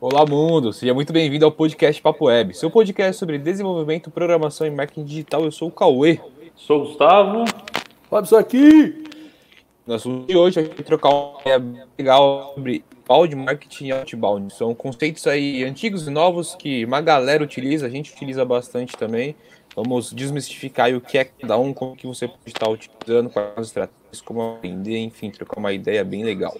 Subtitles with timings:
[0.00, 0.72] Olá, mundo!
[0.72, 5.44] Seja muito bem-vindo ao podcast Papo Web, seu podcast sobre desenvolvimento, programação e marketing digital.
[5.44, 6.20] Eu sou o Cauê.
[6.56, 7.44] Sou o Gustavo.
[8.10, 9.04] Robson aqui!
[9.86, 13.92] No assunto de hoje, a gente vai trocar uma ideia legal sobre inbound marketing e
[13.92, 14.52] outbound.
[14.52, 19.36] São conceitos aí antigos e novos que uma galera utiliza, a gente utiliza bastante também.
[19.76, 23.52] Vamos desmistificar aí o que é cada um, como que você pode estar utilizando, quais
[23.56, 26.54] as estratégias, como aprender, enfim, trocar uma ideia bem legal.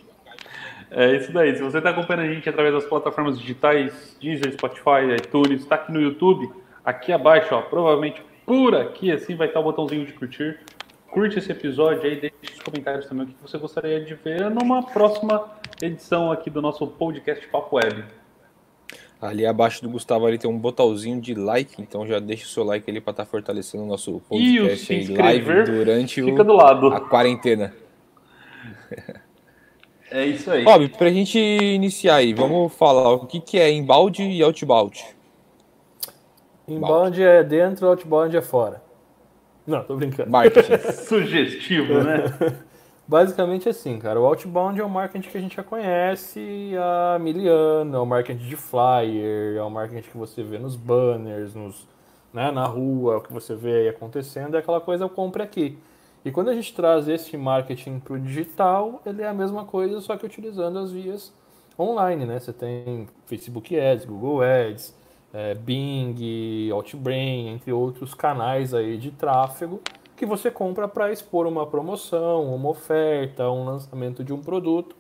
[0.97, 1.57] É isso daí.
[1.57, 5.91] Se você está acompanhando a gente através das plataformas digitais, Deezer, Spotify, iTunes, está aqui
[5.91, 6.49] no YouTube,
[6.85, 10.61] aqui abaixo, ó, provavelmente por aqui, assim, vai estar o botãozinho de curtir.
[11.11, 14.85] Curte esse episódio aí, deixe nos comentários também o que você gostaria de ver numa
[14.85, 15.51] próxima
[15.83, 18.05] edição aqui do nosso podcast Papo Web.
[19.21, 22.63] Ali abaixo do Gustavo ali tem um botãozinho de like, então já deixa o seu
[22.63, 27.01] like ali para estar tá fortalecendo o nosso podcast e o live durante o, a
[27.01, 27.75] quarentena.
[30.15, 30.63] É isso aí.
[30.63, 35.05] Rob, para a gente iniciar aí, vamos falar o que, que é inbound e outbound.
[36.69, 38.81] Inbound é dentro, outbound é fora.
[39.67, 40.31] Não, tô brincando.
[40.31, 40.79] Marketing.
[41.03, 42.27] Sugestivo, né?
[43.09, 44.21] Basicamente assim, cara.
[44.21, 47.95] O outbound é o marketing que a gente já conhece há mil anos.
[47.95, 51.89] É o marketing de flyer, é o marketing que você vê nos banners, nos,
[52.33, 54.55] né, na rua, o que você vê aí acontecendo.
[54.55, 55.77] É aquela coisa, eu compre aqui.
[56.25, 60.01] E quando a gente traz esse marketing para o digital, ele é a mesma coisa,
[60.01, 61.33] só que utilizando as vias
[61.79, 62.41] online, né?
[62.41, 64.95] Você tem Facebook Ads, Google Ads,
[65.33, 69.81] é, Bing, Outbrain, entre outros canais aí de tráfego
[70.17, 74.97] que você compra para expor uma promoção, uma oferta, um lançamento de um produto.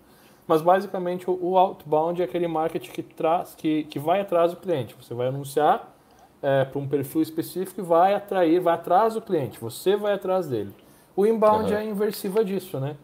[0.46, 4.94] Mas basicamente o outbound é aquele marketing que, traz, que, que vai atrás do cliente.
[5.00, 5.94] Você vai anunciar
[6.42, 9.58] é, para um perfil específico e vai atrair, vai atrás do cliente.
[9.58, 10.74] Você vai atrás dele.
[11.16, 11.78] O inbound uhum.
[11.78, 12.96] é a inversiva disso, né?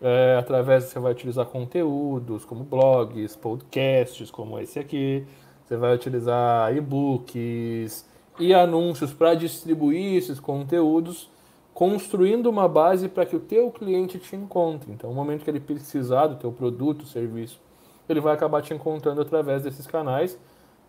[0.00, 5.26] É, através você vai utilizar conteúdos como blogs, podcasts como esse aqui.
[5.64, 8.08] Você vai utilizar e-books
[8.38, 11.28] e anúncios para distribuir esses conteúdos
[11.74, 14.90] construindo uma base para que o teu cliente te encontre.
[14.90, 17.60] Então, no momento que ele precisar do teu produto, serviço,
[18.08, 20.38] ele vai acabar te encontrando através desses canais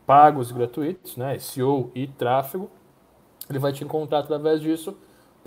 [0.06, 2.72] pagos e gratuitos, né, SEO e tráfego.
[3.48, 4.98] Ele vai te encontrar através disso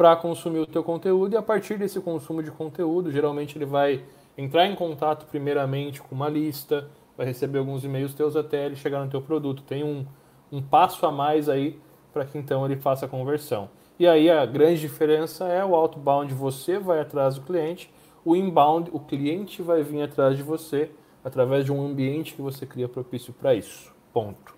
[0.02, 4.02] para consumir o teu conteúdo e a partir desse consumo de conteúdo, geralmente ele vai
[4.36, 9.04] entrar em contato primeiramente com uma lista, vai receber alguns e-mails teus até ele chegar
[9.04, 9.62] no teu produto.
[9.62, 10.04] Tem um,
[10.50, 11.78] um passo a mais aí
[12.12, 13.70] para que então ele faça a conversão.
[13.96, 17.88] E aí a grande diferença é o outbound, você vai atrás do cliente,
[18.24, 20.90] o inbound, o cliente vai vir atrás de você
[21.22, 23.94] através de um ambiente que você cria propício para isso.
[24.12, 24.52] Ponto.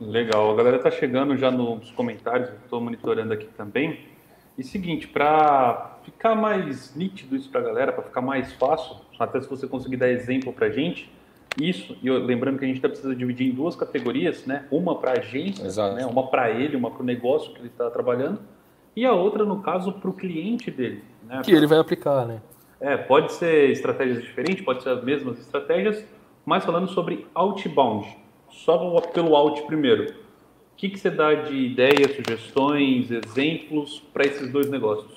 [0.00, 4.13] Legal, a galera tá chegando já nos comentários, estou monitorando aqui também.
[4.56, 9.40] E seguinte, para ficar mais nítido isso para a galera, para ficar mais fácil, até
[9.40, 11.10] se você conseguir dar exemplo para gente,
[11.60, 14.66] isso, e lembrando que a gente tá precisa dividir em duas categorias, né?
[14.70, 16.04] Uma para agência, né?
[16.04, 18.40] uma para ele, uma para o negócio que ele está trabalhando,
[18.96, 21.02] e a outra, no caso, para o cliente dele.
[21.24, 21.42] Né?
[21.44, 22.40] Que ele vai aplicar, né?
[22.80, 26.04] É, pode ser estratégias diferentes, pode ser as mesmas estratégias,
[26.44, 28.06] mas falando sobre outbound,
[28.50, 30.14] só pelo out primeiro.
[30.74, 35.12] O que, que você dá de ideias, sugestões, exemplos para esses dois negócios?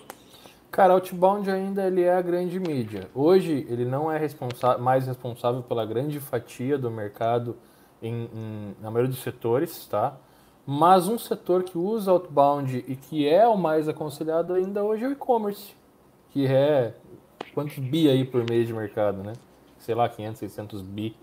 [0.71, 3.09] Cara, Outbound ainda ele é a grande mídia.
[3.13, 7.57] Hoje ele não é responsa mais responsável pela grande fatia do mercado
[8.03, 10.15] em, em, na maioria dos setores, tá?
[10.63, 15.07] Mas um setor que usa Outbound e que é o mais aconselhado ainda hoje é
[15.07, 15.73] o e-commerce,
[16.29, 16.93] que é
[17.55, 19.33] quantos bi aí por mês de mercado, né?
[19.79, 21.15] Sei lá, 500, 600 bi.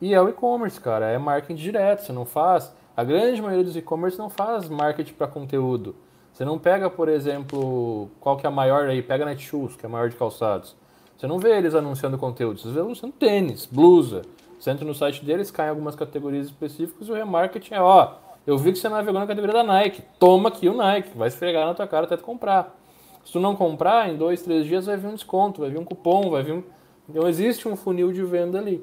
[0.00, 2.79] E é o e-commerce, cara, é marketing direto, você não faz...
[3.00, 5.94] A grande maioria dos e-commerce não faz marketing para conteúdo
[6.32, 9.88] você não pega, por exemplo, qual que é a maior aí, pega Netshoes, que é
[9.88, 10.74] a maior de calçados.
[11.14, 14.22] Você não vê eles anunciando conteúdo, você vê anunciando tênis, blusa.
[14.58, 18.14] Você entra no site deles, cai em algumas categorias específicas e o remarketing é, ó,
[18.46, 21.66] eu vi que você navegou na categoria da Nike, toma aqui o Nike, vai esfregar
[21.66, 22.74] na tua cara até tu comprar.
[23.22, 25.84] Se tu não comprar, em dois, três dias vai vir um desconto, vai vir um
[25.84, 26.62] cupom, vai vir um...
[27.06, 28.82] Então existe um funil de venda ali.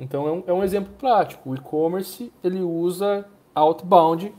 [0.00, 1.50] Então é um, é um exemplo prático.
[1.50, 3.24] O e-commerce, ele usa
[3.56, 4.34] outbound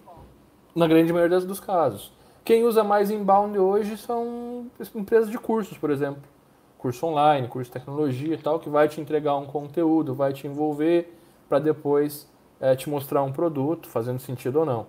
[0.75, 2.13] na grande maioria dos casos.
[2.45, 6.21] Quem usa mais inbound hoje são empresas de cursos, por exemplo.
[6.77, 10.45] Curso online, curso de tecnologia e tal, que vai te entregar um conteúdo, vai te
[10.45, 11.17] envolver
[11.49, 12.29] para depois
[12.61, 14.85] é, te mostrar um produto, fazendo sentido ou não.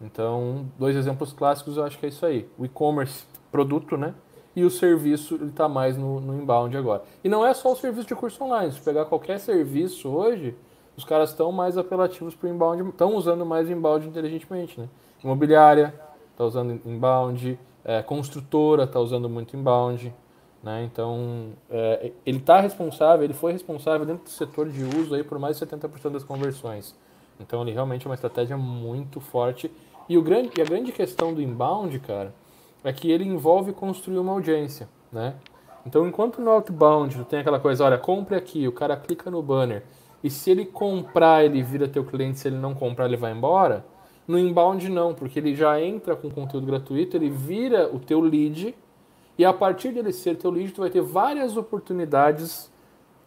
[0.00, 2.48] Então, dois exemplos clássicos eu acho que é isso aí.
[2.58, 4.12] O e-commerce, produto, né?
[4.56, 7.04] E o serviço, ele está mais no, no inbound agora.
[7.22, 8.72] E não é só o serviço de curso online.
[8.72, 10.56] Se pegar qualquer serviço hoje,
[10.98, 14.88] os caras estão mais apelativos para o inbound, estão usando mais inbound inteligentemente, né?
[15.22, 15.94] Imobiliária,
[16.32, 20.12] está usando inbound, é, construtora está usando muito inbound,
[20.60, 20.82] Né?
[20.82, 25.38] Então, é, ele está responsável, ele foi responsável dentro do setor de uso aí por
[25.38, 26.96] mais de 70% das conversões.
[27.38, 29.70] Então, ele realmente é uma estratégia muito forte.
[30.08, 32.34] E, o grande, e a grande questão do inbound, cara,
[32.82, 35.36] é que ele envolve construir uma audiência, né?
[35.86, 39.84] Então, enquanto no outbound tem aquela coisa, olha, compre aqui, o cara clica no banner,
[40.22, 43.84] e se ele comprar, ele vira teu cliente, se ele não comprar, ele vai embora.
[44.26, 48.74] No inbound não, porque ele já entra com conteúdo gratuito, ele vira o teu lead,
[49.38, 52.70] e a partir dele ser teu lead, tu vai ter várias oportunidades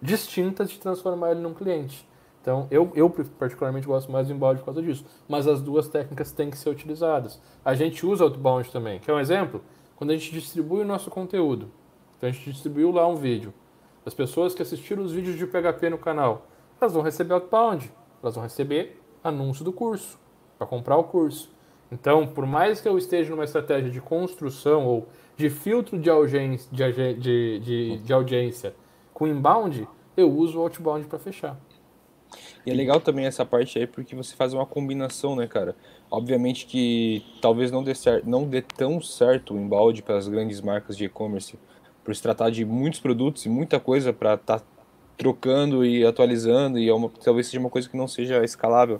[0.01, 2.05] distintas de transformar ele num cliente.
[2.41, 5.05] Então, eu, eu particularmente gosto mais do inbound por causa disso.
[5.29, 7.39] Mas as duas técnicas têm que ser utilizadas.
[7.63, 8.99] A gente usa outbound também.
[8.99, 9.61] Quer um exemplo?
[9.95, 11.69] Quando a gente distribui o nosso conteúdo.
[12.17, 13.53] Então, a gente distribuiu lá um vídeo.
[14.03, 16.47] As pessoas que assistiram os vídeos de PHP no canal,
[16.81, 17.91] elas vão receber outbound.
[18.23, 20.19] Elas vão receber anúncio do curso,
[20.57, 21.51] para comprar o curso.
[21.91, 25.07] Então, por mais que eu esteja numa estratégia de construção ou
[25.37, 28.73] de filtro de audiência, de, de, de, de audiência
[29.13, 29.87] com inbound,
[30.17, 31.59] eu uso o outbound para fechar.
[32.65, 35.75] E é legal também essa parte aí porque você faz uma combinação, né, cara?
[36.09, 40.61] Obviamente que talvez não dê, certo, não dê tão certo o inbound para as grandes
[40.61, 41.59] marcas de e-commerce,
[42.03, 44.65] por se tratar de muitos produtos e muita coisa para estar tá
[45.21, 48.99] trocando e atualizando, e é uma, talvez seja uma coisa que não seja escalável.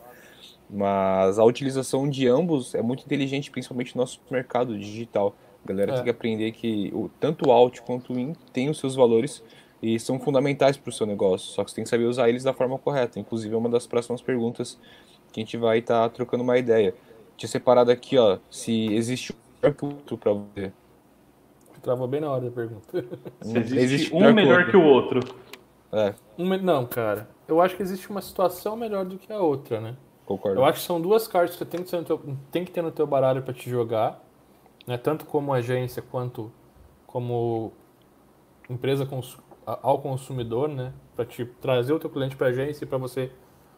[0.70, 5.36] Mas a utilização de ambos é muito inteligente, principalmente no nosso mercado digital.
[5.66, 5.96] A galera é.
[5.96, 9.44] tem que aprender que o, tanto o out quanto o in tem os seus valores
[9.82, 11.48] e são fundamentais para o seu negócio.
[11.54, 13.20] Só que você tem que saber usar eles da forma correta.
[13.20, 14.80] Inclusive, é uma das próximas perguntas
[15.34, 16.94] que a gente vai estar tá trocando uma ideia.
[17.36, 20.72] Tinha separado aqui, ó, se existe um melhor que o outro para você.
[21.82, 23.04] Travou bem na hora da pergunta.
[23.42, 25.20] Se existe, existe um melhor que o outro.
[25.92, 26.14] É.
[26.38, 27.30] Um, não, cara.
[27.48, 29.96] Eu acho que existe uma situação melhor do que a outra, né?
[30.26, 30.60] Concordo.
[30.60, 32.72] Eu acho que são duas cartas que você tem que ter no teu, tem que
[32.72, 34.22] ter no teu baralho para te jogar
[34.86, 36.52] né, tanto como agência quanto
[37.06, 37.72] como
[38.70, 42.88] empresa cons ao consumidor, né, para te trazer o teu cliente para a agência e
[42.88, 43.32] para você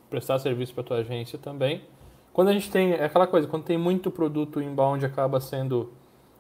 [0.09, 1.83] prestar serviço para tua agência também.
[2.31, 5.91] Quando a gente tem é aquela coisa, quando tem muito produto inbound acaba sendo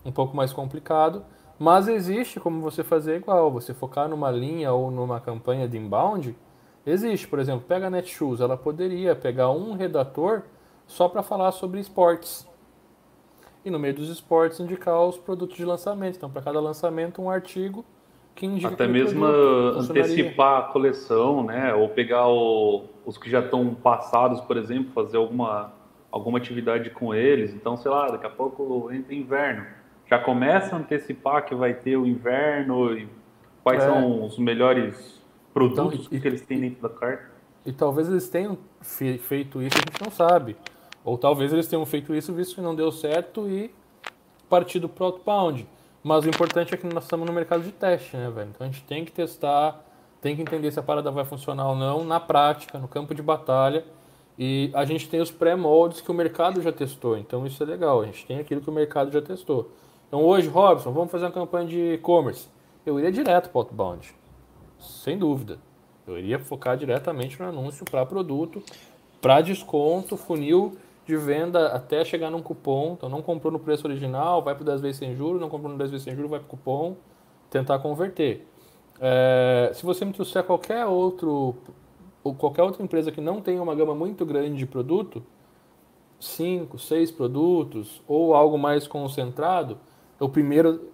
[0.05, 1.23] um pouco mais complicado,
[1.63, 6.35] mas existe como você fazer igual, você focar numa linha ou numa campanha de inbound,
[6.85, 10.41] existe, por exemplo, pega a Netshoes, ela poderia pegar um redator
[10.85, 12.45] só para falar sobre esportes
[13.63, 16.17] e no meio dos esportes indicar os produtos de lançamento.
[16.17, 17.85] Então, para cada lançamento, um artigo
[18.35, 21.73] que indica Até mesmo antecipar a coleção, né?
[21.73, 25.71] Ou pegar o, os que já estão passados, por exemplo, fazer alguma,
[26.11, 27.53] alguma atividade com eles.
[27.53, 29.65] Então, sei lá, daqui a pouco entra inverno.
[30.13, 33.09] Já começa a antecipar que vai ter o inverno e
[33.63, 33.87] quais é.
[33.87, 35.19] são os melhores
[35.51, 37.31] produtos então, e, que eles têm dentro da carta.
[37.65, 40.55] E talvez eles tenham feito isso, a gente não sabe.
[41.03, 43.73] Ou talvez eles tenham feito isso, visto que não deu certo e
[44.47, 45.67] partido pro outbound.
[46.03, 48.49] Mas o importante é que nós estamos no mercado de teste, né, velho?
[48.53, 49.83] Então a gente tem que testar,
[50.21, 53.23] tem que entender se a parada vai funcionar ou não na prática, no campo de
[53.23, 53.83] batalha.
[54.37, 57.17] E a gente tem os pré-moldes que o mercado já testou.
[57.17, 58.01] Então isso é legal.
[58.01, 59.71] A gente tem aquilo que o mercado já testou.
[60.13, 62.47] Então hoje, Robson, vamos fazer uma campanha de e-commerce.
[62.85, 64.13] Eu iria direto para o outbound.
[64.77, 65.57] Sem dúvida.
[66.05, 68.61] Eu iria focar diretamente no anúncio para produto,
[69.19, 72.93] para desconto, funil de venda até chegar num cupom.
[72.95, 75.79] Então, não comprou no preço original, vai para 10 vezes sem juros, não comprou no
[75.79, 76.95] 10 vezes sem juros, vai para cupom,
[77.49, 78.47] tentar converter.
[78.99, 81.55] É, se você me trouxer qualquer outro
[82.23, 85.23] ou qualquer outra empresa que não tenha uma gama muito grande de produto,
[86.19, 89.79] cinco, seis produtos ou algo mais concentrado,
[90.23, 90.91] o primeiro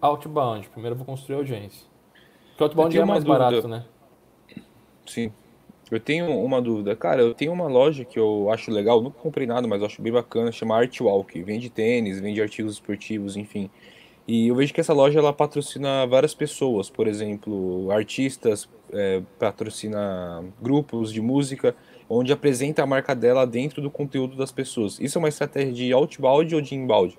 [0.00, 0.68] outbound.
[0.68, 1.86] Primeiro eu vou construir audiência.
[2.50, 3.44] Porque outbound é mais dúvida.
[3.44, 3.84] barato, né?
[5.06, 5.32] Sim.
[5.90, 6.96] Eu tenho uma dúvida.
[6.96, 10.12] Cara, eu tenho uma loja que eu acho legal, nunca comprei nada, mas acho bem
[10.12, 11.42] bacana, chama Artwalk.
[11.42, 13.68] Vende tênis, vende artigos esportivos, enfim.
[14.26, 20.44] E eu vejo que essa loja ela patrocina várias pessoas, por exemplo, artistas, é, patrocina
[20.62, 21.74] grupos de música,
[22.08, 24.98] onde apresenta a marca dela dentro do conteúdo das pessoas.
[25.00, 27.18] Isso é uma estratégia de outbound ou de inbound?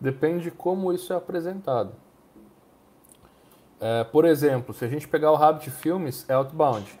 [0.00, 1.92] Depende de como isso é apresentado.
[3.80, 6.98] É, por exemplo, se a gente pegar o Rabbit Filmes, é outbound.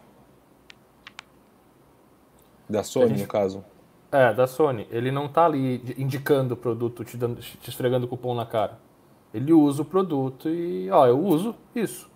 [2.68, 3.22] Da Sony, gente...
[3.22, 3.64] no caso.
[4.10, 4.86] É, da Sony.
[4.90, 8.78] Ele não tá ali indicando o produto, te, dando, te esfregando o cupom na cara.
[9.32, 12.10] Ele usa o produto e, ó, eu uso isso.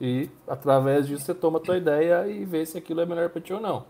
[0.00, 3.40] E através disso você toma a tua ideia e vê se aquilo é melhor para
[3.40, 3.84] ti ou não.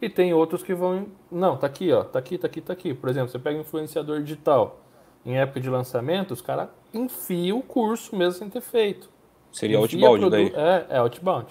[0.00, 2.94] E tem outros que vão, não, tá aqui, ó, tá aqui, tá aqui, tá aqui.
[2.94, 4.80] Por exemplo, você pega um influenciador digital.
[5.24, 9.08] Em época de lançamento, os caras enfiam o curso mesmo sem ter feito.
[9.52, 10.52] Seria outbound daí?
[10.54, 11.46] É, é outbound.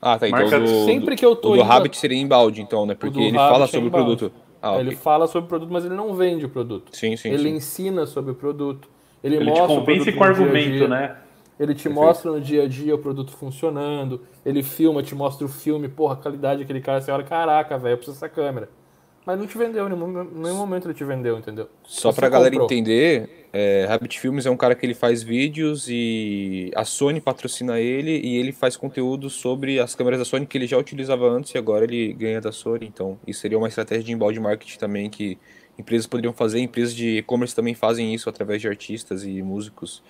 [0.00, 0.28] Ah, tá.
[0.28, 2.94] Então do, sempre que eu tô o do Rabbit seria embalde, então, né?
[2.94, 4.32] Porque ele fala sobre é o produto.
[4.60, 4.98] Ah, ele okay.
[4.98, 6.96] fala sobre o produto, mas ele não vende o produto.
[6.96, 7.30] Sim, sim.
[7.30, 7.56] Ele sim.
[7.56, 8.88] ensina sobre o produto.
[9.22, 10.88] Ele, ele mostra te convence com argumento, dia -dia.
[10.88, 11.16] né?
[11.58, 11.94] Ele te Perfeito.
[11.94, 16.14] mostra no dia a dia o produto funcionando, ele filma, te mostra o filme, porra,
[16.14, 18.68] a qualidade daquele cara, você olha, caraca, velho, eu preciso dessa câmera.
[19.24, 21.68] Mas não te vendeu, em nenhum momento ele te vendeu, entendeu?
[21.84, 22.42] Só Você pra comprou.
[22.50, 27.20] galera entender, é, Rabbit Filmes é um cara que ele faz vídeos e a Sony
[27.20, 31.28] patrocina ele e ele faz conteúdo sobre as câmeras da Sony que ele já utilizava
[31.28, 32.86] antes e agora ele ganha da Sony.
[32.86, 35.38] Então, isso seria uma estratégia de embalde marketing também que
[35.78, 36.58] empresas poderiam fazer.
[36.58, 40.02] Empresas de e-commerce também fazem isso através de artistas e músicos.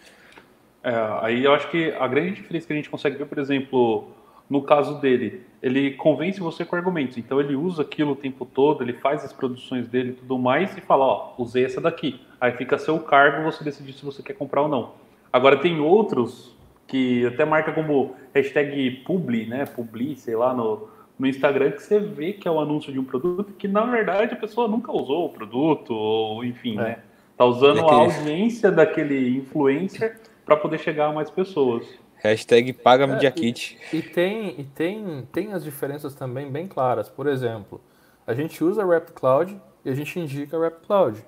[0.83, 4.09] É, aí eu acho que a grande diferença que a gente consegue ver, por exemplo,
[4.52, 7.16] no caso dele, ele convence você com argumentos.
[7.16, 10.76] Então ele usa aquilo o tempo todo, ele faz as produções dele e tudo mais
[10.76, 12.21] e fala, ó, usei essa daqui.
[12.38, 14.92] Aí fica a seu cargo você decidir se você quer comprar ou não.
[15.32, 16.54] Agora tem outros
[16.87, 19.64] que até marca como hashtag publi, né?
[19.64, 20.87] Publi, sei lá, no,
[21.18, 24.35] no Instagram, que você vê que é o anúncio de um produto que na verdade
[24.35, 26.82] a pessoa nunca usou o produto, ou enfim, é.
[26.82, 26.99] né?
[27.38, 32.01] Tá usando a audiência daquele influencer para poder chegar a mais pessoas.
[32.22, 33.76] Hashtag paga é, kit.
[33.92, 37.08] E, e, tem, e tem, tem as diferenças também bem claras.
[37.08, 37.80] Por exemplo,
[38.24, 41.26] a gente usa Rapid Cloud e a gente indica Rapid Cloud.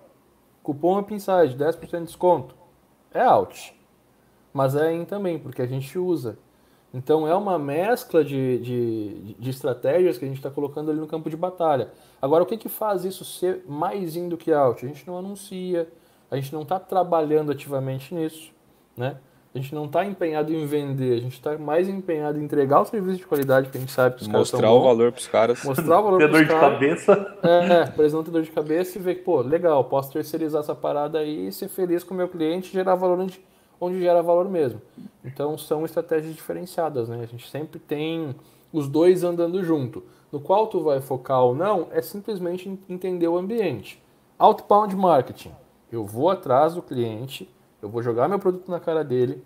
[0.62, 2.54] Cupom UpInside, 10% de desconto.
[3.12, 3.76] É out.
[4.52, 6.38] Mas é in também, porque a gente usa.
[6.94, 11.08] Então é uma mescla de, de, de estratégias que a gente está colocando ali no
[11.08, 11.90] campo de batalha.
[12.22, 14.84] Agora, o que, que faz isso ser mais in do que out?
[14.84, 15.88] A gente não anuncia,
[16.30, 18.52] a gente não está trabalhando ativamente nisso.
[18.96, 19.16] Né?
[19.54, 22.84] A gente não está empenhado em vender, a gente está mais empenhado em entregar o
[22.84, 25.20] serviço de qualidade que a gente sabe que os Mostrar caras Mostrar o valor para
[25.20, 25.64] os caras.
[25.64, 26.78] Mostrar o valor para os caras.
[26.80, 27.38] Ter dor de cabeça.
[27.44, 30.10] É, é, para eles não ter dor de cabeça e ver que, pô, legal, posso
[30.12, 33.40] terceirizar essa parada aí e ser feliz com o meu cliente e gerar valor onde,
[33.80, 34.82] onde gera valor mesmo.
[35.24, 37.20] Então são estratégias diferenciadas, né?
[37.22, 38.34] A gente sempre tem
[38.72, 40.02] os dois andando junto.
[40.32, 44.02] No qual tu vai focar ou não é simplesmente entender o ambiente.
[44.36, 45.52] Outbound marketing.
[45.92, 47.48] Eu vou atrás do cliente,
[47.84, 49.44] eu vou jogar meu produto na cara dele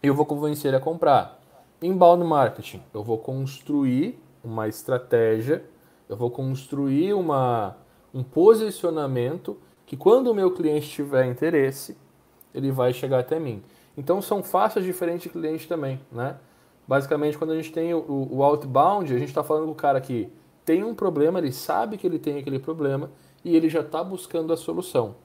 [0.00, 1.40] e eu vou convencer ele a comprar.
[1.82, 5.64] Inbound marketing, eu vou construir uma estratégia,
[6.08, 7.76] eu vou construir uma,
[8.14, 11.98] um posicionamento que quando o meu cliente tiver interesse,
[12.54, 13.64] ele vai chegar até mim.
[13.96, 16.36] Então são faixas diferentes de cliente também, né?
[16.86, 20.00] Basicamente, quando a gente tem o, o outbound, a gente está falando com o cara
[20.00, 20.32] que
[20.64, 23.10] tem um problema, ele sabe que ele tem aquele problema
[23.44, 25.16] e ele já está buscando a solução.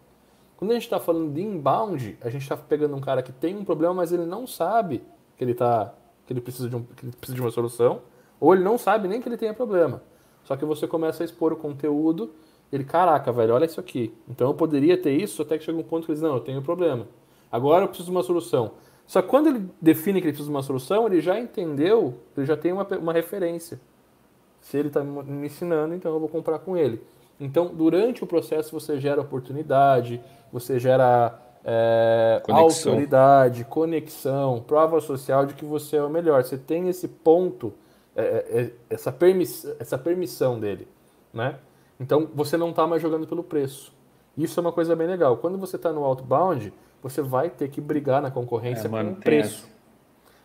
[0.61, 3.57] Quando a gente está falando de inbound, a gente está pegando um cara que tem
[3.57, 5.01] um problema, mas ele não sabe
[5.35, 5.91] que ele, tá,
[6.27, 8.03] que ele, precisa, de um, que ele precisa de uma solução,
[8.39, 10.03] ou ele não sabe nem que ele tenha problema.
[10.43, 12.29] Só que você começa a expor o conteúdo,
[12.71, 14.13] ele, caraca, velho, olha isso aqui.
[14.29, 16.41] Então eu poderia ter isso, até que chega um ponto que ele diz, não, eu
[16.41, 17.07] tenho um problema.
[17.51, 18.73] Agora eu preciso de uma solução.
[19.07, 22.45] Só que quando ele define que ele precisa de uma solução, ele já entendeu, ele
[22.45, 23.81] já tem uma, uma referência.
[24.61, 27.01] Se ele está me ensinando, então eu vou comprar com ele.
[27.39, 32.91] Então, durante o processo, você gera oportunidade, você gera é, conexão.
[32.91, 36.43] autoridade, conexão, prova social de que você é o melhor.
[36.43, 37.73] Você tem esse ponto,
[38.15, 40.87] é, é, é essa, permiss essa permissão dele,
[41.33, 41.57] né?
[41.99, 43.93] Então você não está mais jogando pelo preço.
[44.37, 45.37] Isso é uma coisa bem legal.
[45.37, 49.15] Quando você está no outbound, você vai ter que brigar na concorrência é, com o
[49.15, 49.69] preço.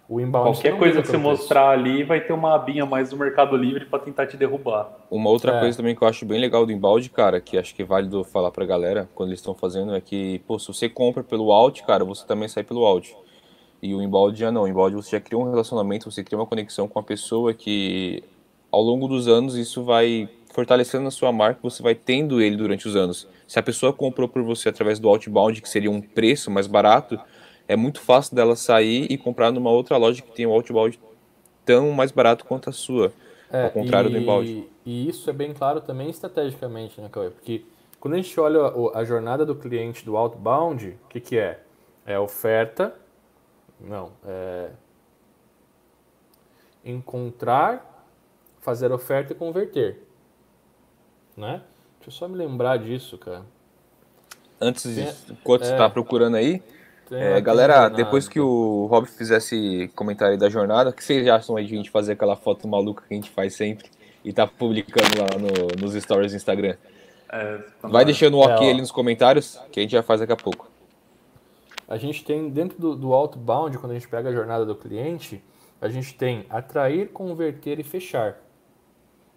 [0.08, 3.56] O inbound Qualquer coisa que você mostrar ali vai ter uma abinha mais do Mercado
[3.56, 4.88] Livre para tentar te derrubar.
[5.10, 5.60] Uma outra é.
[5.60, 8.22] coisa também que eu acho bem legal do inbound, cara, que acho que é válido
[8.22, 11.82] falar pra galera quando eles estão fazendo, é que, pô, se você compra pelo out,
[11.84, 13.16] cara, você também sai pelo out.
[13.82, 14.62] E o inbound já não.
[14.62, 18.22] O inbound você já cria um relacionamento, você cria uma conexão com a pessoa que
[18.70, 22.88] ao longo dos anos isso vai fortalecendo a sua marca, você vai tendo ele durante
[22.88, 23.28] os anos.
[23.46, 27.20] Se a pessoa comprou por você através do outbound, que seria um preço mais barato,
[27.68, 30.98] é muito fácil dela sair e comprar numa outra loja que tem um outbound
[31.64, 33.12] tão mais barato quanto a sua.
[33.50, 34.68] É, ao contrário e, do inbound.
[34.84, 37.30] E isso é bem claro também estrategicamente, né, Cauê?
[37.30, 37.64] Porque
[38.00, 41.60] quando a gente olha a, a jornada do cliente do outbound, o que, que é?
[42.04, 42.94] É oferta.
[43.80, 44.70] Não, é.
[46.84, 48.06] Encontrar,
[48.60, 50.02] fazer oferta e converter.
[51.36, 51.62] Né?
[51.98, 53.42] Deixa eu só me lembrar disso, cara.
[54.60, 56.62] Antes, de, enquanto é, você está procurando aí,
[57.10, 61.66] é, galera, depois que o Rob fizesse comentário da jornada, o que vocês acham aí
[61.66, 63.88] de a gente fazer aquela foto maluca que a gente faz sempre
[64.24, 66.76] e tá publicando lá no, nos stories do Instagram?
[67.28, 70.32] É, Vai deixando o ok é, ali nos comentários que a gente já faz daqui
[70.32, 70.68] a pouco.
[71.88, 75.42] A gente tem dentro do, do outbound, quando a gente pega a jornada do cliente,
[75.80, 78.36] a gente tem atrair, converter e fechar.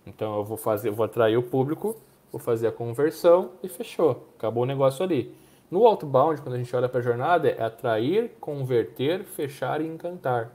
[0.05, 1.95] Então eu vou fazer, eu vou atrair o público,
[2.31, 4.27] vou fazer a conversão e fechou.
[4.37, 5.35] Acabou o negócio ali.
[5.69, 10.51] No outbound, quando a gente olha para a jornada, é atrair, converter, fechar e encantar.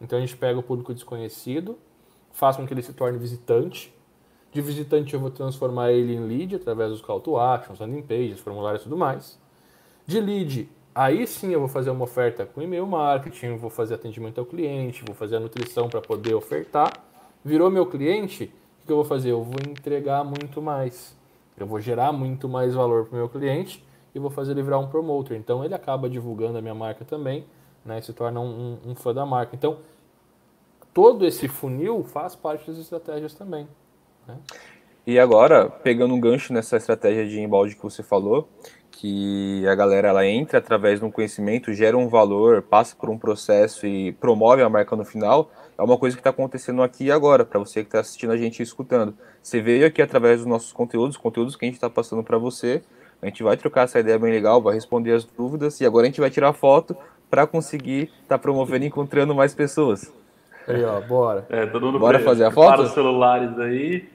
[0.00, 1.78] Então a gente pega o público desconhecido,
[2.32, 3.94] faz com que ele se torne visitante.
[4.52, 8.40] De visitante eu vou transformar ele em lead através dos call to actions, landing pages,
[8.40, 9.40] formulários e tudo mais.
[10.06, 14.40] De lead, Aí sim eu vou fazer uma oferta com e-mail marketing, vou fazer atendimento
[14.40, 16.92] ao cliente, vou fazer a nutrição para poder ofertar.
[17.44, 19.30] Virou meu cliente, o que eu vou fazer?
[19.30, 21.16] Eu vou entregar muito mais.
[21.56, 23.80] Eu vou gerar muito mais valor para o meu cliente
[24.18, 25.36] e vou fazer ele virar um promoter.
[25.36, 27.44] Então ele acaba divulgando a minha marca também,
[27.84, 28.00] né?
[28.00, 29.54] se torna um, um, um fã da marca.
[29.54, 29.78] Então
[30.92, 33.66] todo esse funil faz parte das estratégias também.
[34.26, 34.36] Né?
[35.06, 38.48] E agora, pegando um gancho nessa estratégia de embalde que você falou,
[38.90, 43.16] que a galera ela entra através de um conhecimento, gera um valor, passa por um
[43.16, 47.12] processo e promove a marca no final, é uma coisa que está acontecendo aqui e
[47.12, 49.16] agora, para você que está assistindo a gente e escutando.
[49.40, 52.82] Você veio aqui através dos nossos conteúdos, conteúdos que a gente está passando para você,
[53.20, 56.06] a gente vai trocar essa ideia bem legal, vai responder as dúvidas e agora a
[56.06, 56.96] gente vai tirar foto
[57.28, 60.12] para conseguir estar tá promovendo e encontrando mais pessoas.
[60.66, 61.46] Aí, ó, bora.
[61.48, 62.76] É, todo mundo bora fazer a foto?
[62.76, 64.08] Para os celulares aí.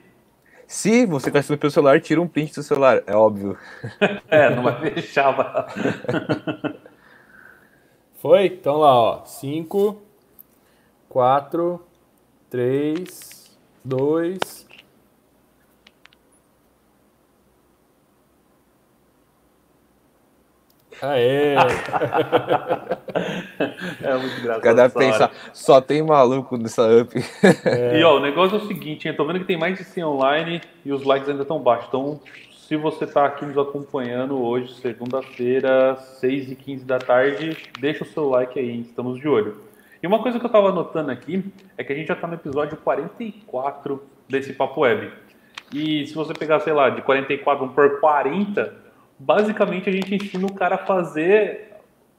[0.66, 3.58] Se você está assistindo pelo celular, tira um print do celular, é óbvio.
[4.28, 5.34] é, não vai fechar.
[8.16, 8.46] Foi?
[8.46, 9.24] Então lá, ó.
[9.24, 10.00] 5,
[11.08, 11.80] 4,
[12.48, 14.63] 3, 2,
[21.02, 21.54] Aê!
[24.02, 24.62] é muito engraçado.
[24.62, 27.14] Cada pensar, só tem maluco nessa up.
[27.64, 27.98] É.
[27.98, 30.04] E ó, o negócio é o seguinte, eu tô vendo que tem mais de 100
[30.04, 31.88] online e os likes ainda estão baixos.
[31.88, 32.20] Então,
[32.68, 38.06] se você tá aqui nos acompanhando hoje, segunda-feira, 6 e 15 da tarde, deixa o
[38.06, 39.56] seu like aí, estamos de olho.
[40.02, 41.44] E uma coisa que eu tava anotando aqui
[41.76, 45.12] é que a gente já tá no episódio 44 desse Papo Web.
[45.72, 48.83] E se você pegar, sei lá, de 44 por 40,
[49.18, 51.74] basicamente a gente ensina o cara a fazer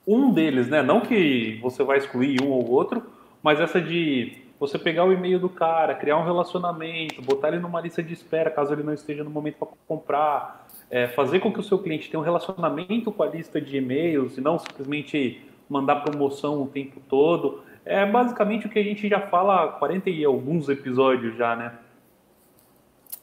[0.07, 0.81] um deles, né?
[0.81, 3.03] Não que você vai excluir um ou outro,
[3.41, 7.81] mas essa de você pegar o e-mail do cara, criar um relacionamento, botar ele numa
[7.81, 11.59] lista de espera caso ele não esteja no momento para comprar, é, fazer com que
[11.59, 15.97] o seu cliente tenha um relacionamento com a lista de e-mails e não simplesmente mandar
[15.97, 17.63] promoção o tempo todo.
[17.83, 21.73] É basicamente o que a gente já fala há 40 e alguns episódios já, né?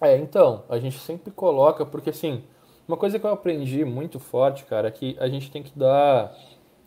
[0.00, 2.42] É, então, a gente sempre coloca, porque assim,
[2.86, 6.28] uma coisa que eu aprendi muito forte, cara, é que a gente tem que dar.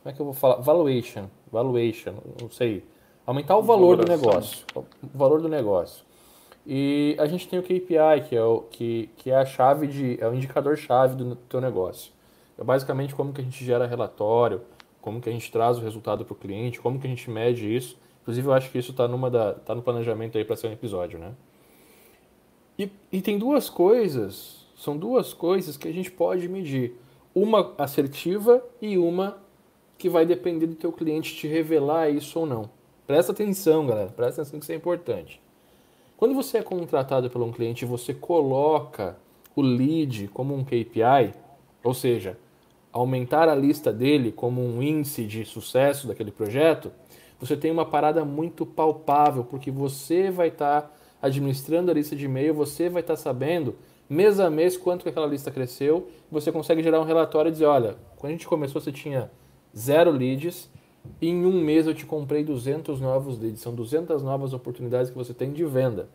[0.02, 0.56] Como é que eu vou falar?
[0.58, 1.28] Valuation.
[1.52, 2.84] Valuation, não sei.
[3.26, 4.66] Aumentar o valor do negócio.
[4.76, 6.06] O valor do negócio.
[6.68, 10.18] E a gente tem o KPI, que é, o, que, que é a chave de.
[10.22, 12.12] é o indicador-chave do teu negócio.
[12.58, 14.62] É basicamente como que a gente gera relatório,
[15.02, 17.74] como que a gente traz o resultado para o cliente, como que a gente mede
[17.74, 17.98] isso.
[18.22, 19.08] Inclusive, eu acho que isso está
[19.66, 21.34] tá no planejamento aí para ser um episódio, né?
[22.78, 26.94] E, e tem duas coisas são duas coisas que a gente pode medir.
[27.34, 29.38] Uma assertiva e uma
[29.98, 32.70] que vai depender do teu cliente te revelar isso ou não.
[33.08, 34.10] Presta atenção, galera.
[34.10, 35.42] Presta atenção que isso é importante.
[36.18, 39.18] Quando você é contratado por um cliente e você coloca
[39.56, 41.34] o lead como um KPI,
[41.84, 42.38] ou seja,
[42.92, 46.92] aumentar a lista dele como um índice de sucesso daquele projeto,
[47.40, 52.26] você tem uma parada muito palpável, porque você vai estar tá administrando a lista de
[52.26, 53.76] e-mail, você vai estar tá sabendo
[54.10, 56.08] mês a mês quanto que aquela lista cresceu.
[56.32, 59.32] Você consegue gerar um relatório e dizer, olha, quando a gente começou você tinha
[59.76, 60.70] zero leads,
[61.22, 63.62] e em um mês eu te comprei 200 novos leads.
[63.62, 66.10] São 200 novas oportunidades que você tem de venda.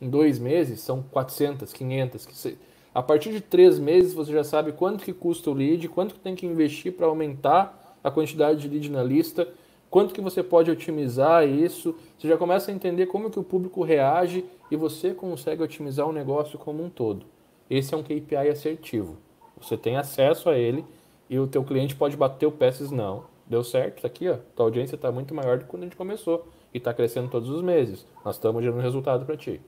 [0.00, 2.26] Em dois meses são 400, 500.
[2.26, 2.58] Que
[2.92, 6.20] A partir de três meses você já sabe quanto que custa o lead, quanto que
[6.20, 9.48] tem que investir para aumentar a quantidade de lead na lista,
[9.92, 11.94] quanto que você pode otimizar isso.
[12.18, 16.12] Você já começa a entender como que o público reage e você consegue otimizar o
[16.12, 17.26] negócio como um todo.
[17.68, 19.18] Esse é um KPI assertivo.
[19.60, 20.82] Você tem acesso a ele
[21.28, 24.64] e o teu cliente pode bater o pé não, deu certo, tá aqui, ó, tua
[24.64, 27.60] audiência está muito maior do que quando a gente começou e está crescendo todos os
[27.60, 28.06] meses.
[28.24, 29.60] Nós estamos gerando resultado para ti.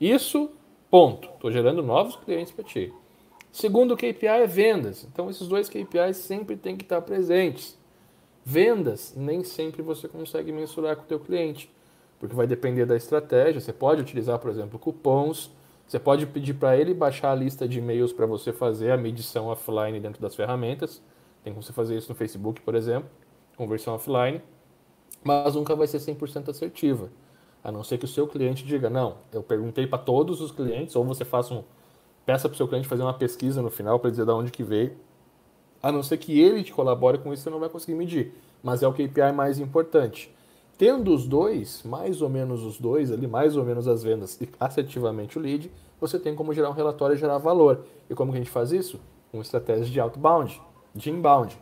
[0.00, 0.48] Isso,
[0.88, 1.28] ponto.
[1.28, 2.92] Estou gerando novos clientes para ti.
[3.50, 5.04] Segundo KPI é vendas.
[5.12, 7.76] Então esses dois KPIs sempre têm que estar presentes.
[8.44, 11.70] Vendas nem sempre você consegue mensurar com o teu cliente,
[12.18, 13.60] porque vai depender da estratégia.
[13.60, 15.50] Você pode utilizar, por exemplo, cupons,
[15.86, 19.46] você pode pedir para ele baixar a lista de e-mails para você fazer a medição
[19.46, 21.02] offline dentro das ferramentas.
[21.44, 23.08] Tem como você fazer isso no Facebook, por exemplo,
[23.56, 24.40] conversão offline,
[25.22, 27.10] mas nunca vai ser 100% assertiva.
[27.62, 30.96] A não ser que o seu cliente diga, não, eu perguntei para todos os clientes,
[30.96, 31.62] ou você faça um,
[32.24, 34.64] peça para o seu cliente fazer uma pesquisa no final para dizer de onde que
[34.64, 34.96] veio.
[35.82, 38.32] A não ser que ele te colabore com isso, você não vai conseguir medir.
[38.62, 40.32] Mas é o KPI mais importante.
[40.78, 44.48] Tendo os dois, mais ou menos os dois ali, mais ou menos as vendas e
[44.58, 47.84] assertivamente o lead, você tem como gerar um relatório e gerar valor.
[48.08, 49.00] E como que a gente faz isso?
[49.30, 50.60] Com estratégia de outbound,
[50.94, 51.58] de inbound.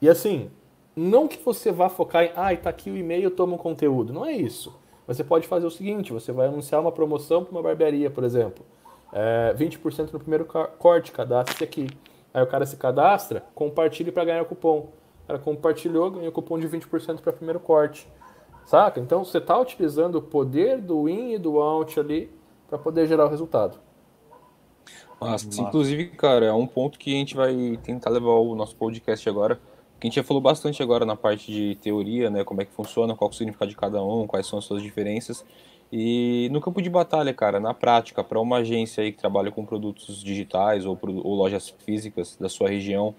[0.00, 0.50] E assim,
[0.94, 4.12] não que você vá focar em, ah, está aqui o e-mail, toma um conteúdo.
[4.12, 4.74] Não é isso.
[5.06, 8.64] Você pode fazer o seguinte, você vai anunciar uma promoção para uma barbearia, por exemplo.
[9.12, 10.44] É, 20% no primeiro
[10.78, 11.88] corte, cadastre aqui.
[12.38, 14.90] Aí o cara se cadastra, compartilhe para ganhar o cupom.
[15.26, 18.08] cara compartilhou, ganhou cupom de 20% para primeiro corte.
[18.64, 19.00] Saca?
[19.00, 22.30] Então você está utilizando o poder do in e do out ali
[22.68, 23.78] para poder gerar o resultado.
[25.20, 29.28] Mas, inclusive, cara, é um ponto que a gente vai tentar levar o nosso podcast
[29.28, 29.56] agora.
[29.98, 32.44] Que a gente já falou bastante agora na parte de teoria, né?
[32.44, 34.80] Como é que funciona, qual é o significado de cada um, quais são as suas
[34.80, 35.44] diferenças.
[35.90, 39.64] E no campo de batalha, cara, na prática, para uma agência aí que trabalha com
[39.64, 43.14] produtos digitais ou, ou, lojas físicas da sua região,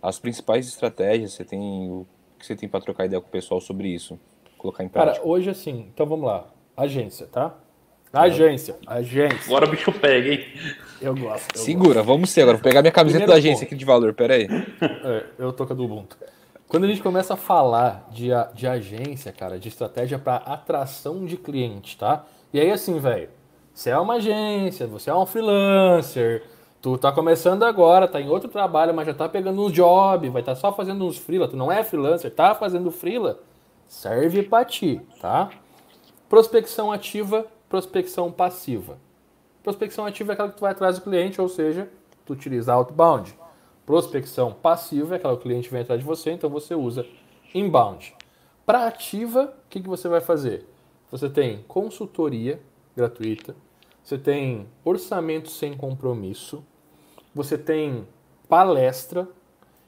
[0.00, 2.06] as principais estratégias você tem o
[2.38, 4.18] que você tem para trocar ideia com o pessoal sobre isso,
[4.56, 5.16] colocar em prática.
[5.16, 7.56] Cara, hoje assim, então vamos lá, agência, tá?
[8.12, 9.46] Agência, agência.
[9.46, 10.44] Agora o bicho pega, hein?
[11.00, 11.56] Eu gosto.
[11.56, 12.06] Eu Segura, gosto.
[12.06, 12.58] vamos ser agora.
[12.58, 13.72] Vou pegar minha camiseta Primeiro da agência ponto.
[13.72, 14.46] aqui de valor, pera aí.
[14.82, 16.18] É, eu tô com a do Ubuntu.
[16.72, 21.36] Quando a gente começa a falar de, de agência, cara, de estratégia para atração de
[21.36, 22.24] cliente, tá?
[22.50, 23.28] E aí assim, velho,
[23.74, 26.44] você é uma agência, você é um freelancer,
[26.80, 30.40] tu tá começando agora, tá em outro trabalho, mas já tá pegando um job, vai
[30.40, 33.40] estar tá só fazendo uns freela, tu não é freelancer, tá fazendo freela,
[33.86, 35.50] serve para ti, tá?
[36.26, 38.96] Prospecção ativa, prospecção passiva.
[39.62, 41.86] Prospecção ativa é aquela que tu vai atrás do cliente, ou seja,
[42.24, 43.41] tu utiliza outbound.
[43.84, 47.06] Prospecção passiva é aquela que o cliente vem atrás de você, então você usa
[47.54, 48.14] inbound.
[48.64, 50.66] Para ativa, o que, que você vai fazer?
[51.10, 52.60] Você tem consultoria
[52.96, 53.56] gratuita,
[54.02, 56.64] você tem orçamento sem compromisso,
[57.34, 58.06] você tem
[58.48, 59.28] palestra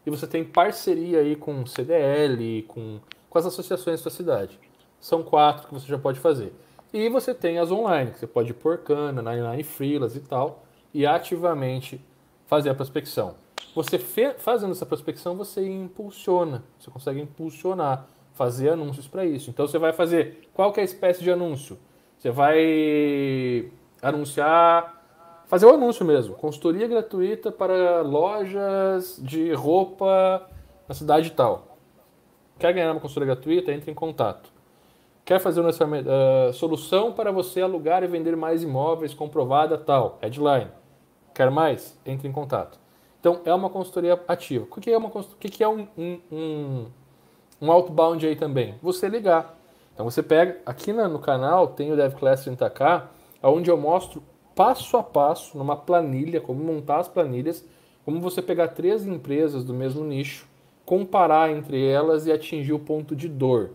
[0.04, 2.98] e você tem parceria aí com CDL, com,
[3.30, 4.58] com as associações da sua cidade.
[5.00, 6.52] São quatro que você já pode fazer.
[6.92, 11.06] E você tem as online, que você pode pôr cana, Nine Freelas e tal, e
[11.06, 12.00] ativamente
[12.46, 13.34] fazer a prospecção.
[13.74, 13.98] Você
[14.38, 19.50] fazendo essa prospecção, você impulsiona, você consegue impulsionar, fazer anúncios para isso.
[19.50, 21.76] Então você vai fazer qual que é a espécie de anúncio?
[22.16, 25.02] Você vai anunciar,
[25.46, 30.48] fazer o anúncio mesmo, consultoria gratuita para lojas de roupa
[30.88, 31.76] na cidade tal.
[32.58, 33.72] Quer ganhar uma consultoria gratuita?
[33.72, 34.52] Entre em contato.
[35.24, 40.18] Quer fazer uma uh, solução para você alugar e vender mais imóveis comprovada tal?
[40.20, 40.70] Headline.
[41.34, 41.98] Quer mais?
[42.06, 42.83] Entre em contato.
[43.24, 44.66] Então, é uma consultoria ativa.
[44.70, 46.86] O que é, uma, o que é um, um,
[47.58, 48.74] um, outbound aí também?
[48.82, 49.58] Você ligar.
[49.94, 53.04] Então, você pega, aqui no canal tem o DevClass 30K,
[53.42, 54.22] onde eu mostro
[54.54, 57.64] passo a passo, numa planilha, como montar as planilhas,
[58.04, 60.46] como você pegar três empresas do mesmo nicho,
[60.84, 63.70] comparar entre elas e atingir o ponto de dor.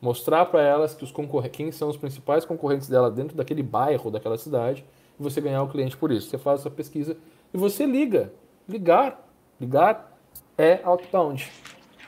[0.00, 1.14] Mostrar para elas que os
[1.52, 4.84] quem são os principais concorrentes dela dentro daquele bairro, daquela cidade,
[5.16, 6.28] e você ganhar o cliente por isso.
[6.28, 7.16] Você faz essa pesquisa
[7.54, 8.32] e você liga
[8.70, 9.28] ligar.
[9.60, 10.16] Ligar
[10.56, 11.50] é outbound,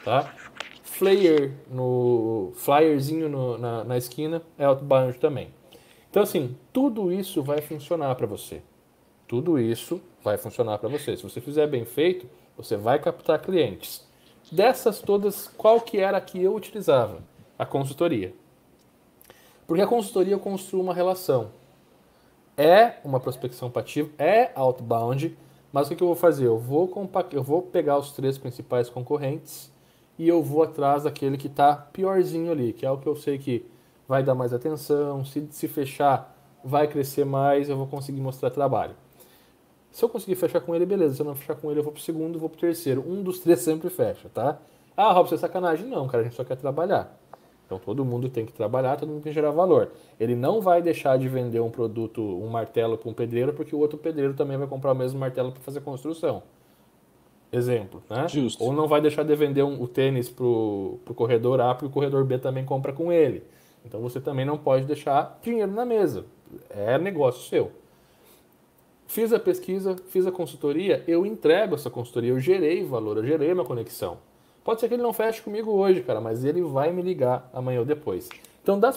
[0.04, 0.34] tá?
[0.82, 5.48] Flyer no flyerzinho no, na, na esquina é outbound também.
[6.10, 8.62] Então assim, tudo isso vai funcionar para você.
[9.26, 11.16] Tudo isso vai funcionar para você.
[11.16, 14.06] Se você fizer bem feito, você vai captar clientes.
[14.50, 17.22] Dessas todas, qual que era a que eu utilizava?
[17.58, 18.34] A consultoria.
[19.66, 21.50] Porque a consultoria construi uma relação.
[22.56, 25.36] É uma prospecção passiva, é outbound,
[25.72, 26.46] mas o que, eu vou fazer?
[26.46, 26.92] Eu vou,
[27.32, 29.72] eu vou pegar os três principais concorrentes
[30.18, 33.38] e eu vou atrás daquele que está piorzinho ali, que é o que eu sei
[33.38, 33.64] que
[34.06, 38.94] vai dar mais atenção, se, se fechar vai crescer mais, eu vou conseguir mostrar trabalho.
[39.90, 41.16] Se eu conseguir fechar com ele, beleza.
[41.16, 43.04] Se eu não fechar com ele, eu vou pro segundo, vou pro terceiro.
[43.06, 44.58] Um dos três sempre fecha, tá?
[44.96, 45.86] Ah, Robson, é sacanagem.
[45.86, 47.14] Não, cara, a gente só quer trabalhar.
[47.72, 49.92] Então todo mundo tem que trabalhar, todo mundo tem que gerar valor.
[50.20, 53.78] Ele não vai deixar de vender um produto, um martelo para um pedreiro, porque o
[53.78, 56.42] outro pedreiro também vai comprar o mesmo martelo para fazer construção.
[57.50, 58.28] Exemplo, né?
[58.28, 58.62] Justo.
[58.62, 61.90] Ou não vai deixar de vender um, o tênis para o corredor A, porque o
[61.90, 63.42] corredor B também compra com ele.
[63.86, 66.26] Então você também não pode deixar dinheiro na mesa.
[66.68, 67.72] É negócio seu.
[69.06, 73.50] Fiz a pesquisa, fiz a consultoria, eu entrego essa consultoria, eu gerei valor, eu gerei
[73.50, 74.18] uma conexão.
[74.64, 77.80] Pode ser que ele não feche comigo hoje, cara, mas ele vai me ligar amanhã
[77.80, 78.28] ou depois.
[78.62, 78.92] Então, da,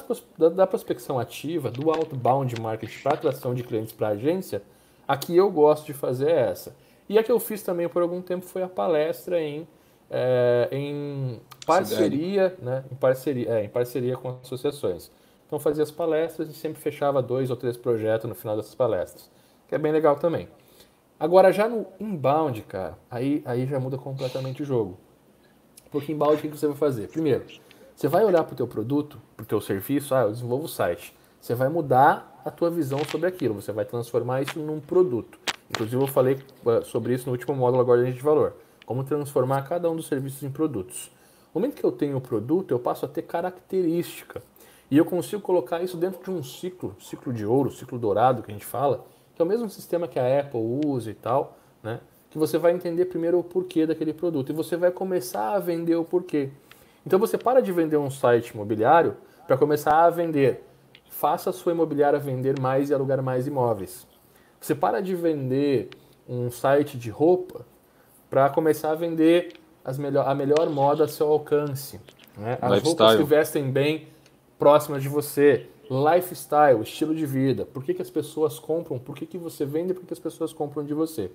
[0.49, 4.62] da prospecção ativa, do outbound marketing para atração de clientes para agência,
[5.08, 6.75] a que eu gosto de fazer é essa.
[7.10, 9.67] E a que eu fiz também por algum tempo foi a palestra em,
[10.10, 15.12] é, em parceria, né, em parceria, é, em parceria com associações.
[15.47, 19.30] Então fazia as palestras e sempre fechava dois ou três projetos no final dessas palestras,
[19.67, 20.47] que é bem legal também.
[21.19, 24.97] Agora já no inbound, cara, aí, aí já muda completamente o jogo.
[25.91, 27.07] Porque inbound, o que você vai fazer?
[27.07, 27.45] Primeiro,
[27.95, 30.69] você vai olhar para o teu produto, para o teu serviço, ah, eu desenvolvo o
[30.69, 31.15] site.
[31.39, 35.39] Você vai mudar a tua visão sobre aquilo, você vai transformar isso num produto.
[35.69, 38.53] Inclusive eu falei eh, sobre isso no último módulo agora de valor.
[38.85, 41.11] Como transformar cada um dos serviços em produtos.
[41.53, 44.43] No momento que eu tenho o produto, eu passo a ter característica.
[44.91, 48.51] E eu consigo colocar isso dentro de um ciclo, ciclo de ouro, ciclo dourado que
[48.51, 51.99] a gente fala, que é o mesmo sistema que a Apple usa e tal, né?
[52.35, 55.95] Que você vai entender primeiro o porquê daquele produto e você vai começar a vender
[55.95, 56.49] o porquê.
[57.07, 59.15] Então você para de vender um site imobiliário
[59.47, 60.61] para começar a vender.
[61.09, 64.05] Faça a sua imobiliária vender mais e alugar mais imóveis.
[64.59, 65.87] Você para de vender
[66.27, 67.65] um site de roupa
[68.29, 69.53] para começar a vender
[69.85, 72.01] as melhor, a melhor moda a seu alcance.
[72.37, 72.57] Né?
[72.61, 72.97] As Lifestyle.
[72.97, 74.09] roupas que vestem bem
[74.59, 75.69] próximas de você.
[75.89, 77.65] Lifestyle, estilo de vida.
[77.65, 78.99] Por que, que as pessoas compram?
[78.99, 79.93] Por que, que você vende?
[79.93, 81.31] Por que as pessoas compram de você?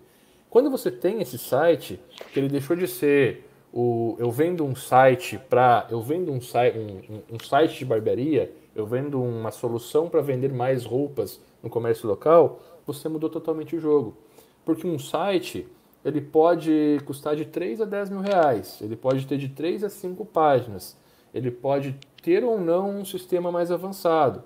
[0.50, 2.00] Quando você tem esse site,
[2.32, 6.76] que ele deixou de ser o eu vendo um site para eu vendo um, site,
[6.76, 12.08] um, um, site de barbearia, eu vendo uma solução para vender mais roupas no comércio
[12.08, 14.16] local, você mudou totalmente o jogo.
[14.64, 15.68] Porque um site
[16.04, 19.88] ele pode custar de 3 a 10 mil reais, ele pode ter de 3 a
[19.88, 20.96] 5 páginas,
[21.32, 24.42] ele pode ter ou não um sistema mais avançado,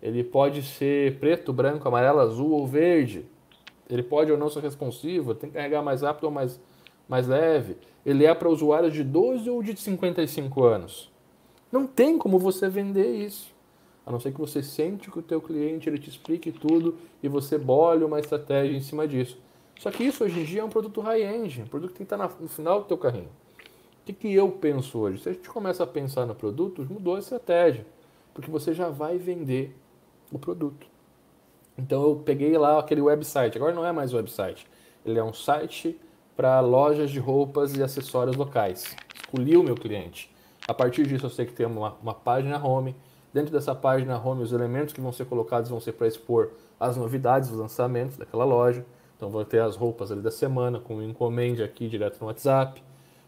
[0.00, 3.26] ele pode ser preto, branco, amarelo, azul ou verde,
[3.88, 6.60] ele pode ou não ser responsivo, tem que carregar mais rápido ou mais,
[7.08, 7.76] mais leve.
[8.04, 11.10] Ele é para usuários de 12 ou de 55 anos.
[11.70, 13.52] Não tem como você vender isso.
[14.06, 17.28] A não ser que você sente que o teu cliente ele te explique tudo e
[17.28, 19.38] você bole uma estratégia em cima disso.
[19.78, 22.14] Só que isso hoje em dia é um produto high-end, um produto que tem que
[22.14, 23.28] estar no final do teu carrinho.
[23.28, 25.22] O que, que eu penso hoje?
[25.22, 27.86] Se a gente começa a pensar no produto, mudou a estratégia.
[28.32, 29.76] Porque você já vai vender
[30.32, 30.86] o produto.
[31.78, 34.66] Então eu peguei lá aquele website, agora não é mais website,
[35.06, 35.98] ele é um site
[36.36, 38.96] para lojas de roupas e acessórios locais.
[39.14, 40.34] Escolhi o meu cliente.
[40.66, 42.94] A partir disso eu sei que tem uma, uma página home.
[43.32, 46.96] Dentro dessa página home, os elementos que vão ser colocados vão ser para expor as
[46.96, 48.84] novidades, os lançamentos daquela loja.
[49.16, 52.82] Então vou ter as roupas ali da semana com encomende aqui direto no WhatsApp.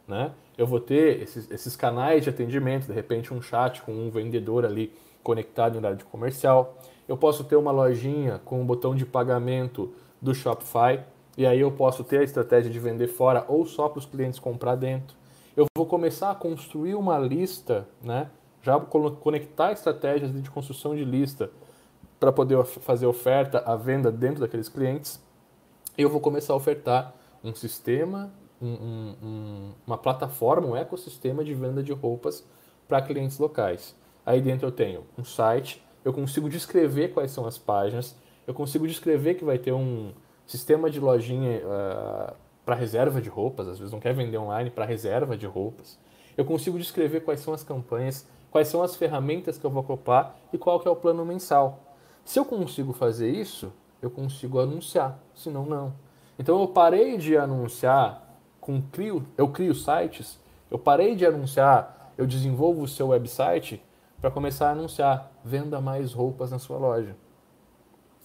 [0.06, 0.32] Né?
[0.56, 4.64] Eu vou ter esses, esses canais de atendimento, de repente um chat com um vendedor
[4.64, 6.78] ali conectado em horário de comercial.
[7.10, 9.92] Eu posso ter uma lojinha com um botão de pagamento
[10.22, 11.02] do Shopify
[11.36, 14.38] e aí eu posso ter a estratégia de vender fora ou só para os clientes
[14.38, 15.16] comprar dentro.
[15.56, 18.30] Eu vou começar a construir uma lista, né?
[18.62, 21.50] já conectar estratégias de construção de lista
[22.20, 25.20] para poder fazer oferta, a venda dentro daqueles clientes.
[25.98, 31.82] Eu vou começar a ofertar um sistema, um, um, uma plataforma, um ecossistema de venda
[31.82, 32.46] de roupas
[32.86, 33.96] para clientes locais.
[34.24, 38.86] Aí dentro eu tenho um site, eu consigo descrever quais são as páginas, eu consigo
[38.86, 40.12] descrever que vai ter um
[40.46, 42.34] sistema de lojinha uh, ah,
[42.64, 45.98] para reserva de roupas, às vezes não quer vender online para reserva de roupas.
[46.36, 50.36] Eu consigo descrever quais são as campanhas, quais são as ferramentas que eu vou ocupar
[50.52, 51.80] e qual que é o plano mensal.
[52.24, 55.92] Se eu consigo fazer isso, eu consigo anunciar, senão não.
[56.38, 58.26] Então eu parei de anunciar
[58.60, 60.38] com crio, eu crio sites,
[60.70, 63.82] eu parei de anunciar, eu desenvolvo o seu website
[64.20, 67.16] para começar a anunciar, venda mais roupas na sua loja.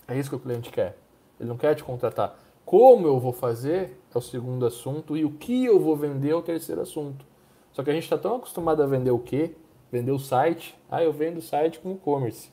[0.07, 0.97] É isso que o cliente quer.
[1.39, 2.37] Ele não quer te contratar.
[2.65, 6.35] Como eu vou fazer é o segundo assunto e o que eu vou vender é
[6.35, 7.25] o terceiro assunto.
[7.71, 9.55] Só que a gente está tão acostumado a vender o quê?
[9.91, 10.77] Vender o site.
[10.89, 12.51] Ah, eu vendo site com e-commerce.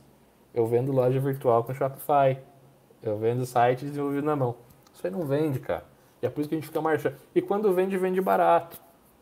[0.53, 2.39] Eu vendo loja virtual com Shopify.
[3.01, 4.55] Eu vendo site desenvolvido na mão.
[4.93, 5.83] Isso aí não vende, cara.
[6.21, 7.15] E é por isso que a gente fica marchando.
[7.35, 8.79] E quando vende, vende barato.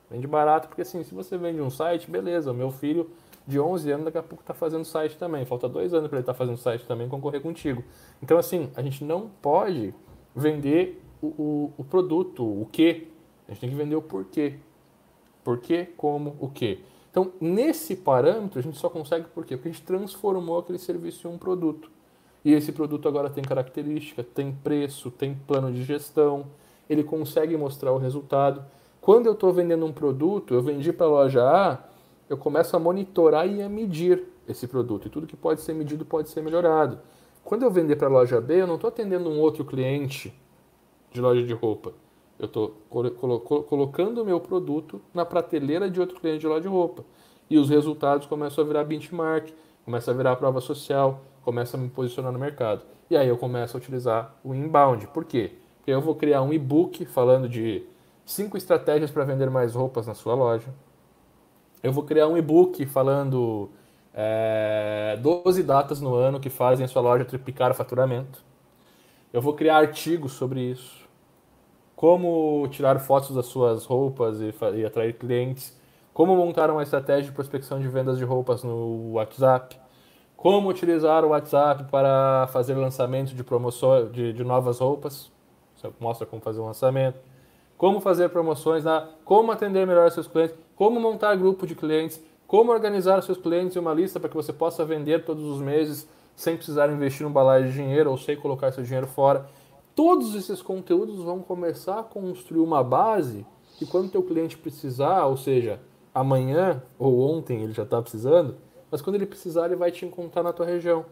[0.10, 3.10] Vende barato porque assim, se você vende um site, beleza, o meu filho
[3.47, 5.45] de 11 anos, daqui a pouco está fazendo site também.
[5.45, 7.84] Falta dois anos para ele estar tá fazendo site também concorrer contigo.
[8.21, 9.93] Então, assim, a gente não pode
[10.36, 13.08] vender o, o, o produto, o que.
[13.47, 14.56] A gente tem que vender o porquê.
[15.43, 16.84] Porquê, como, o que.
[17.10, 19.58] Então, nesse parâmetro, a gente só consegue por quê?
[19.58, 21.91] Porque a gente transformou aquele serviço em um produto.
[22.43, 26.45] E esse produto agora tem característica, tem preço, tem plano de gestão,
[26.89, 28.63] ele consegue mostrar o resultado.
[28.99, 31.80] Quando eu estou vendendo um produto, eu vendi para a loja A,
[32.31, 35.05] eu começo a monitorar e a medir esse produto.
[35.05, 36.97] E tudo que pode ser medido pode ser melhorado.
[37.43, 40.33] Quando eu vender para a loja B, eu não estou atendendo um outro cliente
[41.11, 41.91] de loja de roupa.
[42.39, 46.69] Eu estou colo colocando o meu produto na prateleira de outro cliente de loja de
[46.69, 47.03] roupa.
[47.49, 49.49] E os resultados começam a virar benchmark,
[49.83, 52.85] começam a virar prova social, começam a me posicionar no mercado.
[53.09, 55.05] E aí eu começo a utilizar o inbound.
[55.07, 55.51] Por quê?
[55.79, 57.83] Porque eu vou criar um e-book falando de
[58.25, 60.73] cinco estratégias para vender mais roupas na sua loja
[61.83, 63.69] eu vou criar um e-book falando
[64.13, 68.43] é, 12 datas no ano que fazem a sua loja triplicar o faturamento.
[69.33, 71.01] Eu vou criar artigos sobre isso.
[71.95, 75.77] Como tirar fotos das suas roupas e, e atrair clientes.
[76.13, 79.79] Como montar uma estratégia de prospecção de vendas de roupas no WhatsApp.
[80.35, 85.31] Como utilizar o WhatsApp para fazer lançamento de promoções de, de novas roupas.
[85.75, 87.30] Você mostra como fazer um lançamento
[87.81, 92.71] como fazer promoções, na, como atender melhor seus clientes, como montar grupo de clientes, como
[92.71, 96.55] organizar seus clientes em uma lista para que você possa vender todos os meses sem
[96.55, 99.49] precisar investir um balaio de dinheiro ou sem colocar seu dinheiro fora.
[99.95, 103.43] todos esses conteúdos vão começar a construir uma base
[103.81, 105.79] e quando teu cliente precisar, ou seja,
[106.13, 108.57] amanhã ou ontem ele já está precisando,
[108.91, 111.03] mas quando ele precisar ele vai te encontrar na tua região.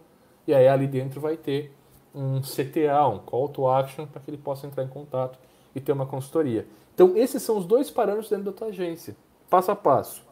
[0.46, 1.74] E aí ali dentro vai ter
[2.14, 5.49] um CTA, um Call to Action, para que ele possa entrar em contato
[5.80, 6.68] e ter uma consultoria.
[6.94, 9.16] Então esses são os dois parâmetros dentro da tua agência.
[9.50, 10.24] Passo a passo.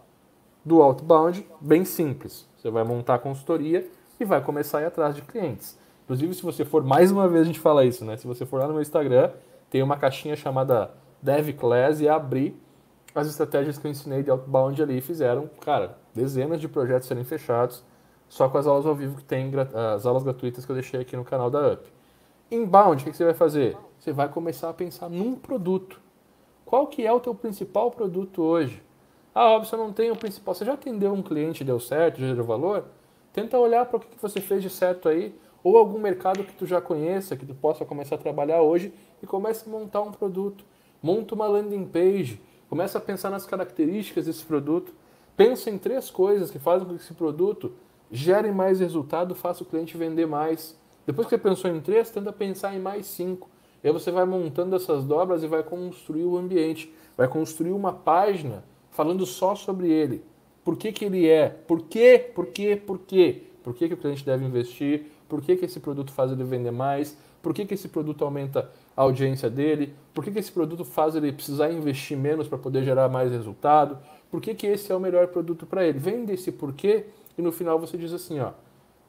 [0.64, 2.48] Do outbound, bem simples.
[2.58, 5.78] Você vai montar a consultoria e vai começar a ir atrás de clientes.
[6.04, 8.18] Inclusive, se você for, mais uma vez a gente fala isso, né?
[8.18, 9.32] Se você for lá no meu Instagram,
[9.70, 12.56] tem uma caixinha chamada Dev Class e abrir
[13.16, 17.84] as estratégias que eu ensinei de outbound ali fizeram, cara, dezenas de projetos serem fechados
[18.30, 19.52] só com as aulas ao vivo que tem,
[19.94, 21.88] as aulas gratuitas que eu deixei aqui no canal da UP.
[22.50, 23.78] Inbound, o que você vai fazer?
[24.00, 26.00] Você vai começar a pensar num produto.
[26.66, 28.82] Qual que é o teu principal produto hoje?
[29.36, 30.56] Ah, você não tem o principal.
[30.56, 32.86] Você já atendeu um cliente, deu certo, gerou valor?
[33.34, 36.66] Tenta olhar para o que você fez de certo aí ou algum mercado que tu
[36.66, 40.64] já conheça, que tu possa começar a trabalhar hoje e comece a montar um produto.
[41.04, 44.94] Monta uma landing page, começa a pensar nas características desse produto.
[45.36, 47.74] Pensa em três coisas que fazem com que esse produto
[48.10, 50.80] gere mais resultado, faça o cliente vender mais.
[51.08, 53.50] Depois que você pensou em três, tenta pensar em mais cinco.
[53.84, 56.94] E aí você vai montando essas dobras e vai construir o ambiente.
[57.18, 60.24] Vai construir uma página falando só sobre ele.
[60.64, 61.50] Por que, que ele é?
[61.50, 62.32] Por quê?
[62.36, 62.76] Por quê?
[62.76, 63.44] Por quê?
[63.64, 65.06] Por que, que o cliente deve investir?
[65.28, 68.70] por que, que esse produto faz ele vender mais, por que, que esse produto aumenta
[68.96, 72.84] a audiência dele, por que, que esse produto faz ele precisar investir menos para poder
[72.84, 73.98] gerar mais resultado,
[74.32, 76.00] por que, que esse é o melhor produto para ele.
[76.00, 77.06] Vende esse porquê
[77.38, 78.52] e no final você diz assim, ó,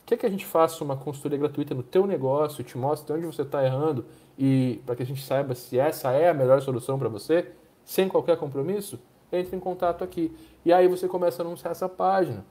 [0.09, 3.42] quer que a gente faça uma consultoria gratuita no teu negócio, te mostre onde você
[3.42, 4.07] está errando
[4.38, 7.53] e para que a gente saiba se essa é a melhor solução para você,
[7.85, 8.99] sem qualquer compromisso,
[9.31, 10.35] entre em contato aqui.
[10.64, 12.42] E aí você começa a anunciar essa página.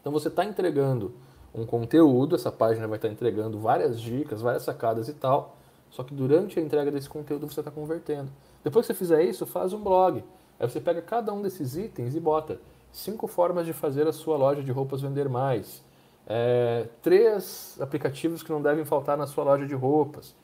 [0.00, 1.14] Então você está entregando
[1.54, 5.56] um conteúdo, essa página vai estar entregando várias dicas, várias sacadas e tal.
[5.90, 8.32] Só que durante a entrega desse conteúdo você está convertendo.
[8.64, 10.24] Depois que você fizer isso, faz um blog.
[10.58, 12.58] Aí você pega cada um desses itens e bota
[12.90, 15.83] cinco formas de fazer a sua loja de roupas vender mais.
[16.26, 20.34] É, três aplicativos que não devem faltar na sua loja de roupas.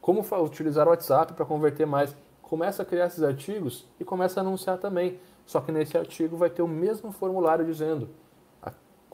[0.00, 2.14] Como utilizar o WhatsApp para converter mais.
[2.42, 5.18] Começa a criar esses artigos e começa a anunciar também.
[5.44, 8.08] Só que nesse artigo vai ter o mesmo formulário dizendo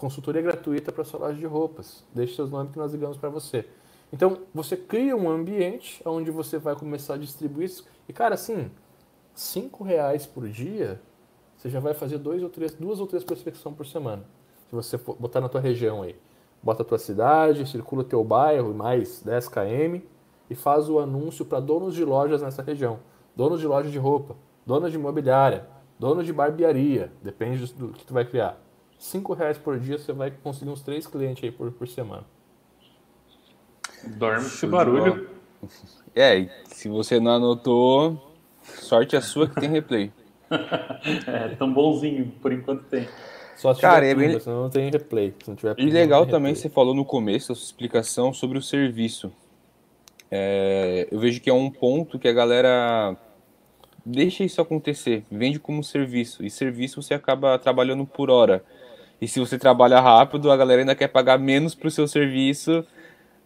[0.03, 2.05] consultoria gratuita para sua loja de roupas.
[2.13, 3.65] Deixe seus nomes que nós ligamos para você.
[4.13, 7.87] Então, você cria um ambiente onde você vai começar a distribuir isso.
[8.09, 8.69] E, cara, assim,
[9.33, 11.01] cinco reais por dia,
[11.57, 14.25] você já vai fazer dois ou três, duas ou três prospecções por semana.
[14.73, 16.17] Se você botar na tua região aí.
[16.63, 20.01] Bota a tua cidade, circula teu bairro, mais 10 km,
[20.49, 23.01] e faz o anúncio para donos de lojas nessa região.
[23.37, 25.67] Donos de loja de roupa, donos de imobiliária,
[25.99, 28.59] donos de barbearia, depende do que tu vai criar.
[28.99, 32.25] 5 reais por dia você vai conseguir uns 3 clientes aí por, por semana.
[34.17, 35.29] Dorme com barulho.
[36.15, 38.33] É, se você não anotou,
[38.63, 40.11] sorte a sua que tem replay.
[41.27, 43.07] é, tão bonzinho, por enquanto tem.
[43.57, 44.39] Só Cara, é bem...
[44.41, 45.35] senão não tem replay.
[45.43, 48.63] Se não tiver e legal também, você falou no começo, a sua explicação sobre o
[48.63, 49.33] serviço.
[50.31, 53.17] É, eu vejo que é um ponto que a galera
[54.05, 56.45] deixa isso acontecer, vende como serviço.
[56.45, 58.65] E serviço você acaba trabalhando por hora.
[59.21, 62.85] E se você trabalha rápido, a galera ainda quer pagar menos pro seu serviço,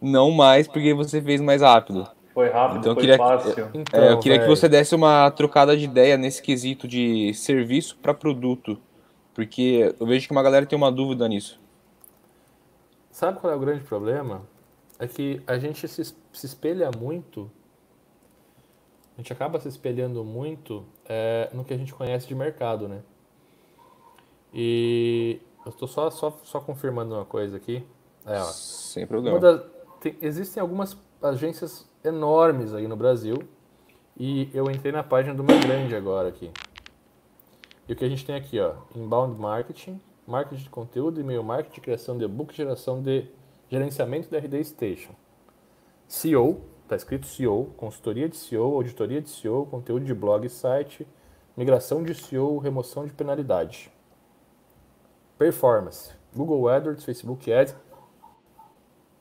[0.01, 2.07] não mais porque você fez mais rápido.
[2.33, 3.69] Foi rápido, então, foi queria, fácil.
[3.73, 4.49] Então, é, eu queria véio.
[4.49, 8.79] que você desse uma trocada de ideia nesse quesito de serviço para produto.
[9.37, 11.61] Porque eu vejo que uma galera tem uma dúvida nisso.
[13.11, 14.41] Sabe qual é o grande problema?
[14.97, 17.47] É que a gente se, se espelha muito,
[19.15, 23.03] a gente acaba se espelhando muito é, no que a gente conhece de mercado, né?
[24.51, 27.85] E eu estou só, só, só confirmando uma coisa aqui.
[28.25, 28.45] É, ó.
[28.45, 29.39] Sem problema.
[29.39, 29.59] Da,
[30.01, 33.37] tem, existem algumas agências enormes aí no Brasil
[34.19, 36.49] e eu entrei na página de uma grande agora aqui.
[37.87, 41.79] E o que a gente tem aqui, ó, inbound marketing, marketing de conteúdo, e-mail marketing,
[41.79, 43.29] criação de e-book, geração de
[43.69, 45.13] gerenciamento da RD Station.
[46.07, 51.07] SEO, está escrito SEO, consultoria de SEO, auditoria de SEO, conteúdo de blog e site,
[51.55, 53.91] migração de SEO, remoção de penalidade.
[55.37, 56.11] Performance.
[56.35, 57.75] Google AdWords, Facebook Ads.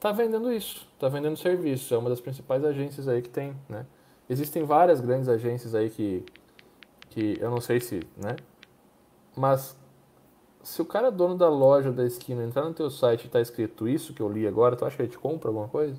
[0.01, 1.95] Tá vendendo isso, tá vendendo serviço.
[1.95, 3.87] É uma das principais agências aí que tem, né?
[4.29, 6.25] Existem várias grandes agências aí que,
[7.11, 8.37] que eu não sei se, né?
[9.37, 9.79] Mas
[10.63, 13.41] se o cara é dono da loja da esquina entrar no teu site e tá
[13.41, 15.97] escrito isso que eu li agora, tu acha que ele te compra alguma coisa?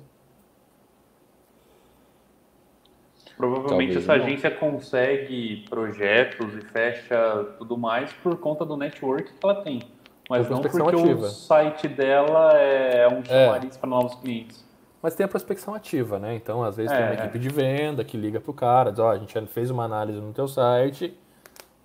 [3.36, 4.24] Provavelmente Talvez essa não.
[4.24, 9.80] agência consegue projetos e fecha tudo mais por conta do network que ela tem.
[10.28, 11.26] Mas não porque ativa.
[11.26, 13.24] o site dela é um é.
[13.24, 13.78] chamariz é.
[13.78, 14.66] para novos clientes.
[15.00, 16.34] Mas tem a prospecção ativa, né?
[16.34, 17.14] Então, às vezes, é, tem uma é.
[17.14, 19.84] equipe de venda que liga para o cara, diz, ó, oh, a gente fez uma
[19.84, 21.16] análise no teu site,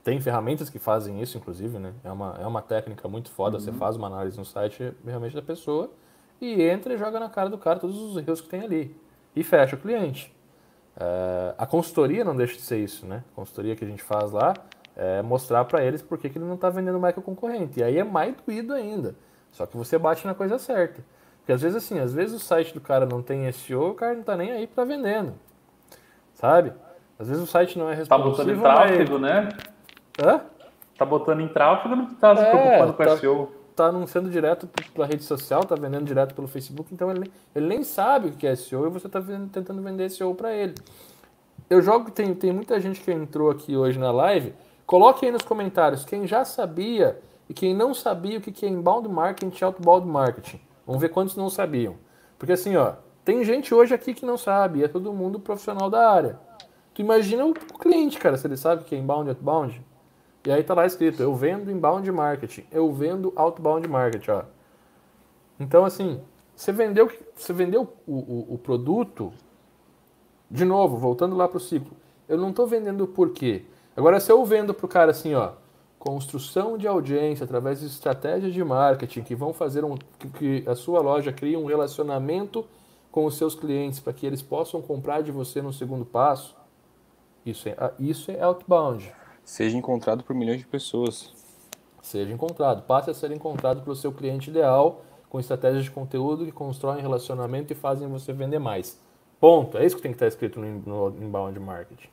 [0.03, 1.93] tem ferramentas que fazem isso, inclusive, né?
[2.03, 3.63] É uma, é uma técnica muito foda, uhum.
[3.63, 5.89] você faz uma análise no site realmente da pessoa
[6.41, 8.95] e entra e joga na cara do cara todos os erros que tem ali.
[9.35, 10.33] E fecha o cliente.
[10.97, 13.23] É, a consultoria não deixa de ser isso, né?
[13.31, 14.53] A consultoria que a gente faz lá
[14.95, 17.79] é mostrar para eles por que, que ele não está vendendo mais que o concorrente.
[17.79, 19.15] E aí é mais doído ainda.
[19.51, 21.03] Só que você bate na coisa certa.
[21.39, 24.13] Porque às vezes assim, às vezes o site do cara não tem SEO, o cara
[24.13, 25.33] não tá nem aí para vendendo.
[26.33, 26.73] Sabe?
[27.17, 28.35] Às vezes o site não é responsivo.
[28.35, 29.49] Tá botando tráfego, né?
[30.21, 30.41] Hã?
[30.97, 33.51] Tá botando em tráfego, não tá se é, preocupando com tá, SEO.
[33.75, 37.83] Tá anunciando direto pela rede social, tá vendendo direto pelo Facebook, então ele, ele nem
[37.83, 40.75] sabe o que é SEO e você tá vendo, tentando vender SEO para ele.
[41.69, 44.53] Eu jogo, tem, tem muita gente que entrou aqui hoje na live.
[44.85, 49.09] Coloque aí nos comentários quem já sabia e quem não sabia o que é inbound
[49.09, 50.59] marketing e outbound marketing.
[50.85, 51.95] Vamos ver quantos não sabiam.
[52.37, 52.93] Porque assim, ó,
[53.25, 56.39] tem gente hoje aqui que não sabe, é todo mundo profissional da área.
[56.93, 59.81] Tu imagina o cliente, cara, se ele sabe o que é inbound e outbound.
[60.45, 64.43] E aí tá lá escrito, eu vendo inbound marketing, eu vendo outbound marketing, ó.
[65.59, 66.19] Então, assim,
[66.55, 69.31] você vendeu, você vendeu o, o, o produto,
[70.51, 71.95] de novo, voltando lá pro ciclo,
[72.27, 73.63] eu não estou vendendo por quê?
[73.95, 75.51] Agora, se eu vendo pro cara assim, ó,
[75.97, 80.75] construção de audiência através de estratégias de marketing que vão fazer um, que, que a
[80.75, 82.65] sua loja crie um relacionamento
[83.09, 86.55] com os seus clientes para que eles possam comprar de você no segundo passo.
[87.45, 89.13] Isso é, isso é outbound.
[89.43, 91.31] Seja encontrado por milhões de pessoas.
[92.01, 92.83] Seja encontrado.
[92.83, 97.73] Passe a ser encontrado pelo seu cliente ideal com estratégias de conteúdo que constroem relacionamento
[97.73, 98.99] e fazem você vender mais.
[99.39, 99.77] Ponto.
[99.77, 102.07] É isso que tem que estar escrito no, inbound marketing.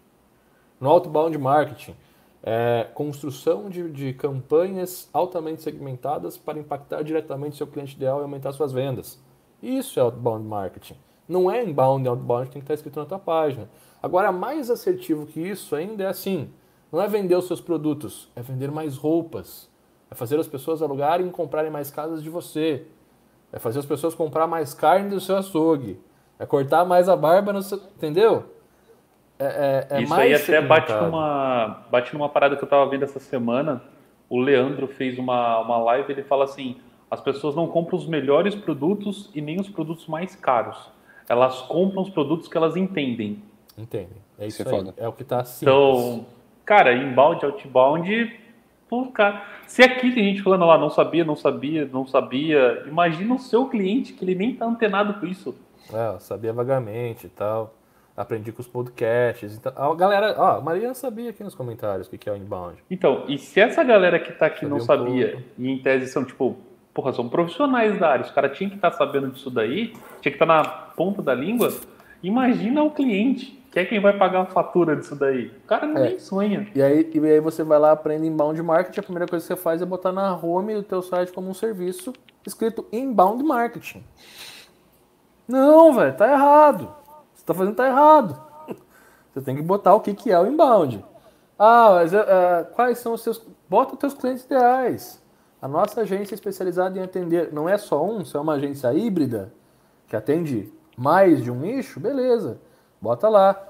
[0.80, 1.94] No outbound marketing,
[2.42, 8.52] é, construção de, de, campanhas altamente segmentadas para impactar diretamente seu cliente ideal e aumentar
[8.52, 9.22] suas vendas.
[9.62, 10.96] Isso é outbound marketing.
[11.28, 13.68] Não é inbound e outbound que tem que estar escrito na tua página.
[14.02, 16.50] Agora, mais assertivo que isso ainda é assim:
[16.92, 19.70] não é vender os seus produtos, é vender mais roupas.
[20.10, 22.84] É fazer as pessoas alugarem e comprarem mais casas de você.
[23.52, 26.00] É fazer as pessoas comprar mais carne do seu açougue.
[26.38, 27.78] É cortar mais a barba no seu.
[27.78, 28.44] Entendeu?
[29.38, 33.04] É, é, é Isso aí até bate numa, bate numa parada que eu tava vendo
[33.04, 33.82] essa semana.
[34.28, 36.76] O Leandro fez uma, uma live ele fala assim:
[37.10, 40.90] as pessoas não compram os melhores produtos e nem os produtos mais caros.
[41.28, 43.42] Elas compram os produtos que elas entendem.
[43.78, 44.18] Entendem.
[44.38, 44.92] É isso, isso é aí.
[44.96, 45.64] É o que tá assim.
[45.64, 46.26] Então,
[46.64, 48.40] cara, inbound, outbound,
[48.88, 49.42] pô, cara.
[49.66, 53.66] Se aqui tem gente falando lá, não sabia, não sabia, não sabia, imagina o seu
[53.66, 55.54] cliente que ele nem tá antenado com isso.
[55.92, 57.74] É, sabia vagamente e tal
[58.20, 59.56] aprendi com os podcasts.
[59.56, 62.76] Então, a galera, ó, a Maria sabia aqui nos comentários o que é o inbound.
[62.90, 66.06] Então, e se essa galera que tá aqui sabia não sabia, um e em tese
[66.06, 66.56] são tipo,
[66.92, 70.32] porra, são profissionais da área, os caras tinham que estar tá sabendo disso daí, tinha
[70.32, 71.72] que estar tá na ponta da língua,
[72.22, 73.58] imagina o cliente.
[73.70, 75.46] Que é quem vai pagar a fatura disso daí?
[75.46, 76.18] O cara nem é.
[76.18, 76.68] sonha.
[76.74, 79.60] E aí, e aí você vai lá, aprende inbound marketing, a primeira coisa que você
[79.60, 82.12] faz é botar na home do teu site como um serviço
[82.44, 84.02] escrito inbound marketing.
[85.46, 87.00] Não, velho, tá errado
[87.50, 88.40] está fazendo tá errado.
[89.34, 91.04] Você tem que botar o que, que é o inbound.
[91.58, 93.44] Ah, mas uh, quais são os seus.
[93.68, 95.20] Bota os teus clientes ideais.
[95.60, 98.94] A nossa agência é especializada em atender, não é só um, se é uma agência
[98.94, 99.52] híbrida,
[100.08, 102.58] que atende mais de um nicho, beleza.
[103.00, 103.68] Bota lá.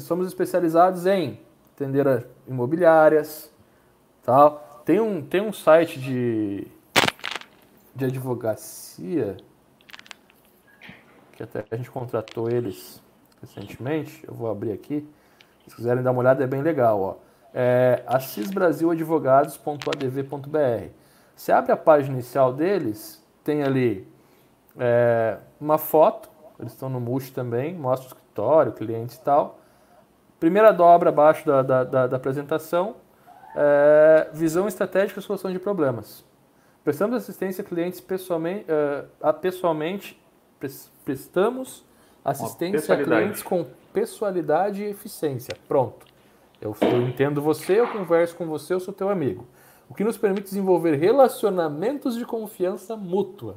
[0.00, 1.38] Somos especializados em
[1.74, 3.50] atender imobiliárias,
[4.22, 4.82] tal.
[4.84, 6.66] Tem um, tem um site de,
[7.94, 9.38] de advocacia
[11.32, 13.02] que até a gente contratou eles
[13.40, 14.22] recentemente.
[14.26, 15.08] Eu vou abrir aqui.
[15.66, 17.00] Se quiserem dar uma olhada, é bem legal.
[17.00, 17.16] Ó.
[17.52, 20.88] É assisbrasiladvogados.adv.br.
[21.34, 24.06] Você abre a página inicial deles, tem ali
[24.78, 26.30] é, uma foto,
[26.60, 29.60] eles estão no Mush também, mostra o escritório, clientes e tal.
[30.40, 32.96] Primeira dobra abaixo da, da, da, da apresentação,
[33.56, 36.24] é, visão estratégica e solução de problemas.
[36.82, 40.20] Prestamos assistência a clientes pessoalmente, uh, pessoalmente
[41.04, 41.84] prestamos
[42.22, 45.56] assistência a clientes com pessoalidade e eficiência.
[45.66, 46.04] Pronto.
[46.60, 49.46] Eu, eu entendo você, eu converso com você, eu sou teu amigo.
[49.88, 53.56] O que nos permite desenvolver relacionamentos de confiança mútua,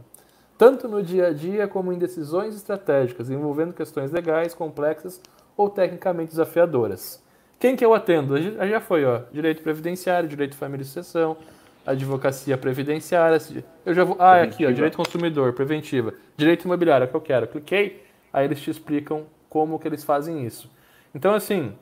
[0.57, 5.21] tanto no dia a dia como em decisões estratégicas, envolvendo questões legais, complexas
[5.55, 7.23] ou tecnicamente desafiadoras.
[7.59, 8.35] Quem que eu atendo?
[8.39, 11.37] Já foi, ó, direito previdenciário, direito de família e sucessão,
[11.85, 13.39] advocacia previdenciária.
[13.85, 14.17] Eu já vou.
[14.19, 16.13] Ah, é aqui, ó, direito consumidor, preventiva.
[16.35, 17.47] Direito imobiliário, é o que eu quero.
[17.47, 20.69] Cliquei, aí eles te explicam como que eles fazem isso.
[21.15, 21.73] Então, assim,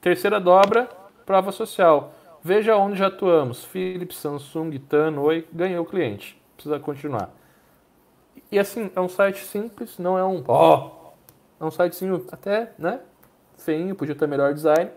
[0.00, 0.88] terceira dobra,
[1.24, 2.14] prova social.
[2.42, 3.64] Veja onde já atuamos.
[3.64, 6.40] Philips, Samsung, TAN, Oi, ganhou o cliente.
[6.56, 7.39] Precisa continuar.
[8.50, 11.00] E assim, é um site simples, não é um ó.
[11.60, 13.00] É um sitezinho até, né?
[13.58, 14.90] Feinho, podia ter melhor design.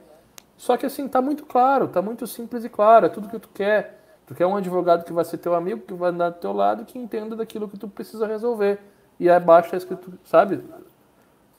[0.55, 3.49] Só que assim, tá muito claro, tá muito simples e claro, é tudo que tu
[3.49, 3.99] quer.
[4.25, 6.85] Tu quer um advogado que vai ser teu amigo, que vai andar do teu lado,
[6.85, 8.79] que entenda daquilo que tu precisa resolver.
[9.19, 10.63] E abaixo tá escrito, sabe?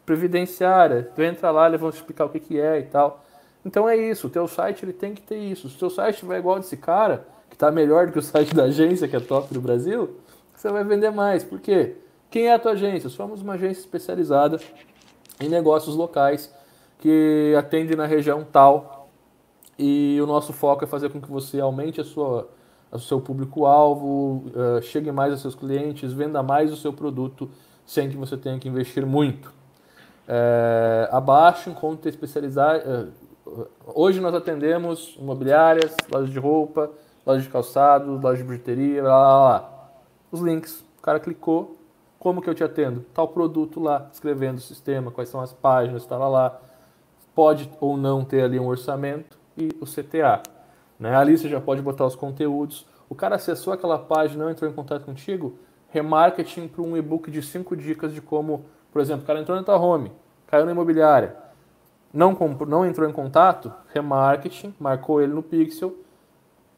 [0.07, 1.11] Previdenciária.
[1.15, 3.23] Tu entra lá, eles vão te explicar o que, que é e tal.
[3.63, 5.69] Então é isso, o teu site ele tem que ter isso.
[5.69, 8.55] Se o teu site vai igual desse cara, que está melhor do que o site
[8.55, 10.17] da agência, que é top do Brasil,
[10.65, 11.45] você vai vender mais.
[11.45, 11.97] Por quê?
[12.31, 13.11] Quem é a tua agência?
[13.11, 14.59] Somos uma agência especializada
[15.39, 16.53] em negócios locais
[16.99, 19.11] que atende na região tal.
[19.79, 22.49] E o nosso foco é fazer com que você aumente a sua,
[22.91, 27.51] o seu público-alvo, uh, chegue mais aos seus clientes, venda mais o seu produto
[27.85, 29.53] sem que você tenha que investir muito.
[30.27, 32.81] É, abaixo, encontre especializar.
[33.47, 36.91] Uh, hoje nós atendemos imobiliárias, lojas de roupa,
[37.27, 39.74] lojas de calçados, lojas de bijuteria, lá, lá, lá.
[40.35, 41.77] Os links, o cara clicou,
[42.19, 43.07] como que eu te atendo?
[43.15, 46.61] Tal produto lá, escrevendo o sistema, quais são as páginas, estava lá.
[47.37, 50.43] Pode ou não ter ali um orçamento e o CTA.
[50.99, 51.15] Né?
[51.15, 52.85] Ali você já pode botar os conteúdos.
[53.09, 55.57] O cara acessou aquela página, não entrou em contato contigo,
[55.91, 59.63] remarketing para um e-book de 5 dicas de como, por exemplo, o cara entrou na
[59.63, 60.11] tua home,
[60.49, 61.37] caiu na imobiliária,
[62.13, 65.95] não, não entrou em contato, remarketing, marcou ele no Pixel,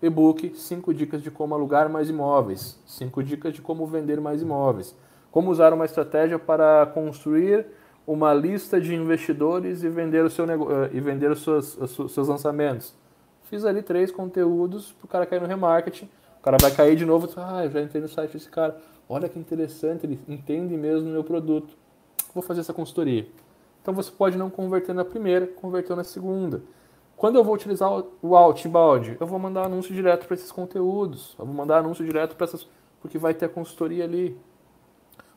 [0.02, 4.94] e-book 5 dicas de como alugar mais imóveis, 5 dicas de como vender mais imóveis,
[5.30, 7.66] como usar uma estratégia para construir
[8.06, 12.28] uma lista de investidores e vender, o seu eh, e vender os seus, os seus
[12.28, 12.94] lançamentos.
[13.42, 16.08] Fiz ali três conteúdos para o cara cair no remarketing.
[16.38, 17.28] O cara vai cair de novo.
[17.36, 18.76] Ah, eu já entrei no site desse cara.
[19.08, 21.76] Olha que interessante, ele entende mesmo o meu produto.
[22.34, 23.26] Vou fazer essa consultoria.
[23.82, 26.60] Então você pode não converter na primeira, converter na segunda.
[27.16, 27.90] Quando eu vou utilizar
[28.20, 31.34] o outbound, eu vou mandar anúncio direto para esses conteúdos.
[31.38, 32.68] Eu vou mandar anúncio direto para essas.
[33.00, 34.38] Porque vai ter a consultoria ali.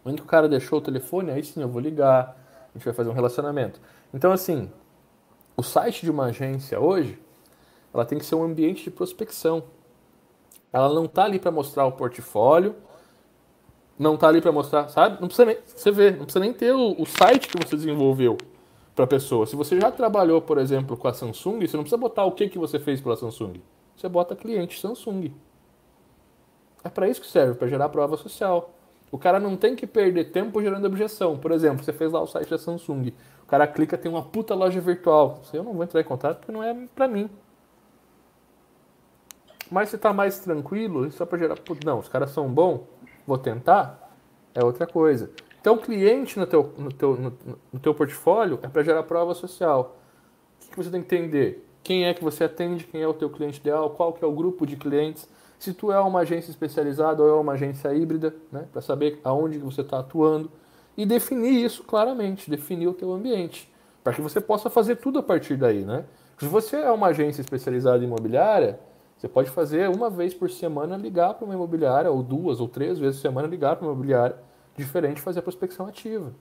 [0.03, 2.38] Quando o cara deixou o telefone, aí sim eu vou ligar.
[2.69, 3.80] A gente vai fazer um relacionamento.
[4.13, 4.69] Então, assim,
[5.55, 7.17] o site de uma agência hoje,
[7.93, 9.63] ela tem que ser um ambiente de prospecção.
[10.73, 12.75] Ela não está ali para mostrar o portfólio,
[13.97, 15.19] não está ali para mostrar, sabe?
[15.21, 18.38] Não precisa nem, você vê, não precisa nem ter o, o site que você desenvolveu
[18.96, 19.46] para a pessoa.
[19.46, 22.50] Se você já trabalhou, por exemplo, com a Samsung, você não precisa botar o que,
[22.50, 23.62] que você fez pela Samsung.
[23.96, 25.34] Você bota cliente Samsung.
[26.84, 28.74] É para isso que serve, para gerar prova social.
[29.12, 31.38] O cara não tem que perder tempo gerando objeção.
[31.38, 33.14] Por exemplo, você fez lá o site da Samsung.
[33.44, 35.42] O cara clica, tem uma puta loja virtual.
[35.52, 37.30] Eu não vou entrar em contato porque não é para mim.
[39.72, 41.56] Mas se tá mais tranquilo, só para gerar.
[41.86, 42.82] Não, os caras são bons,
[43.26, 44.12] vou tentar,
[44.54, 45.30] é outra coisa.
[45.62, 47.34] Então, cliente no teu, no teu, no,
[47.74, 49.97] no teu portfólio é para gerar prova social.
[50.66, 51.68] O que, você tem que entender?
[51.84, 54.32] Quem é que você atende, quem é o teu cliente ideal, qual que é o
[54.32, 58.68] grupo de clientes, se tu é uma agência especializada ou é uma agência híbrida, né,
[58.72, 60.49] para saber aonde você está atuando
[60.95, 63.70] e definir isso claramente, definir o teu ambiente,
[64.03, 66.05] para que você possa fazer tudo a partir daí, né?
[66.38, 68.80] Se você é uma agência especializada em imobiliária,
[69.18, 72.97] você pode fazer uma vez por semana ligar para uma imobiliária, ou duas ou três
[72.97, 74.38] vezes por semana ligar para uma imobiliária
[74.80, 76.34] diferente fazer a prospecção ativa.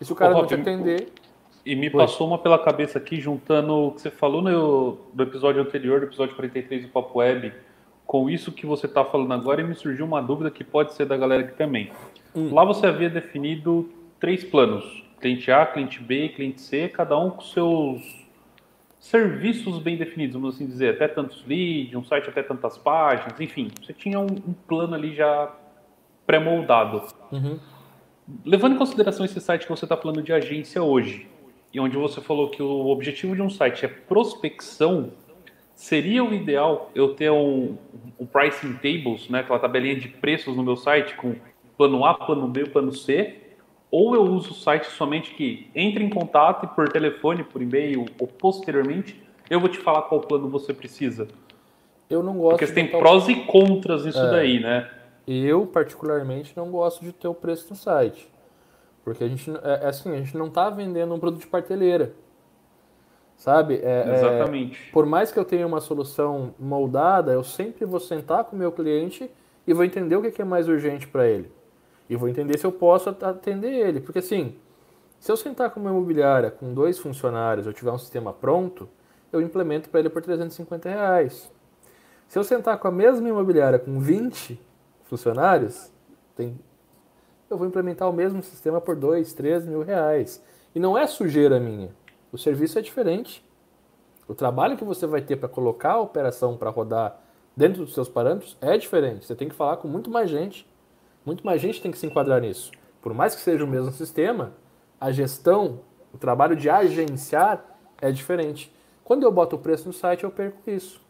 [0.00, 1.08] E se o cara Ô, não te atender.
[1.66, 5.60] E me passou uma pela cabeça aqui, juntando o que você falou no, no episódio
[5.60, 7.52] anterior, do episódio 43 do Papo Web,
[8.06, 11.04] com isso que você está falando agora, e me surgiu uma dúvida que pode ser
[11.04, 11.90] da galera aqui também.
[12.34, 12.54] Hum.
[12.54, 17.42] Lá você havia definido três planos: cliente A, cliente B, cliente C, cada um com
[17.42, 18.26] seus
[18.98, 23.70] serviços bem definidos, vamos assim dizer, até tantos leads, um site até tantas páginas, enfim,
[23.80, 25.54] você tinha um, um plano ali já
[26.26, 27.02] pré-moldado.
[27.30, 27.58] Uhum.
[28.44, 31.26] Levando em consideração esse site que você está falando de agência hoje,
[31.72, 35.12] e onde você falou que o objetivo de um site é prospecção,
[35.74, 37.76] seria o ideal eu ter um,
[38.18, 41.36] um pricing tables, né, aquela tabelinha de preços no meu site com
[41.76, 43.36] plano A, plano B, plano C,
[43.90, 48.06] ou eu uso o site somente que entre em contato e por telefone, por e-mail
[48.18, 51.28] ou posteriormente eu vou te falar qual plano você precisa.
[52.10, 52.50] Eu não gosto.
[52.50, 54.30] Porque você tem prós e contras nisso é.
[54.30, 54.90] daí, né?
[55.30, 58.32] Eu, particularmente, não gosto de ter o preço no site.
[59.04, 62.14] Porque a gente, é, é assim, a gente não está vendendo um produto de partelheira.
[63.36, 63.76] Sabe?
[63.82, 64.88] É, é Exatamente.
[64.88, 68.58] É, por mais que eu tenha uma solução moldada, eu sempre vou sentar com o
[68.58, 69.30] meu cliente
[69.66, 71.52] e vou entender o que é mais urgente para ele.
[72.08, 74.00] E vou entender se eu posso atender ele.
[74.00, 74.56] Porque assim,
[75.20, 78.88] se eu sentar com uma imobiliária com dois funcionários, eu tiver um sistema pronto,
[79.30, 81.50] eu implemento para ele por 350 reais.
[82.28, 84.60] Se eu sentar com a mesma imobiliária com 20,
[85.08, 85.90] funcionários,
[86.36, 86.58] tem,
[87.50, 90.42] eu vou implementar o mesmo sistema por 2, 3 mil reais.
[90.74, 91.90] E não é sujeira minha.
[92.30, 93.44] O serviço é diferente.
[94.28, 97.18] O trabalho que você vai ter para colocar a operação para rodar
[97.56, 99.24] dentro dos seus parâmetros é diferente.
[99.24, 100.66] Você tem que falar com muito mais gente.
[101.24, 102.70] Muito mais gente tem que se enquadrar nisso.
[103.00, 104.52] Por mais que seja o mesmo sistema,
[105.00, 105.80] a gestão,
[106.12, 107.64] o trabalho de agenciar
[108.00, 108.72] é diferente.
[109.02, 111.00] Quando eu boto o preço no site, eu perco isso.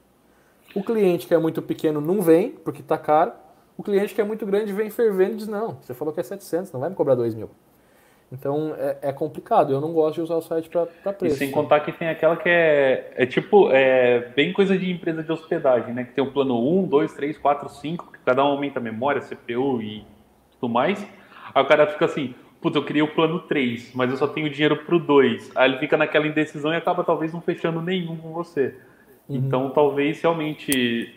[0.75, 3.33] O cliente que é muito pequeno não vem, porque está caro.
[3.79, 6.23] O cliente que é muito grande vem fervendo e diz, não, você falou que é
[6.25, 7.49] 700, não vai me cobrar 2 mil.
[8.33, 9.73] Então é, é, complicado.
[9.73, 11.37] Eu não gosto de usar o site para preço.
[11.37, 15.23] E sem contar que tem aquela que é, é tipo, é bem coisa de empresa
[15.23, 16.05] de hospedagem, né?
[16.05, 19.23] Que tem o plano 1, 2, 3, 4, 5, que cada um aumenta a memória,
[19.23, 20.05] CPU e
[20.61, 21.01] tudo mais.
[21.55, 24.51] Aí o cara fica assim, puta, eu queria o plano 3, mas eu só tenho
[24.51, 25.53] dinheiro pro 2.
[25.55, 28.75] Aí ele fica naquela indecisão e acaba talvez não fechando nenhum com você.
[29.29, 29.37] Uhum.
[29.37, 31.15] Então talvez realmente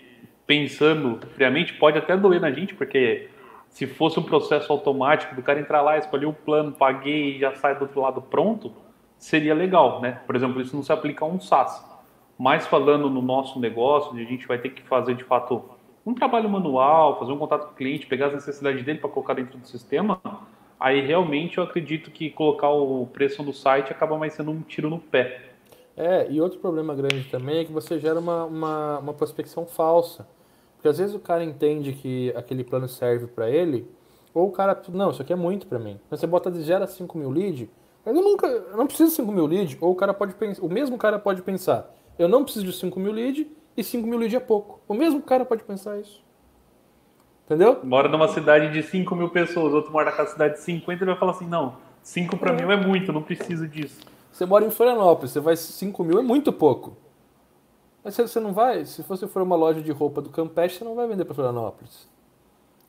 [0.52, 3.30] pensando friamente pode até doer na gente, porque
[3.70, 7.56] se fosse um processo automático do cara entrar lá, escolher o plano, paguei e já
[7.56, 8.74] sai do outro lado pronto,
[9.18, 10.20] seria legal, né?
[10.28, 11.82] Por exemplo, isso não se aplica a um SaaS.
[12.38, 15.64] Mas falando no nosso negócio, a gente vai ter que fazer de fato
[16.06, 19.36] um trabalho manual, fazer um contato com o cliente, pegar as necessidades dele para colocar
[19.36, 20.22] dentro do sistema,
[20.78, 24.89] aí realmente eu acredito que colocar o preço no site acaba mais sendo um tiro
[24.89, 25.54] no pé.
[25.95, 30.28] É, e outro problema grande também é que você gera uma, uma, uma prospecção falsa.
[30.82, 33.88] Porque às vezes o cara entende que aquele plano serve para ele,
[34.34, 36.00] ou o cara, não, isso aqui é muito para mim.
[36.08, 37.70] Então você bota de 0 a 5 mil lead,
[38.04, 40.68] eu nunca, eu não preciso de 5 mil lead, ou o cara pode pensar, o
[40.68, 44.36] mesmo cara pode pensar, eu não preciso de 5 mil lead e 5 mil lead
[44.36, 44.80] é pouco.
[44.88, 46.24] O mesmo cara pode pensar isso.
[47.46, 47.80] Entendeu?
[47.84, 51.20] Mora numa cidade de 5 mil pessoas, outro mora naquela cidade de 50, ele vai
[51.20, 52.66] falar assim, não, 5 para é.
[52.66, 54.00] mim é muito, não preciso disso.
[54.32, 56.98] Você mora em Florianópolis, você vai 5 mil é muito pouco.
[58.04, 60.95] Mas você não vai, se você for uma loja de roupa do Campeche, você não
[60.95, 62.08] vai vender para Florianópolis.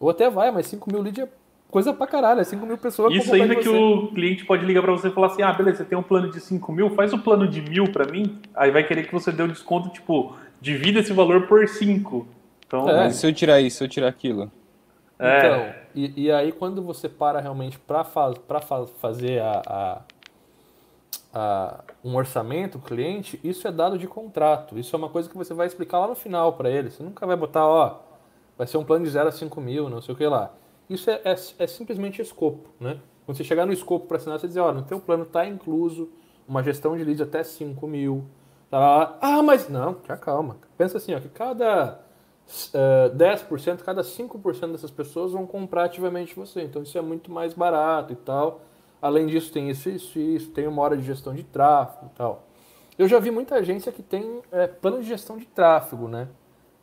[0.00, 1.28] Ou até vai, mas 5 mil leads é
[1.70, 3.14] coisa pra caralho, é 5 mil pessoas.
[3.14, 5.84] Isso ainda que o cliente pode ligar para você e falar assim, ah, beleza, você
[5.84, 8.70] tem um plano de 5 mil, faz o um plano de mil para mim, aí
[8.70, 12.26] vai querer que você dê um desconto, tipo, divida esse valor por 5.
[12.66, 13.10] Então, é.
[13.10, 14.50] se eu tirar isso, se eu tirar aquilo.
[15.18, 15.38] É.
[15.38, 20.02] Então, e, e, aí quando você para realmente para faz, pra fazer a, a,
[21.32, 24.78] a um orçamento, o cliente, isso é dado de contrato.
[24.78, 26.90] Isso é uma coisa que você vai explicar lá no final para ele.
[26.90, 28.00] Você nunca vai botar, ó,
[28.58, 30.52] vai ser um plano de 0 a 5 mil, não sei o que lá.
[30.90, 32.98] Isso é, é, é simplesmente escopo, né?
[33.24, 36.10] Quando você chegar no escopo para assinar, você dizer, ó, no teu plano está incluso
[36.46, 38.24] uma gestão de leads até 5 mil.
[38.68, 40.56] Tá lá, ah, mas não, já calma.
[40.76, 42.00] Pensa assim, ó, que cada
[42.74, 46.62] uh, 10%, cada 5% dessas pessoas vão comprar ativamente você.
[46.62, 48.60] Então isso é muito mais barato e tal.
[49.02, 52.44] Além disso, tem isso, isso, isso, tem uma hora de gestão de tráfego e tal.
[52.96, 56.28] Eu já vi muita agência que tem é, plano de gestão de tráfego, né?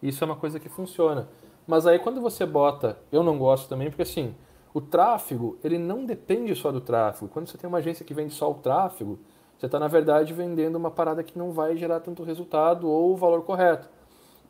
[0.04, 1.30] Isso é uma coisa que funciona.
[1.66, 4.36] Mas aí quando você bota, eu não gosto também, porque assim,
[4.74, 7.32] o tráfego, ele não depende só do tráfego.
[7.32, 9.18] Quando você tem uma agência que vende só o tráfego,
[9.58, 13.18] você está, na verdade, vendendo uma parada que não vai gerar tanto resultado ou o
[13.18, 13.90] valor correto.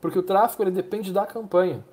[0.01, 1.83] Porque o tráfego, ele depende da campanha.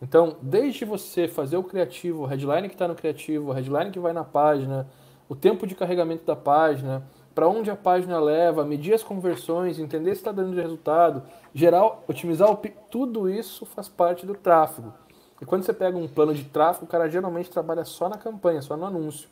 [0.00, 3.98] Então, desde você fazer o criativo, o headline que está no criativo, o headline que
[3.98, 4.86] vai na página,
[5.28, 7.02] o tempo de carregamento da página,
[7.34, 11.22] para onde a página leva, medir as conversões, entender se está dando resultado,
[11.54, 12.56] gerar, otimizar o
[12.90, 14.92] tudo isso faz parte do tráfego.
[15.40, 18.62] E quando você pega um plano de tráfego, o cara geralmente trabalha só na campanha,
[18.62, 19.28] só no anúncio,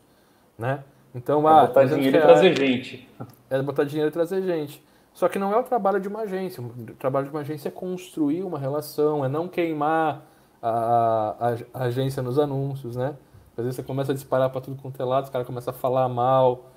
[0.59, 0.85] né?
[1.15, 3.09] Então, é ah, botar dinheiro reais, e trazer gente.
[3.49, 4.85] É botar dinheiro e trazer gente.
[5.15, 6.63] Só que não é o trabalho de uma agência.
[6.63, 10.27] O trabalho de uma agência é construir uma relação, é não queimar
[10.67, 13.17] a, a, a, agência nos anúncios, né?
[13.57, 15.77] Às vezes você começa a disparar para tudo quanto é lado, os caras começam a
[15.77, 16.71] falar mal.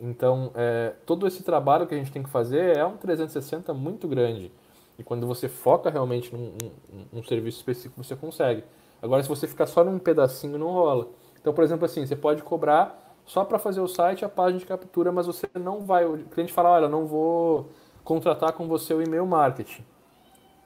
[0.00, 4.06] Então, é, todo esse trabalho que a gente tem que fazer é um 360 muito
[4.06, 4.52] grande.
[4.98, 8.64] E quando você foca realmente num, num, num serviço específico, você consegue.
[9.02, 11.08] Agora, se você ficar só num pedacinho, não rola.
[11.40, 14.66] Então, por exemplo, assim, você pode cobrar só para fazer o site a página de
[14.66, 16.04] captura, mas você não vai.
[16.04, 17.68] O cliente fala: olha, não vou
[18.02, 19.84] contratar com você o e-mail marketing.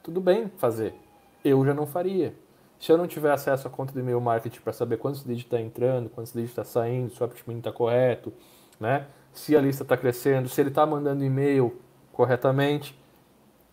[0.01, 0.95] Tudo bem fazer.
[1.43, 2.33] Eu já não faria.
[2.83, 5.57] Se eu não tiver acesso à conta do e-mail marketing para saber quantos leads está
[5.57, 8.33] entrando, quantos leads está saindo, se o uptime está correto,
[8.77, 9.07] né?
[9.31, 11.79] se a lista está crescendo, se ele está mandando e-mail
[12.11, 12.93] corretamente.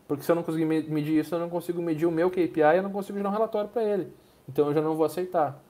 [0.07, 2.85] Porque se eu não conseguir medir isso, eu não consigo medir o meu KPI, eu
[2.85, 4.15] não consigo gerar um relatório para ele.
[4.49, 5.61] Então eu já não vou aceitar.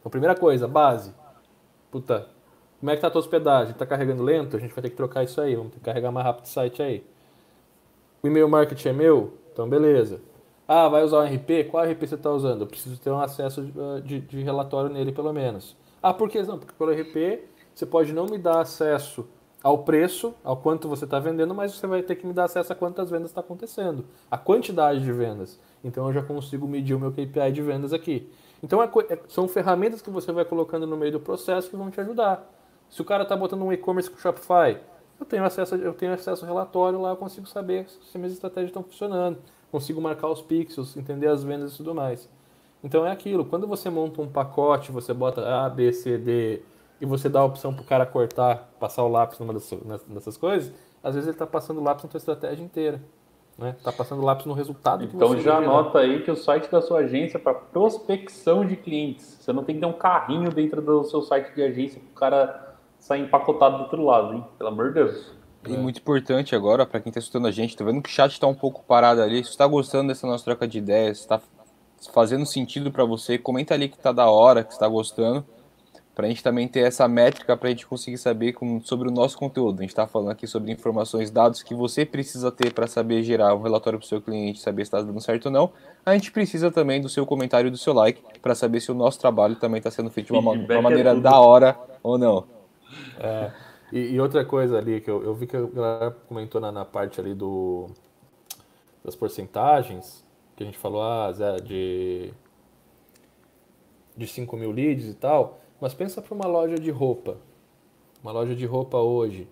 [0.00, 1.14] Então, primeira coisa, base.
[1.92, 2.26] Puta,
[2.80, 3.72] como é que tá a tua hospedagem?
[3.74, 4.56] Tá carregando lento?
[4.56, 6.48] A gente vai ter que trocar isso aí, vamos ter que carregar mais rápido o
[6.48, 7.06] site aí.
[8.20, 9.38] O e-mail marketing é meu?
[9.52, 10.31] Então beleza.
[10.66, 11.68] Ah, vai usar um RP?
[11.70, 12.62] Qual RP você está usando?
[12.62, 15.76] Eu preciso ter um acesso de, ah, de, de, relatório nele, pelo menos.
[16.02, 16.58] Ah, por que não?
[16.58, 17.42] Porque pelo RP
[17.74, 19.26] você pode não me dar acesso
[19.62, 22.72] ao preço, ao quanto você está vendendo, mas você vai ter que me dar acesso
[22.72, 25.58] a quantas vendas está acontecendo, a quantidade de vendas.
[25.84, 28.28] Então eu já consigo medir o meu KPI de vendas aqui.
[28.62, 31.90] Então é, é, são ferramentas que você vai colocando no meio do processo que vão
[31.90, 32.48] te ajudar.
[32.90, 34.78] Se o cara está botando um e-commerce com Shopify,
[35.18, 38.70] eu tenho acesso, eu tenho acesso ao relatório lá, eu consigo saber se minhas estratégias
[38.70, 39.38] estão funcionando
[39.72, 42.28] consigo marcar os pixels, entender as vendas e tudo mais.
[42.84, 46.62] Então é aquilo, quando você monta um pacote, você bota A, B, C, D
[47.00, 50.72] e você dá a opção para o cara cortar, passar o lápis numa dessas coisas,
[51.02, 53.00] às vezes ele está passando o lápis na sua estratégia inteira.
[53.58, 53.76] Né?
[53.82, 57.36] Tá passando lápis no resultado Então já anota aí que o site da sua agência
[57.36, 59.38] é para prospecção de clientes.
[59.40, 62.14] Você não tem que ter um carrinho dentro do seu site de agência para o
[62.14, 64.44] cara sair empacotado do outro lado, hein?
[64.56, 65.41] Pelo amor de Deus.
[65.66, 65.76] E é.
[65.76, 68.46] muito importante agora, para quem está escutando a gente, tá vendo que o chat está
[68.46, 69.44] um pouco parado ali.
[69.44, 71.40] Se está gostando dessa nossa troca de ideias, está
[72.12, 75.44] fazendo sentido para você, comenta ali que está da hora, que está gostando
[76.14, 79.10] para a gente também ter essa métrica para a gente conseguir saber com, sobre o
[79.10, 79.78] nosso conteúdo.
[79.78, 83.54] A gente está falando aqui sobre informações, dados que você precisa ter para saber gerar
[83.54, 85.72] um relatório para o seu cliente, saber se está dando certo ou não.
[86.04, 88.94] A gente precisa também do seu comentário e do seu like para saber se o
[88.94, 92.18] nosso trabalho também está sendo feito de uma, uma é maneira é da hora ou
[92.18, 92.44] não.
[93.18, 93.50] É,
[93.92, 96.84] e, e, outra coisa ali que eu, eu vi que a galera comentou na, na
[96.84, 97.90] parte ali do
[99.04, 100.24] das porcentagens,
[100.56, 101.30] que a gente falou ah,
[101.62, 102.32] de,
[104.16, 105.60] de 5 mil leads e tal.
[105.80, 107.36] Mas pensa para uma loja de roupa.
[108.22, 109.48] Uma loja de roupa hoje.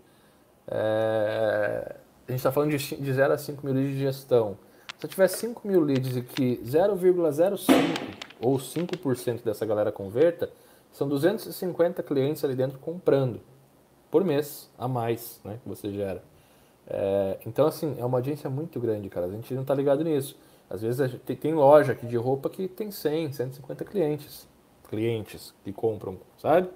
[0.68, 1.96] É...
[2.28, 4.56] A gente está falando de, de 0 a 5 mil leads de gestão.
[4.98, 7.66] Se eu tiver 5 mil leads e que 0,05
[8.40, 10.48] ou 5% dessa galera converta,
[10.92, 13.40] são 250 clientes ali dentro comprando
[14.10, 16.22] por mês a mais né, que você gera.
[16.86, 19.26] É, então, assim, é uma audiência muito grande, cara.
[19.26, 20.36] A gente não está ligado nisso.
[20.68, 24.48] Às vezes tem, tem loja aqui de roupa que tem 100, 150 clientes
[24.90, 26.68] clientes que compram, sabe?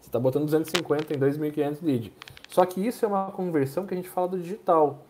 [0.00, 2.12] Você está botando 250 em 2.500 lead.
[2.48, 5.06] Só que isso é uma conversão que a gente fala do digital.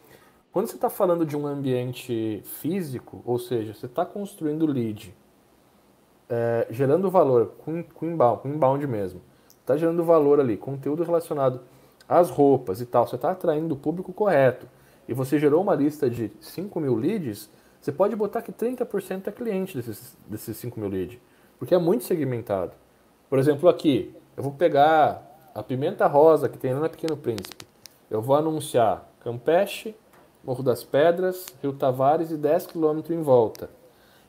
[0.52, 5.14] Quando você está falando de um ambiente físico, ou seja, você está construindo lead,
[6.28, 9.22] é, gerando valor com, com, inbound, com inbound mesmo,
[9.62, 11.60] está gerando valor ali, conteúdo relacionado
[12.06, 14.68] às roupas e tal, você está atraindo o público correto,
[15.08, 17.50] e você gerou uma lista de 5 mil leads,
[17.80, 21.18] você pode botar que 30% é cliente desses, desses 5 mil leads
[21.62, 22.72] porque é muito segmentado.
[23.30, 25.22] Por exemplo, aqui, eu vou pegar
[25.54, 27.64] a pimenta rosa que tem lá na Pequeno Príncipe.
[28.10, 29.94] Eu vou anunciar Campeche,
[30.42, 33.70] Morro das Pedras, Rio Tavares e 10 km em volta.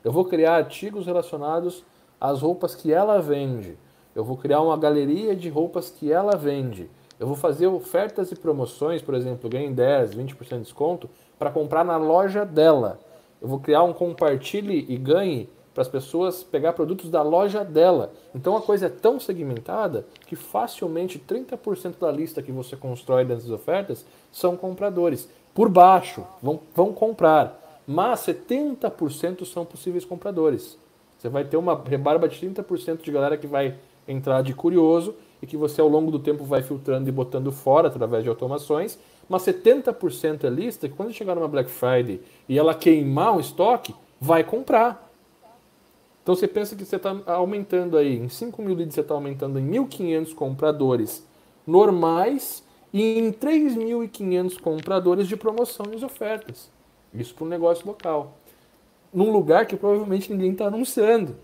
[0.04, 1.84] Eu vou criar artigos relacionados
[2.20, 3.76] às roupas que ela vende.
[4.14, 6.88] Eu vou criar uma galeria de roupas que ela vende.
[7.18, 11.08] Eu vou fazer ofertas e promoções, por exemplo, ganhe 10, 20% de desconto
[11.38, 13.00] para comprar na loja dela.
[13.40, 18.12] Eu vou criar um compartilhe e ganhe para as pessoas pegar produtos da loja dela.
[18.34, 23.50] Então a coisa é tão segmentada que facilmente 30% da lista que você constrói das
[23.50, 25.28] ofertas são compradores.
[25.52, 27.60] Por baixo, vão, vão comprar.
[27.86, 30.78] Mas 70% são possíveis compradores.
[31.18, 33.74] Você vai ter uma rebarba de 30% de galera que vai
[34.06, 37.88] entrar de curioso e que você ao longo do tempo vai filtrando e botando fora
[37.88, 38.98] através de automações.
[39.28, 43.94] Mas 70% é lista que quando chegar numa Black Friday e ela queimar o estoque,
[44.20, 45.10] vai comprar.
[46.22, 49.58] Então você pensa que você está aumentando aí, em 5 mil leads você está aumentando
[49.58, 51.26] em 1.500 compradores
[51.66, 56.70] normais e em 3.500 compradores de promoções e ofertas.
[57.12, 58.38] Isso para um negócio local.
[59.12, 61.36] Num lugar que provavelmente ninguém está anunciando.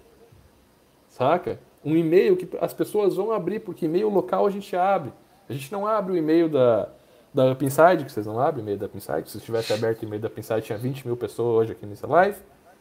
[1.11, 1.61] Saca?
[1.85, 5.13] Um e-mail que as pessoas vão abrir, porque e-mail local a gente abre.
[5.49, 6.89] A gente não abre o e-mail da,
[7.33, 9.31] da Pinside, que vocês não abrem o e-mail da Pinside.
[9.31, 12.37] Se tivesse aberto o e-mail da Pinside, tinha 20 mil pessoas hoje aqui nessa live.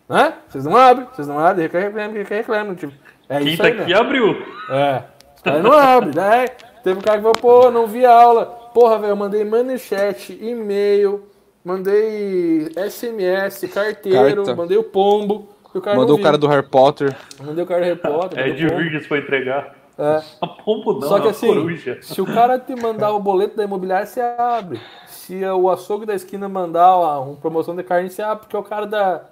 [0.07, 0.33] Né?
[0.47, 2.75] Vocês não abrem, vocês não abrem, reclamam, reclamam.
[2.75, 2.93] Tipo,
[3.29, 3.99] é Quem isso tá aí, aqui né?
[3.99, 4.31] abriu.
[4.71, 5.03] É.
[5.35, 6.47] Os caras não abrem, né?
[6.83, 8.45] Teve um cara que falou, pô, não vi aula.
[8.73, 11.27] Porra, velho, eu mandei manchete, e-mail,
[11.63, 14.55] mandei SMS, carteiro, Carta.
[14.55, 15.47] mandei o pombo.
[15.73, 17.15] O Mandou o cara do Harry Potter.
[17.43, 18.39] Mandei o cara do Harry Potter.
[18.39, 19.75] É de Virgis foi entregar.
[19.99, 20.23] É.
[20.39, 21.99] A pombo não, Só que assim, coruja.
[22.01, 24.79] se o cara te mandar o boleto da imobiliária, você abre.
[25.07, 28.63] Se o açougue da esquina mandar uma promoção de carne, você abre, porque é o
[28.63, 29.25] cara da,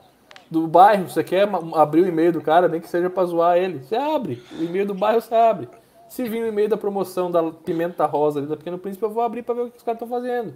[0.51, 3.79] do bairro, você quer abrir o e-mail do cara, nem que seja para zoar ele,
[3.79, 4.43] você abre.
[4.59, 5.69] O e-mail do bairro você abre.
[6.09, 9.23] Se vir o e-mail da promoção da Pimenta Rosa ali da Pequeno Príncipe, eu vou
[9.23, 10.53] abrir para ver o que os caras estão fazendo.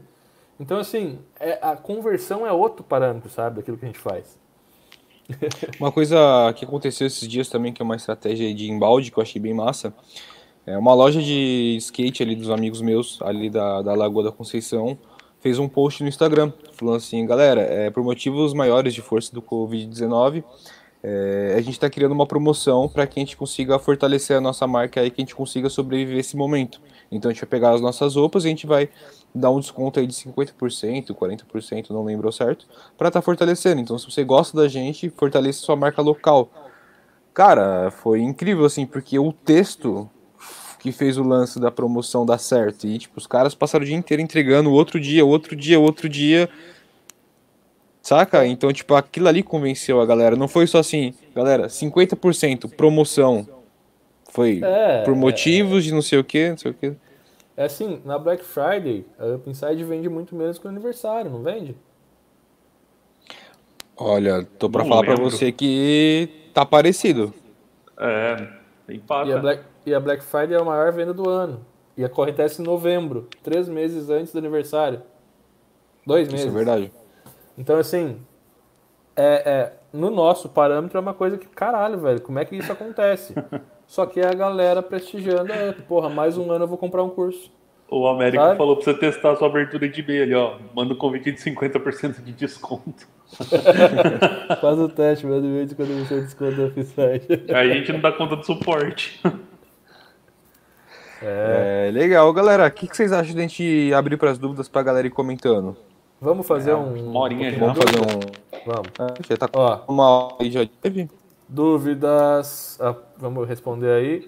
[0.59, 4.40] Então, assim, é, a conversão é outro parâmetro, sabe, daquilo que a gente faz.
[5.79, 9.23] Uma coisa que aconteceu esses dias também, que é uma estratégia de embalde, que eu
[9.23, 9.93] achei bem massa,
[10.65, 14.97] é uma loja de skate ali dos amigos meus, ali da, da Lagoa da Conceição,
[15.39, 19.41] fez um post no Instagram falando assim, galera, é, por motivos maiores de força do
[19.41, 20.43] Covid-19,
[21.03, 24.67] é, a gente está criando uma promoção para que a gente consiga fortalecer a nossa
[24.67, 26.79] marca e que a gente consiga sobreviver esse momento.
[27.11, 28.87] Então a gente vai pegar as nossas roupas e a gente vai
[29.33, 32.65] dar um desconto aí de 50%, 40%, não lembro certo,
[32.97, 33.81] para estar tá fortalecendo.
[33.81, 36.49] Então se você gosta da gente, fortaleça sua marca local.
[37.33, 40.09] Cara, foi incrível assim, porque o texto
[40.81, 42.87] que fez o lance da promoção dar certo.
[42.87, 46.49] E, tipo, os caras passaram o dia inteiro entregando, outro dia, outro dia, outro dia.
[48.01, 48.47] Saca?
[48.47, 50.35] Então, tipo, aquilo ali convenceu a galera.
[50.35, 53.47] Não foi só assim, galera, 50% promoção.
[54.31, 56.93] Foi É, por motivos de não sei o que, não sei o que.
[57.55, 61.43] É assim, na Black Friday, a Up Inside vende muito menos que o aniversário, não
[61.43, 61.75] vende?
[63.97, 65.29] Olha, tô pra Não falar pra lembro.
[65.29, 67.33] você que tá parecido.
[67.99, 68.35] É,
[68.87, 69.37] tem E a.
[69.37, 71.65] Black, e a Black Friday é a maior venda do ano.
[71.95, 75.03] E acontece em novembro, três meses antes do aniversário.
[76.07, 76.45] Dois meses.
[76.47, 76.91] Isso é verdade.
[77.57, 78.19] Então, assim,
[79.15, 82.71] é, é, no nosso parâmetro é uma coisa que, caralho, velho, como é que isso
[82.71, 83.35] acontece?
[83.91, 85.81] Só que é a galera prestigiando a Up.
[85.81, 87.51] Porra, mais um ano eu vou comprar um curso.
[87.89, 88.57] O Américo Sabe?
[88.57, 90.53] falou pra você testar a sua abertura de e-mail ali, ó.
[90.73, 93.05] Manda um convite de 50% de desconto.
[94.61, 97.59] Faz o teste, manda e-mail de quando você desconto da.
[97.59, 99.19] Aí a gente não dá conta do suporte.
[99.25, 99.31] É.
[101.23, 102.65] É, legal, galera.
[102.65, 105.77] O que, que vocês acham de a gente abrir pras dúvidas pra galera ir comentando?
[106.19, 107.09] Vamos fazer um.
[107.11, 107.59] uma horinha um já.
[107.59, 108.19] Vamos fazer um.
[108.65, 108.89] Vamos.
[108.97, 111.07] Ah, Já tá Ó, com uma hora aí já teve?
[111.51, 112.79] dúvidas.
[112.81, 114.19] ah, vamos responder aí.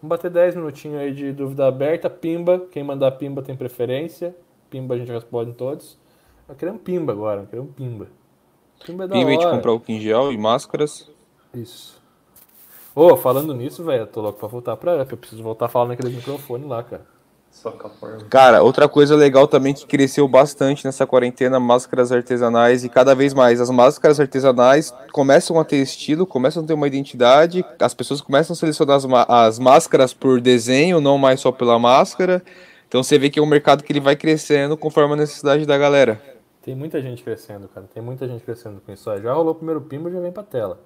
[0.00, 2.08] Vamos bater 10 minutinhos aí de dúvida aberta.
[2.08, 2.66] Pimba.
[2.70, 4.34] Quem mandar pimba tem preferência.
[4.70, 5.98] Pimba a gente responde todos.
[6.48, 7.42] Eu queria um pimba agora.
[7.42, 8.08] Eu queria um pimba.
[8.84, 9.56] Pimba é da Pimba hora.
[9.56, 11.10] comprar o em gel e máscaras.
[11.52, 12.00] Isso.
[12.94, 15.12] Ô, falando nisso, velho, eu tô louco pra voltar pra Up.
[15.12, 17.06] Eu preciso voltar falar naquele microfone lá, cara.
[18.30, 23.34] Cara, outra coisa legal também que cresceu bastante nessa quarentena, máscaras artesanais e cada vez
[23.34, 28.20] mais as máscaras artesanais começam a ter estilo, começam a ter uma identidade, as pessoas
[28.20, 32.42] começam a selecionar as, as máscaras por desenho, não mais só pela máscara.
[32.86, 35.76] Então você vê que é um mercado que ele vai crescendo conforme a necessidade da
[35.76, 36.20] galera.
[36.62, 37.86] Tem muita gente crescendo, cara.
[37.92, 39.04] Tem muita gente crescendo com isso.
[39.20, 40.80] Já rolou o primeiro pimba, já vem pra tela.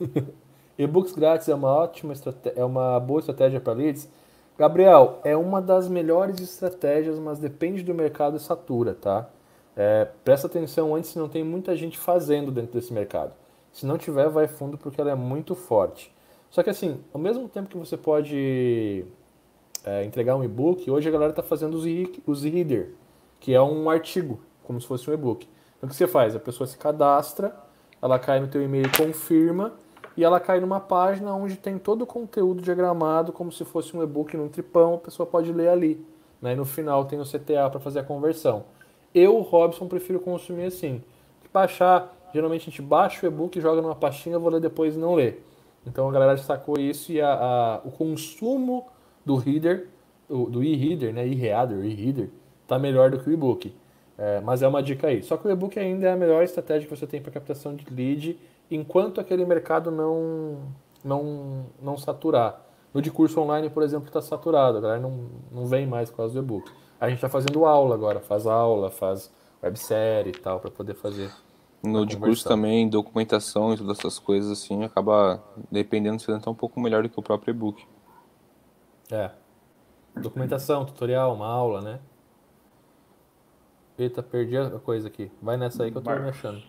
[0.78, 2.14] E-books grátis é uma ótima
[2.54, 4.08] é uma boa estratégia para leads.
[4.58, 9.30] Gabriel, é uma das melhores estratégias, mas depende do mercado e satura, tá?
[9.76, 13.32] É, presta atenção antes se não tem muita gente fazendo dentro desse mercado.
[13.72, 16.12] Se não tiver, vai fundo porque ela é muito forte.
[16.50, 19.04] Só que assim, ao mesmo tempo que você pode
[19.84, 21.78] é, entregar um e-book, hoje a galera está fazendo
[22.26, 22.94] os e-reader,
[23.38, 25.48] que é um artigo, como se fosse um e-book.
[25.76, 26.34] Então o que você faz?
[26.34, 27.54] A pessoa se cadastra,
[28.02, 29.74] ela cai no teu e-mail e confirma,
[30.18, 34.02] e ela cai numa página onde tem todo o conteúdo diagramado, como se fosse um
[34.02, 36.04] e-book num tripão, a pessoa pode ler ali.
[36.42, 36.54] Né?
[36.54, 38.64] E no final tem o CTA para fazer a conversão.
[39.14, 41.04] Eu, Robson, prefiro consumir assim.
[41.52, 45.14] Baixar, geralmente a gente baixa o e-book, joga numa pastinha, vou ler depois e não
[45.14, 45.46] ler.
[45.86, 48.88] Então a galera destacou isso e a, a- o consumo
[49.24, 49.86] do reader,
[50.28, 51.28] do, e-reader, né?
[51.28, 52.28] E-reader, e-reader,
[52.66, 53.72] tá melhor do que o e-book.
[54.18, 55.22] É, mas é uma dica aí.
[55.22, 57.86] Só que o e-book ainda é a melhor estratégia que você tem para captação de
[57.88, 58.36] lead,
[58.70, 60.72] enquanto aquele mercado não,
[61.04, 62.64] não, não saturar.
[62.92, 66.18] No de curso online, por exemplo, está saturado, a galera não, não vem mais por
[66.18, 66.70] causa do e-book.
[67.00, 71.30] A gente está fazendo aula agora, faz aula, faz websérie e tal, para poder fazer.
[71.82, 76.54] No de curso também, documentação e todas essas coisas assim, acaba dependendo se até um
[76.54, 77.86] pouco melhor do que o próprio e-book.
[79.12, 79.30] É.
[80.16, 82.00] Documentação, tutorial, uma aula, né?
[83.96, 85.30] Eita, perdi a coisa aqui.
[85.40, 86.24] Vai nessa aí que eu tô Marcos.
[86.24, 86.62] me achando.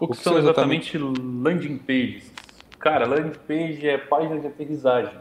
[0.00, 2.32] O que que são são exatamente landing pages?
[2.78, 5.14] Cara, landing page é página de aterrissagem.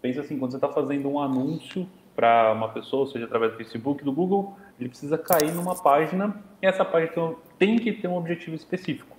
[0.00, 4.02] Pensa assim, quando você está fazendo um anúncio para uma pessoa, seja através do Facebook,
[4.02, 8.56] do Google, ele precisa cair numa página e essa página tem- que ter um objetivo
[8.56, 9.16] específico.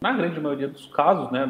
[0.00, 1.44] Na grande maioria dos casos, né,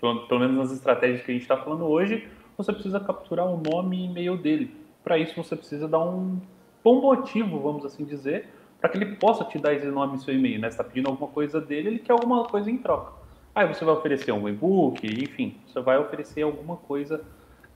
[0.00, 3.60] pelo, pelo menos nas estratégias que a gente está falando hoje, você precisa capturar o
[3.60, 4.74] nome e e-mail dele.
[5.02, 6.38] Para isso, você precisa dar um
[6.84, 8.48] bom motivo, vamos assim dizer,
[8.82, 10.60] para que ele possa te dar esse nome e seu e-mail.
[10.60, 10.68] Né?
[10.68, 13.12] Você está pedindo alguma coisa dele, ele quer alguma coisa em troca.
[13.54, 17.20] Aí você vai oferecer um e-book, enfim, você vai oferecer alguma coisa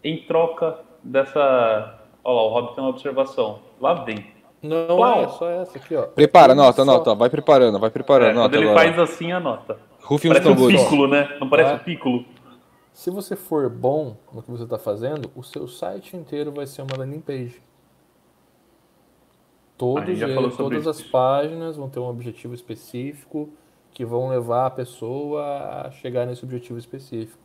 [0.03, 2.01] em troca dessa.
[2.25, 3.61] Olha lá, o Rob tem uma observação.
[3.81, 4.27] Lá vem.
[4.63, 5.23] Não Uau.
[5.23, 6.03] é só essa aqui, ó.
[6.07, 8.81] Prepara, anota, anota, vai preparando, vai preparando, É, quando anota ele agora.
[8.95, 9.79] faz assim, anota.
[10.03, 11.37] Rufem Parece um pículo, né?
[11.41, 11.75] Não parece Ah.
[11.77, 12.25] um pículo?
[12.93, 16.83] Se você for bom no que você está fazendo, o seu site inteiro vai ser
[16.83, 17.63] uma landing page.
[19.77, 20.91] Todos eles- todas isso.
[20.91, 23.49] as páginas vão ter um objetivo específico
[23.93, 25.43] que vão levar a pessoa
[25.87, 27.39] a chegar nesse objetivo específico.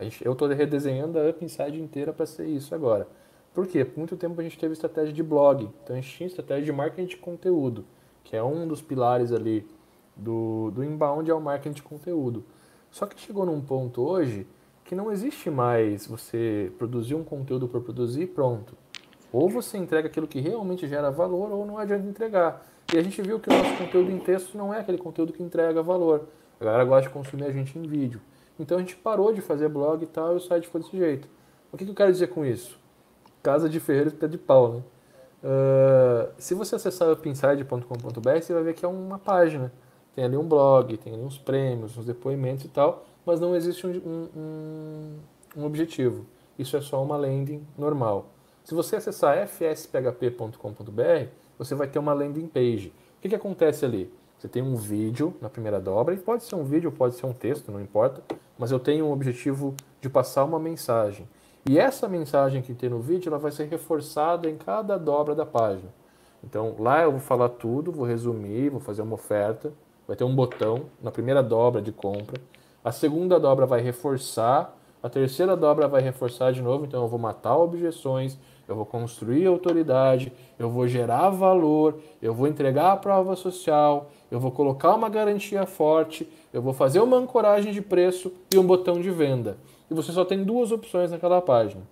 [0.00, 3.08] Gente, eu estou redesenhando a Up Inside inteira para ser isso agora.
[3.54, 3.84] Por quê?
[3.84, 6.72] Por muito tempo a gente teve estratégia de blog, então a gente tinha estratégia de
[6.72, 7.84] marketing de conteúdo,
[8.22, 9.66] que é um dos pilares ali
[10.14, 12.44] do, do inbound é o marketing de conteúdo.
[12.90, 14.46] Só que chegou num ponto hoje
[14.84, 18.76] que não existe mais você produzir um conteúdo por produzir e pronto.
[19.36, 22.66] Ou você entrega aquilo que realmente gera valor, ou não adianta entregar.
[22.92, 25.42] E a gente viu que o nosso conteúdo em texto não é aquele conteúdo que
[25.42, 26.28] entrega valor.
[26.60, 28.20] A galera gosta de consumir a gente em vídeo.
[28.58, 31.28] Então a gente parou de fazer blog e tal, e o site foi desse jeito.
[31.72, 32.78] O que, que eu quero dizer com isso?
[33.42, 34.82] Casa de ferreiro pé de pau, né?
[35.44, 39.70] Ah, se você acessar upinside.com.br, você vai ver que é uma página
[40.16, 43.86] tem ali um blog, tem ali uns prêmios, uns depoimentos e tal, mas não existe
[43.86, 45.18] um, um,
[45.58, 46.24] um objetivo.
[46.58, 48.30] Isso é só uma landing normal.
[48.66, 52.92] Se você acessar fsphp.com.br, você vai ter uma landing page.
[53.16, 54.12] O que, que acontece ali?
[54.36, 57.32] Você tem um vídeo na primeira dobra, e pode ser um vídeo, pode ser um
[57.32, 58.20] texto, não importa,
[58.58, 61.28] mas eu tenho um objetivo de passar uma mensagem.
[61.64, 65.46] E essa mensagem que tem no vídeo, ela vai ser reforçada em cada dobra da
[65.46, 65.94] página.
[66.42, 69.72] Então, lá eu vou falar tudo, vou resumir, vou fazer uma oferta,
[70.08, 72.40] vai ter um botão na primeira dobra de compra.
[72.82, 77.18] A segunda dobra vai reforçar, a terceira dobra vai reforçar de novo, então eu vou
[77.18, 78.36] matar objeções,
[78.68, 84.40] eu vou construir autoridade, eu vou gerar valor, eu vou entregar a prova social, eu
[84.40, 89.00] vou colocar uma garantia forte, eu vou fazer uma ancoragem de preço e um botão
[89.00, 89.56] de venda.
[89.90, 91.82] E você só tem duas opções naquela página.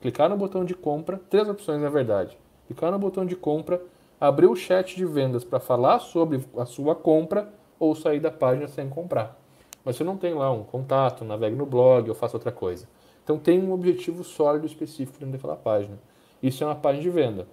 [0.00, 2.36] Clicar no botão de compra, três opções na verdade.
[2.66, 3.80] Clicar no botão de compra,
[4.20, 7.48] abrir o chat de vendas para falar sobre a sua compra
[7.78, 9.38] ou sair da página sem comprar.
[9.84, 12.86] Mas você não tem lá um contato, navegue no blog ou faça outra coisa.
[13.24, 15.98] Então tem um objetivo sólido específico dentro daquela página.
[16.42, 17.46] Isso é uma página de venda.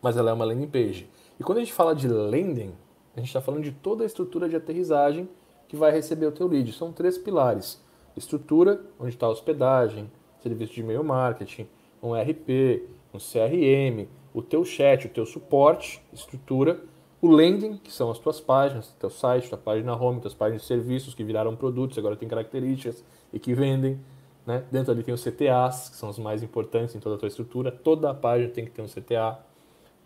[0.00, 1.08] Mas ela é uma landing page.
[1.38, 2.72] E quando a gente fala de landing,
[3.14, 5.28] a gente está falando de toda a estrutura de aterrissagem
[5.68, 6.72] que vai receber o teu lead.
[6.72, 7.82] São três pilares.
[8.16, 10.10] Estrutura, onde está a hospedagem,
[10.42, 11.66] serviço de e-mail marketing,
[12.02, 16.80] um RP, um CRM, o teu chat, o teu suporte, estrutura,
[17.20, 20.68] o landing, que são as tuas páginas, teu site, tua página home, tuas páginas de
[20.68, 23.02] serviços que viraram produtos, agora tem características
[23.32, 23.98] e que vendem.
[24.46, 24.64] Né?
[24.70, 27.72] Dentro ali tem os CTAs, que são os mais importantes em toda a tua estrutura.
[27.72, 29.38] Toda a página tem que ter um CTA.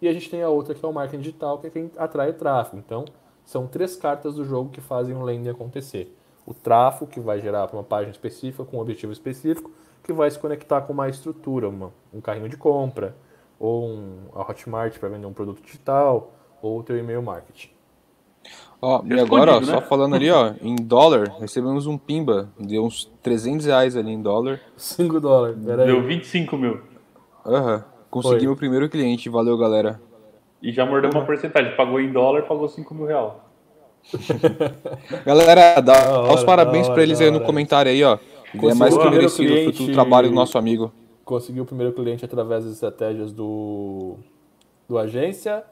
[0.00, 2.30] E a gente tem a outra que é o marketing digital, que é quem atrai
[2.30, 2.78] o tráfego.
[2.78, 3.04] Então,
[3.44, 6.16] são três cartas do jogo que fazem o landing acontecer.
[6.46, 9.70] O tráfego, que vai gerar para uma página específica, com um objetivo específico,
[10.02, 13.14] que vai se conectar com uma estrutura, uma, um carrinho de compra,
[13.58, 16.32] ou um, a Hotmart para vender um produto digital,
[16.62, 17.79] ou o teu e-mail marketing.
[18.82, 19.66] Ó, e agora, ó, né?
[19.66, 24.22] só falando ali, ó, em dólar, recebemos um pimba, deu uns 300 reais ali em
[24.22, 24.58] dólar.
[24.76, 25.86] 5 dólares, peraí.
[25.86, 26.80] Deu 25 mil.
[27.44, 27.74] Aham.
[27.74, 27.82] Uhum.
[28.10, 30.00] Consegui meu primeiro cliente, valeu galera.
[30.62, 33.48] E já mordeu uma porcentagem, pagou em dólar, pagou 5 mil real.
[35.24, 38.18] galera, dá, hora, os parabéns para eles aí no comentário aí, ó.
[38.54, 39.64] é mais que merecido, cliente...
[39.64, 40.90] foi tudo trabalho do nosso amigo.
[41.24, 44.16] Conseguiu o primeiro cliente através das estratégias do,
[44.88, 45.62] do agência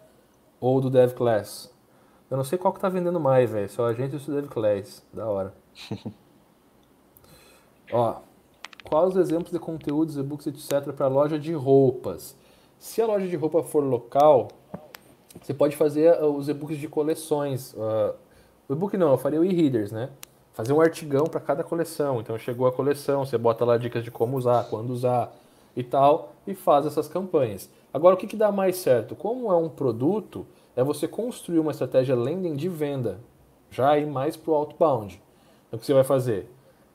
[0.61, 1.73] ou do Dev Class.
[2.31, 3.69] Eu não sei qual que tá vendendo mais, velho.
[3.69, 5.05] Só a agência ou o Dev Class.
[5.13, 5.55] Da hora.
[7.93, 8.21] ó,
[8.89, 10.93] Quais os exemplos de conteúdos, e-books, etc.
[10.95, 12.35] para loja de roupas?
[12.79, 14.49] Se a loja de roupa for local,
[15.41, 17.75] você pode fazer uh, os e-books de coleções.
[17.75, 18.15] Uh,
[18.67, 20.09] o e-book não, eu faria o e-readers, né?
[20.55, 22.21] Fazer um artigão para cada coleção.
[22.21, 25.35] Então chegou a coleção, você bota lá dicas de como usar, quando usar
[25.77, 27.71] e tal, e faz essas campanhas.
[27.93, 29.15] Agora, o que, que dá mais certo?
[29.15, 30.47] Como é um produto,
[30.79, 33.21] é você construir uma estratégia landing de venda,
[33.71, 35.21] já ir mais para o outbound.
[35.67, 36.51] Então, o que você vai fazer?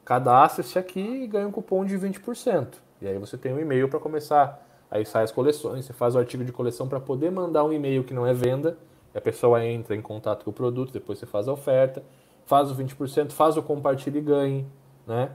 [0.05, 2.75] cadastre-se aqui e ganha um cupom de 20%.
[3.01, 4.61] E aí você tem um e-mail para começar.
[4.89, 8.03] Aí sai as coleções, você faz o artigo de coleção para poder mandar um e-mail
[8.03, 8.77] que não é venda.
[9.15, 12.03] a pessoa entra em contato com o produto, depois você faz a oferta,
[12.45, 14.67] faz o 20%, faz o compartilhe e ganhe,
[15.05, 15.31] né?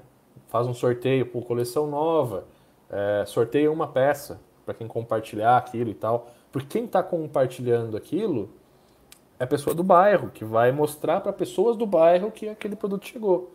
[0.48, 2.44] Faz um sorteio por coleção nova,
[2.90, 6.28] é, sorteia uma peça para quem compartilhar aquilo e tal.
[6.50, 8.48] Porque quem está compartilhando aquilo
[9.38, 13.06] é a pessoa do bairro, que vai mostrar para pessoas do bairro que aquele produto
[13.06, 13.52] chegou.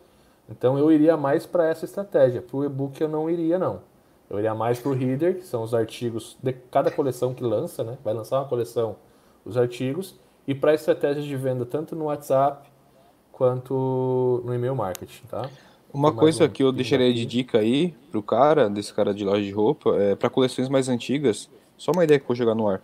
[0.48, 2.40] Então eu iria mais para essa estratégia.
[2.42, 3.80] Para o e-book eu não iria não.
[4.28, 7.84] Eu iria mais para o reader, que são os artigos de cada coleção que lança,
[7.84, 7.98] né?
[8.02, 8.96] Vai lançar uma coleção,
[9.44, 12.68] os artigos, e para estratégias de venda tanto no WhatsApp
[13.30, 15.48] quanto no e-mail marketing, tá?
[15.92, 19.52] Uma coisa que eu deixaria de dica aí pro cara, desse cara de loja de
[19.52, 22.80] roupa, é para coleções mais antigas, só uma ideia que eu vou jogar no ar.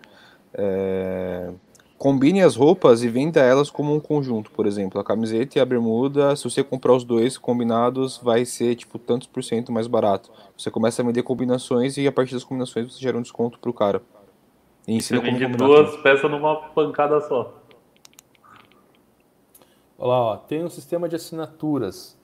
[0.53, 1.53] É,
[1.97, 5.65] combine as roupas e venda elas como um conjunto, por exemplo, a camiseta e a
[5.67, 10.31] bermuda, se você comprar os dois combinados, vai ser tipo tantos por cento mais barato.
[10.57, 13.73] Você começa a vender combinações e a partir das combinações você gera um desconto pro
[13.73, 14.03] cara.
[14.89, 17.55] E ensina você vende duas peças numa pancada só.
[19.99, 22.19] Olha lá, ó, tem um sistema de assinaturas,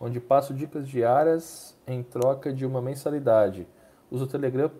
[0.00, 3.66] onde passo dicas diárias em troca de uma mensalidade.
[4.10, 4.70] Uso o Telegram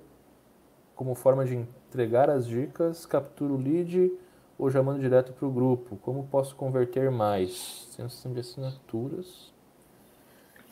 [0.98, 4.12] como forma de entregar as dicas, capturo o lead
[4.58, 5.96] ou já mando direto para o grupo?
[5.98, 7.88] Como posso converter mais?
[7.96, 9.52] Tem um sistema de assinaturas.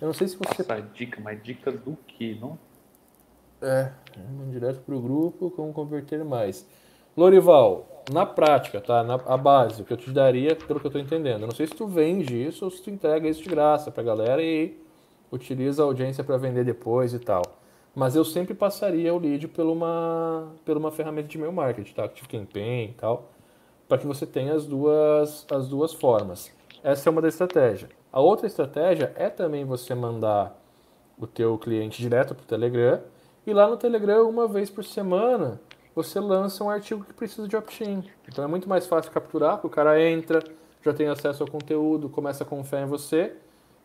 [0.00, 0.64] Eu não sei se você.
[0.64, 2.58] Passa dica, mas dicas do que, não?
[3.62, 3.92] É,
[4.36, 6.66] mando direto para o grupo, como converter mais.
[7.16, 9.04] Lorival, na prática, tá?
[9.04, 11.42] Na, a base, o que eu te daria, pelo que eu estou entendendo.
[11.42, 14.02] Eu não sei se tu vende isso ou se tu entrega isso de graça para
[14.02, 14.76] a galera e
[15.30, 17.42] utiliza a audiência para vender depois e tal.
[17.96, 22.06] Mas eu sempre passaria o lead por uma, por uma ferramenta de e-mail marketing, tá?
[22.06, 23.32] Tipo Campaign e tal
[23.88, 26.52] para que você tenha as duas, as duas formas.
[26.82, 27.88] Essa é uma da estratégia.
[28.12, 30.56] A outra estratégia é também você mandar
[31.18, 33.00] o teu cliente direto para o Telegram
[33.46, 35.60] e lá no Telegram, uma vez por semana,
[35.94, 38.04] você lança um artigo que precisa de opt-in.
[38.28, 40.42] Então é muito mais fácil capturar, porque o cara entra,
[40.84, 43.36] já tem acesso ao conteúdo, começa a confiar em você.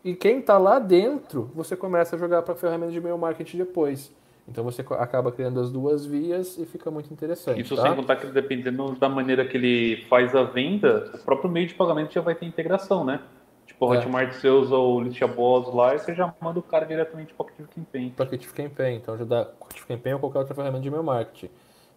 [0.04, 3.58] E quem está lá dentro, você começa a jogar para a ferramenta de e-mail marketing
[3.58, 4.12] depois.
[4.48, 7.60] Então você acaba criando as duas vias e fica muito interessante.
[7.60, 7.82] Isso tá?
[7.82, 11.74] sem contar que dependendo da maneira que ele faz a venda, o próprio meio de
[11.74, 13.20] pagamento já vai ter integração, né?
[13.64, 13.98] Tipo, o É.
[13.98, 17.44] Hotmart você usa o List Boss lá e você já manda o cara diretamente para
[17.44, 18.10] o Active Campaign.
[18.10, 18.96] para Active Campaign.
[18.96, 21.48] Então já dá Active Campaign ou qualquer outra ferramenta de e-mail marketing.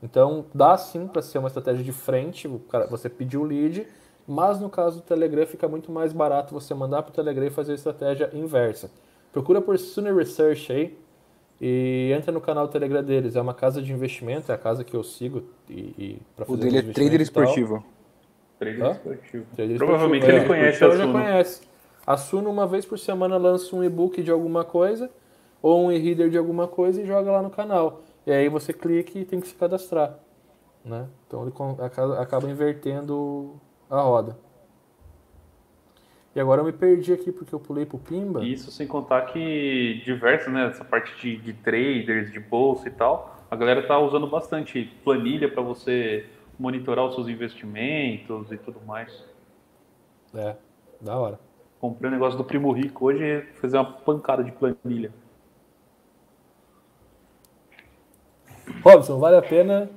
[0.03, 3.87] Então dá sim para ser uma estratégia de frente, o cara, você pediu o lead,
[4.27, 7.49] mas no caso do Telegram fica muito mais barato você mandar para o Telegram e
[7.49, 8.89] fazer a estratégia inversa.
[9.31, 10.97] Procura por Sooner Research aí
[11.61, 13.35] e entra no canal do Telegram deles.
[13.35, 16.47] É uma casa de investimento, é a casa que eu sigo e, e para O
[16.57, 17.83] fazer dele é trader esportivo.
[18.57, 18.91] Trader Hã?
[18.91, 19.45] esportivo.
[19.55, 20.47] Trader Provavelmente esportivo, ele é.
[20.47, 21.13] conhece a já Suno.
[21.13, 21.61] conhece.
[22.07, 25.09] A Suno uma vez por semana lança um e-book de alguma coisa
[25.61, 28.01] ou um e-reader de alguma coisa e joga lá no canal.
[28.25, 30.17] E aí você clica e tem que se cadastrar.
[30.83, 31.07] Né?
[31.27, 31.51] Então ele
[32.19, 33.59] acaba invertendo
[33.89, 34.37] a roda.
[36.35, 38.43] E agora eu me perdi aqui porque eu pulei pro Pimba.
[38.43, 40.67] Isso sem contar que diversos, né?
[40.67, 45.49] Essa parte de, de traders, de bolsa e tal, a galera tá usando bastante planilha
[45.49, 46.25] para você
[46.59, 49.23] monitorar os seus investimentos e tudo mais.
[50.33, 50.57] É,
[50.99, 51.39] da hora.
[51.79, 55.13] Comprei um negócio do Primo Rico hoje e fazer uma pancada de planilha.
[58.83, 59.89] Robson, vale a pena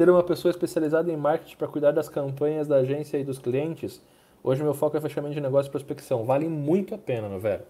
[0.00, 4.00] ter uma pessoa especializada em marketing para cuidar das campanhas da agência e dos clientes?
[4.42, 6.24] Hoje meu foco é fechamento de negócio e prospecção.
[6.24, 7.64] Vale muito a pena, meu velho.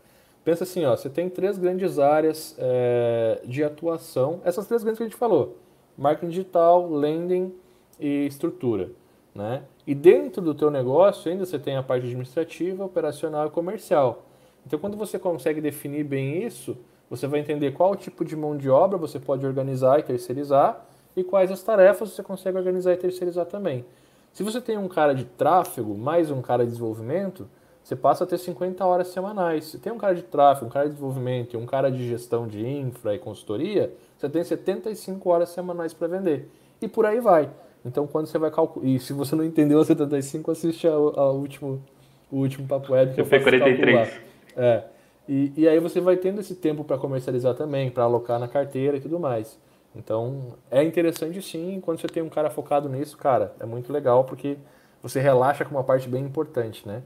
[0.44, 4.40] Pensa assim, ó, você tem três grandes áreas é, de atuação.
[4.44, 5.56] Essas três grandes que a gente falou.
[5.98, 7.52] Marketing digital, lending
[7.98, 8.90] e estrutura.
[9.34, 9.64] Né?
[9.84, 14.24] E dentro do teu negócio ainda você tem a parte administrativa, operacional e comercial.
[14.64, 16.78] Então quando você consegue definir bem isso,
[17.10, 20.86] você vai entender qual tipo de mão de obra você pode organizar e terceirizar
[21.16, 23.84] e quais as tarefas você consegue organizar e terceirizar também.
[24.32, 27.48] Se você tem um cara de tráfego mais um cara de desenvolvimento,
[27.82, 29.64] você passa a ter 50 horas semanais.
[29.64, 32.46] Se tem um cara de tráfego, um cara de desenvolvimento e um cara de gestão
[32.46, 36.48] de infra e consultoria, você tem 75 horas semanais para vender.
[36.80, 37.50] E por aí vai.
[37.84, 38.86] Então, quando você vai calcular.
[38.86, 41.82] E se você não entendeu a 75, assiste ao, ao último,
[42.30, 43.58] o último Papo Web que eu faço CP43.
[43.58, 44.08] calcular.
[44.56, 44.84] É.
[45.28, 48.96] E, e aí você vai tendo esse tempo para comercializar também, para alocar na carteira
[48.96, 49.58] e tudo mais.
[49.94, 54.24] Então, é interessante sim, quando você tem um cara focado nisso, cara, é muito legal
[54.24, 54.56] porque
[55.02, 57.02] você relaxa com uma parte bem importante, né?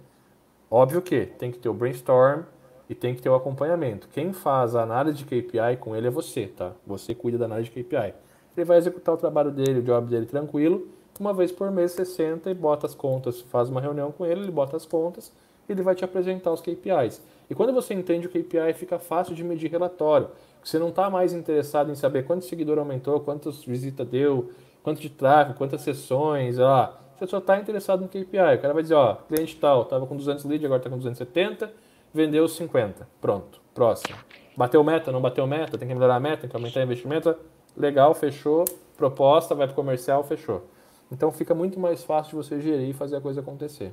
[0.70, 2.42] Óbvio que tem que ter o brainstorm
[2.88, 4.08] e tem que ter o acompanhamento.
[4.08, 6.72] Quem faz a análise de KPI com ele é você, tá?
[6.86, 8.14] Você cuida da análise de KPI.
[8.56, 10.88] Ele vai executar o trabalho dele, o job dele tranquilo.
[11.18, 14.40] Uma vez por mês você senta e bota as contas, faz uma reunião com ele,
[14.40, 15.32] ele bota as contas
[15.68, 17.22] e ele vai te apresentar os KPIs.
[17.48, 20.28] E quando você entende o KPI, fica fácil de medir relatório.
[20.64, 24.50] Você não está mais interessado em saber quantos seguidor aumentou, quantas visitas deu,
[24.82, 26.98] quanto de tráfego, quantas sessões, lá.
[27.14, 28.56] Você só está interessado no KPI.
[28.56, 31.70] O cara vai dizer, ó, cliente tal, estava com 200 leads, agora está com 270,
[32.14, 33.06] vendeu 50.
[33.20, 34.16] Pronto, próximo.
[34.56, 37.36] Bateu meta, não bateu meta, tem que melhorar a meta, tem que aumentar o investimento.
[37.76, 38.64] Legal, fechou.
[38.96, 40.64] Proposta, vai para comercial, fechou.
[41.12, 43.92] Então fica muito mais fácil de você gerir e fazer a coisa acontecer.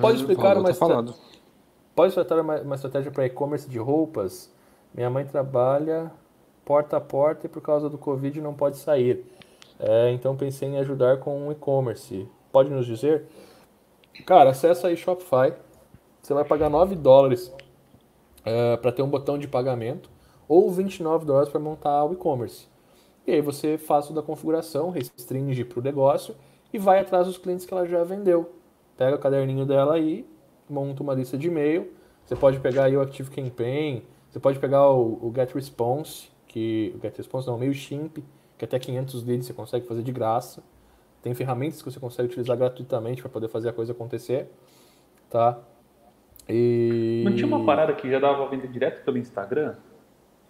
[0.00, 1.14] Pode explicar uma tá falado.
[1.94, 4.52] Pode explicar uma, uma estratégia para e-commerce de roupas?
[4.92, 6.10] Minha mãe trabalha
[6.64, 9.24] porta a porta e por causa do Covid não pode sair.
[9.78, 12.28] É, então pensei em ajudar com um e-commerce.
[12.50, 13.26] Pode nos dizer?
[14.24, 15.52] Cara, acessa aí Shopify.
[16.22, 17.52] Você vai pagar 9 dólares
[18.80, 20.10] para ter um botão de pagamento
[20.48, 22.68] ou 29 dólares para montar o e-commerce.
[23.26, 26.34] E aí você faz toda a configuração, restringe para o negócio
[26.72, 28.54] e vai atrás dos clientes que ela já vendeu.
[28.96, 30.26] Pega o caderninho dela aí,
[30.68, 31.92] monta uma lista de e-mail.
[32.24, 36.94] Você pode pegar aí o Active Campaign, você pode pegar o, o Get Response, que
[36.96, 38.18] o Get Response não, o MailChimp,
[38.56, 40.62] que até 500 leads você consegue fazer de graça.
[41.22, 44.48] Tem ferramentas que você consegue utilizar gratuitamente para poder fazer a coisa acontecer,
[45.30, 45.58] tá?
[46.48, 49.74] E Não tinha uma parada que já dava venda direto pelo Instagram?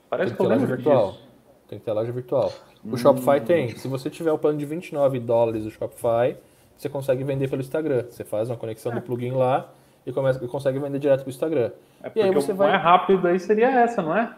[0.09, 1.13] Parece tem que eu lembro virtual.
[1.13, 1.29] disso.
[1.69, 2.53] Tem que ter loja virtual.
[2.85, 3.69] O Shopify tem.
[3.77, 6.37] Se você tiver o plano de 29 dólares do Shopify,
[6.77, 8.05] você consegue vender pelo Instagram.
[8.11, 9.73] Você faz uma conexão do plugin lá
[10.07, 11.71] e, começa, e consegue vender direto pro Instagram.
[12.03, 12.71] É e porque aí você o vai.
[12.71, 14.35] mais rápido aí seria essa, não é?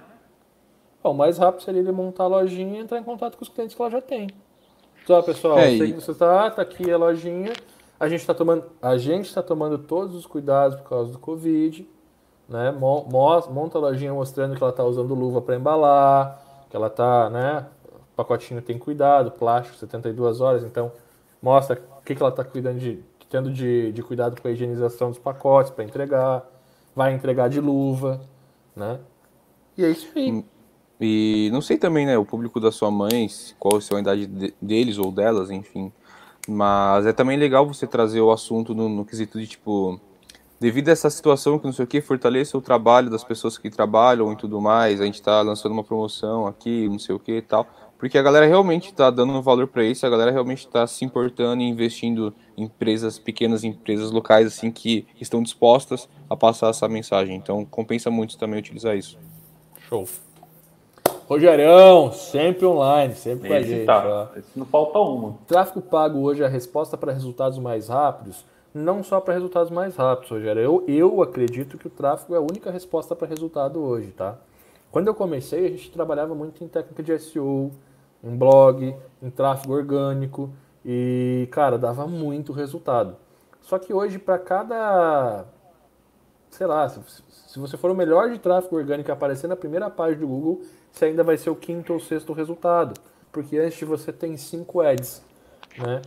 [1.03, 3.49] Ó, o mais rápido seria ele montar a lojinha e entrar em contato com os
[3.49, 4.29] clientes que ela já tem.
[5.03, 7.53] Então, pessoal, É, sei que você tá, tá aqui a lojinha.
[7.99, 11.89] A gente está tomando, a gente tá tomando todos os cuidados por causa do Covid,
[12.49, 12.71] né?
[12.73, 17.67] Monta a lojinha mostrando que ela tá usando luva para embalar, que ela tá, né,
[18.17, 20.91] pacotinho tem cuidado, plástico, 72 horas, então
[21.41, 25.11] mostra o que, que ela está cuidando de, tendo de, de cuidado com a higienização
[25.11, 26.45] dos pacotes para entregar,
[26.95, 28.21] vai entregar de luva,
[28.75, 28.99] né?
[29.77, 30.45] E é isso aí.
[31.01, 33.29] E não sei também, né, o público da sua mãe,
[33.59, 35.93] qual é a idade de, deles ou delas, enfim.
[36.49, 40.01] Mas é também legal você trazer o assunto no, no quesito de, tipo,
[40.59, 43.69] devido a essa situação que não sei o que, fortaleça o trabalho das pessoas que
[43.69, 45.01] trabalham e tudo mais.
[45.01, 47.67] A gente tá lançando uma promoção aqui, não sei o que e tal.
[47.99, 51.05] Porque a galera realmente está dando um valor para isso, a galera realmente está se
[51.05, 56.89] importando e investindo em empresas, pequenas empresas locais, assim, que estão dispostas a passar essa
[56.89, 57.37] mensagem.
[57.37, 59.19] Então compensa muito também utilizar isso.
[59.89, 60.07] Show.
[61.29, 63.85] Rogerão, sempre online, sempre com a gente.
[63.85, 64.31] Tá.
[64.37, 65.39] Esse não falta uma.
[65.47, 68.45] Tráfego pago hoje é a resposta para resultados mais rápidos?
[68.73, 70.63] Não só para resultados mais rápidos, Rogério.
[70.63, 74.37] Eu, eu acredito que o tráfego é a única resposta para resultado hoje, tá?
[74.97, 77.71] Quando eu comecei, a gente trabalhava muito em técnica de SEO,
[78.25, 80.49] em blog, em tráfego orgânico
[80.83, 83.15] e, cara, dava muito resultado.
[83.61, 85.45] Só que hoje, para cada.
[86.49, 90.29] Sei lá, se, você for o melhor de tráfego orgânico aparecer na primeira página do
[90.29, 92.99] Google, você ainda vai ser o quinto ou sexto resultado.
[93.31, 95.23] Porque antes você tem cinco ads,
[95.77, 96.01] né?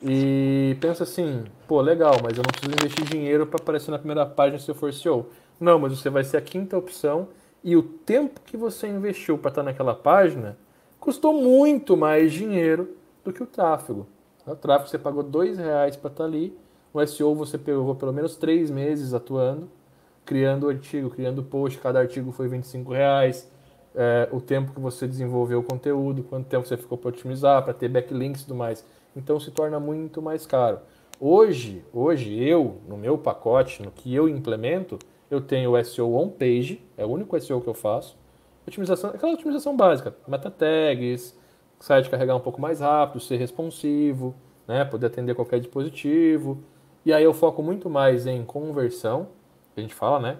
[0.00, 4.24] E pensa assim, pô, legal, mas eu não preciso investir dinheiro para aparecer na primeira
[4.24, 5.30] página se eu for SEO.
[5.58, 7.26] Não, mas você vai ser a quinta opção
[7.66, 10.56] e o tempo que você investiu para estar naquela página
[11.00, 12.94] custou muito mais dinheiro
[13.24, 14.06] do que o tráfego.
[14.46, 16.56] O tráfego você pagou dois reais para estar ali,
[16.94, 19.68] o SEO você pegou pelo menos três meses atuando,
[20.24, 23.50] criando artigo, criando post, cada artigo foi 25 reais,
[23.96, 27.74] é, o tempo que você desenvolveu o conteúdo, quanto tempo você ficou para otimizar, para
[27.74, 28.84] ter backlinks e tudo mais.
[29.16, 30.78] Então se torna muito mais caro.
[31.18, 35.00] Hoje, hoje eu, no meu pacote, no que eu implemento,
[35.30, 38.16] eu tenho o SEO on page, é o único SEO que eu faço.
[38.66, 41.36] Otimização, aquela otimização básica, meta tags,
[41.78, 44.34] site carregar um pouco mais rápido, ser responsivo,
[44.66, 46.62] né, poder atender qualquer dispositivo.
[47.04, 49.28] E aí eu foco muito mais em conversão,
[49.74, 50.38] que a gente fala, né,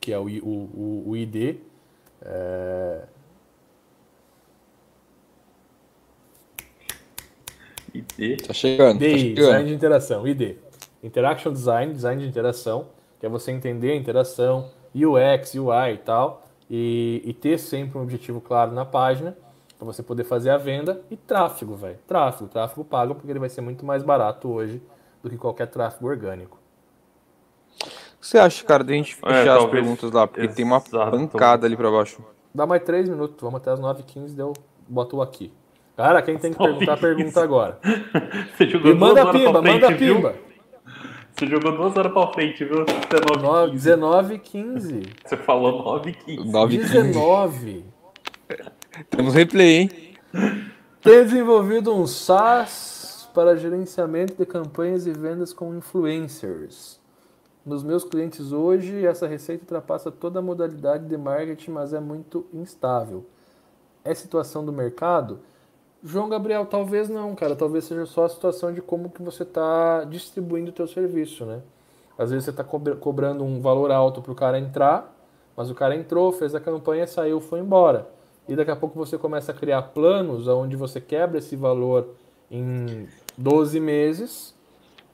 [0.00, 1.56] que é o, o, o ID.
[2.22, 3.02] É...
[7.94, 8.46] ID.
[8.46, 9.34] Tá chegando, ID, tá chegando.
[9.34, 10.56] design de interação, ID.
[11.02, 16.46] Interaction Design, design de interação, que é você entender a interação, UX, UI e tal
[16.70, 19.36] e, e ter sempre um objetivo claro na página
[19.78, 21.98] para você poder fazer a venda e tráfego, velho.
[22.06, 24.82] Tráfego, tráfego pago porque ele vai ser muito mais barato hoje
[25.22, 26.58] do que qualquer tráfego orgânico.
[28.16, 30.26] O que você acha, cara, de a gente é, fechar é, as perguntas lá?
[30.26, 32.24] Porque tem uma pancada ali para baixo.
[32.54, 34.52] Dá mais três minutos, vamos até as 9h15, deu,
[34.88, 35.52] boto aqui.
[35.94, 37.78] Cara, quem tem que perguntar, pergunta agora.
[38.56, 40.34] Você jogou e manda pimba, manda pimba.
[41.36, 42.86] Você jogou duas horas pra frente, viu?
[42.86, 45.02] 19, 19 e 15.
[45.22, 46.50] Você falou 9 e 15.
[46.50, 47.84] 9 19.
[49.10, 49.90] Temos replay, hein?
[51.02, 56.98] Tem desenvolvido um SaaS para gerenciamento de campanhas e vendas com influencers.
[57.66, 62.46] Nos meus clientes hoje, essa receita ultrapassa toda a modalidade de marketing, mas é muito
[62.50, 63.26] instável.
[64.02, 65.40] É situação do mercado?
[66.06, 67.56] João Gabriel, talvez não, cara.
[67.56, 71.60] Talvez seja só a situação de como que você está distribuindo o teu serviço, né?
[72.16, 75.12] Às vezes você está cobrando um valor alto para o cara entrar,
[75.56, 78.08] mas o cara entrou, fez a campanha, saiu, foi embora.
[78.48, 82.14] E daqui a pouco você começa a criar planos onde você quebra esse valor
[82.48, 84.54] em 12 meses,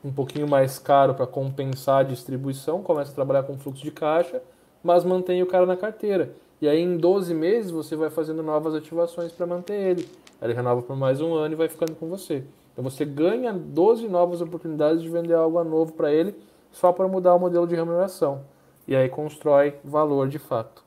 [0.05, 4.43] um pouquinho mais caro para compensar a distribuição, começa a trabalhar com fluxo de caixa,
[4.85, 6.35] mas mantém o cara na carteira.
[6.61, 10.83] E aí em 12 meses você vai fazendo novas ativações para manter ele ele renova
[10.83, 12.45] por mais um ano e vai ficando com você.
[12.73, 16.35] Então você ganha 12 novas oportunidades de vender algo novo para ele
[16.71, 18.45] só para mudar o modelo de remuneração.
[18.87, 20.85] E aí constrói valor de fato.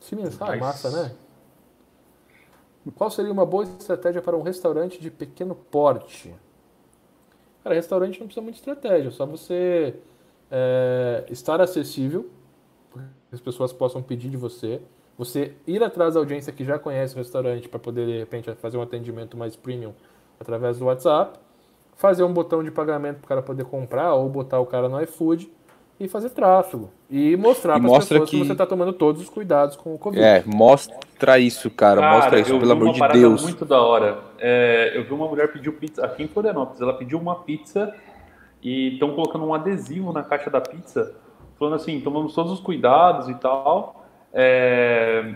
[0.00, 1.12] Que mensagem massa, né?
[2.96, 6.34] Qual seria uma boa estratégia para um restaurante de pequeno porte?
[7.62, 9.94] Cara, restaurante não precisa muita estratégia, é só você
[10.50, 12.28] é, estar acessível,
[12.92, 14.80] que as pessoas possam pedir de você
[15.20, 18.78] você ir atrás da audiência que já conhece o restaurante para poder, de repente, fazer
[18.78, 19.92] um atendimento mais premium
[20.40, 21.38] através do WhatsApp,
[21.94, 24.98] fazer um botão de pagamento para o cara poder comprar ou botar o cara no
[25.02, 25.52] iFood
[26.00, 26.88] e fazer tráfego.
[27.10, 28.38] E mostrar para as pessoas que...
[28.38, 30.24] que você está tomando todos os cuidados com o Covid.
[30.24, 32.00] É, mostra isso, cara.
[32.00, 33.42] cara mostra isso, pelo amor de Deus.
[33.42, 34.20] muito da hora.
[34.38, 36.80] É, eu vi uma mulher pedir pizza aqui em Florianópolis.
[36.80, 37.94] Ela pediu uma pizza
[38.62, 41.14] e estão colocando um adesivo na caixa da pizza,
[41.58, 43.99] falando assim: tomamos todos os cuidados e tal.
[44.32, 45.34] É,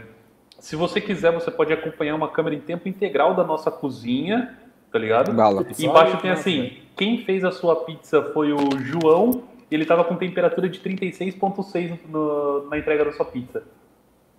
[0.58, 4.58] se você quiser, você pode acompanhar uma câmera em tempo integral da nossa cozinha,
[4.90, 5.32] tá ligado?
[5.32, 5.66] Bala.
[5.78, 10.68] Embaixo tem assim, quem fez a sua pizza foi o João, ele tava com temperatura
[10.68, 13.62] de 36.6 na entrega da sua pizza.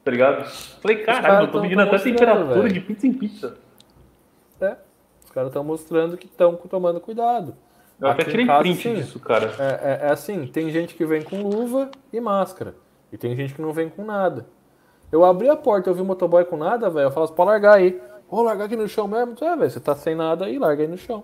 [0.03, 0.45] tá ligado?
[0.81, 2.73] Falei, caralho, eu tô medindo até temperatura véio.
[2.73, 3.57] de pizza em pizza.
[4.61, 4.77] É,
[5.23, 7.55] os caras estão mostrando que estão tomando cuidado.
[7.99, 9.53] Eu Aqui até tirei casa, print disso, cara.
[9.59, 12.75] É, é, é assim, tem gente que vem com luva e máscara.
[13.11, 14.47] E tem gente que não vem com nada.
[15.11, 17.07] Eu abri a porta, eu vi o motoboy com nada, velho.
[17.07, 18.01] Eu falo pode largar aí.
[18.29, 19.35] Vou largar aqui no chão mesmo?
[19.41, 21.23] É, velho, você tá sem nada aí, larga aí no chão.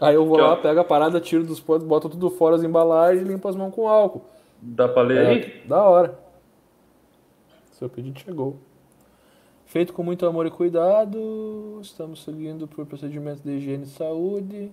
[0.00, 3.22] Aí eu vou lá, pego a parada, tiro dos pontos, boto tudo fora as embalagens
[3.22, 4.22] e limpo as mãos com álcool.
[4.60, 5.66] Dá pra ler é, aí?
[5.66, 6.18] Da hora.
[7.72, 8.56] Seu pedido chegou.
[9.66, 14.72] Feito com muito amor e cuidado, estamos seguindo por procedimentos de higiene e saúde.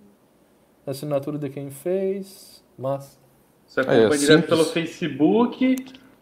[0.85, 3.19] Assinatura de quem fez, mas.
[3.67, 5.75] Você acompanha é, direto pelo Facebook,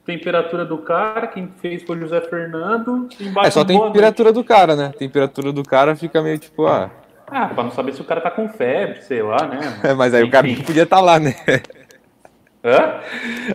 [0.04, 3.08] temperatura do cara, quem fez foi José Fernando.
[3.44, 4.92] É só temperatura do cara, né?
[4.98, 6.90] Temperatura do cara fica meio tipo, ah.
[7.28, 9.80] Ah, pra não saber se o cara tá com febre, sei lá, né?
[9.84, 10.30] É, mas aí Enfim.
[10.30, 11.34] o cara nem podia estar tá lá, né?
[12.64, 13.00] Hã?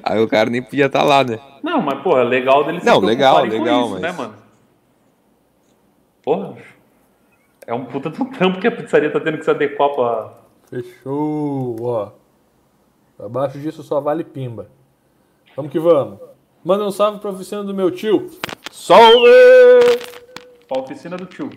[0.05, 1.39] Aí o cara nem podia estar tá lá, né?
[1.63, 4.01] Não, mas, porra, legal dele Não, legal, legal, isso, mas...
[4.01, 4.35] né, mano?
[6.23, 6.57] Porra,
[7.67, 10.33] é um puta do trampo que a pizzaria tá tendo que se adequar pra...
[10.71, 12.20] Fechou, ó.
[13.23, 14.69] Abaixo disso só vale pimba.
[15.55, 16.19] Vamos que vamos.
[16.65, 18.31] Manda um salve pra oficina do meu tio.
[18.71, 19.29] Salve!
[20.69, 21.51] Pra oficina do tio.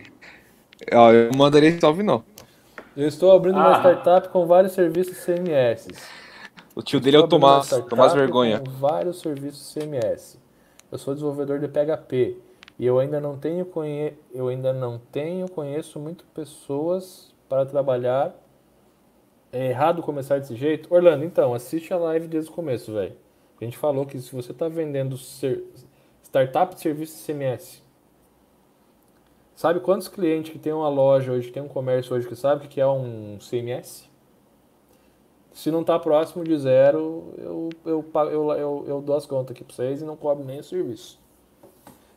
[0.87, 2.23] Eu mandaria salve não.
[2.95, 3.69] Eu estou abrindo ah.
[3.69, 5.87] uma startup com vários serviços CMS.
[6.75, 8.59] O tio dele é o Tomás, Tomás Vergonha.
[8.59, 10.39] Com vários serviços CMS.
[10.91, 12.37] Eu sou desenvolvedor de PHP
[12.77, 14.13] e eu ainda não tenho conhe...
[14.33, 18.33] eu ainda não tenho conheço muito pessoas para trabalhar.
[19.53, 20.93] É errado começar desse jeito?
[20.93, 23.15] Orlando, então, assiste a live desde o começo, velho.
[23.61, 25.63] A gente falou que se você está vendendo ser...
[26.23, 27.83] startup de serviço CMS
[29.55, 32.67] Sabe quantos clientes que tem uma loja hoje, que tem um comércio hoje que sabe
[32.67, 34.09] que é um CMS?
[35.53, 39.63] Se não está próximo de zero, eu, eu, eu, eu, eu dou as contas aqui
[39.63, 41.21] para vocês e não cobro nem o serviço.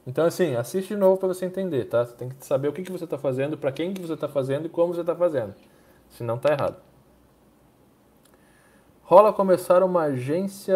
[0.06, 2.06] Então, assim, assiste de novo para você entender, tá?
[2.06, 4.28] Você tem que saber o que, que você está fazendo, para quem que você está
[4.28, 5.54] fazendo e como você está fazendo.
[6.08, 6.85] Senão tá errado.
[9.08, 10.74] Rola começar uma agência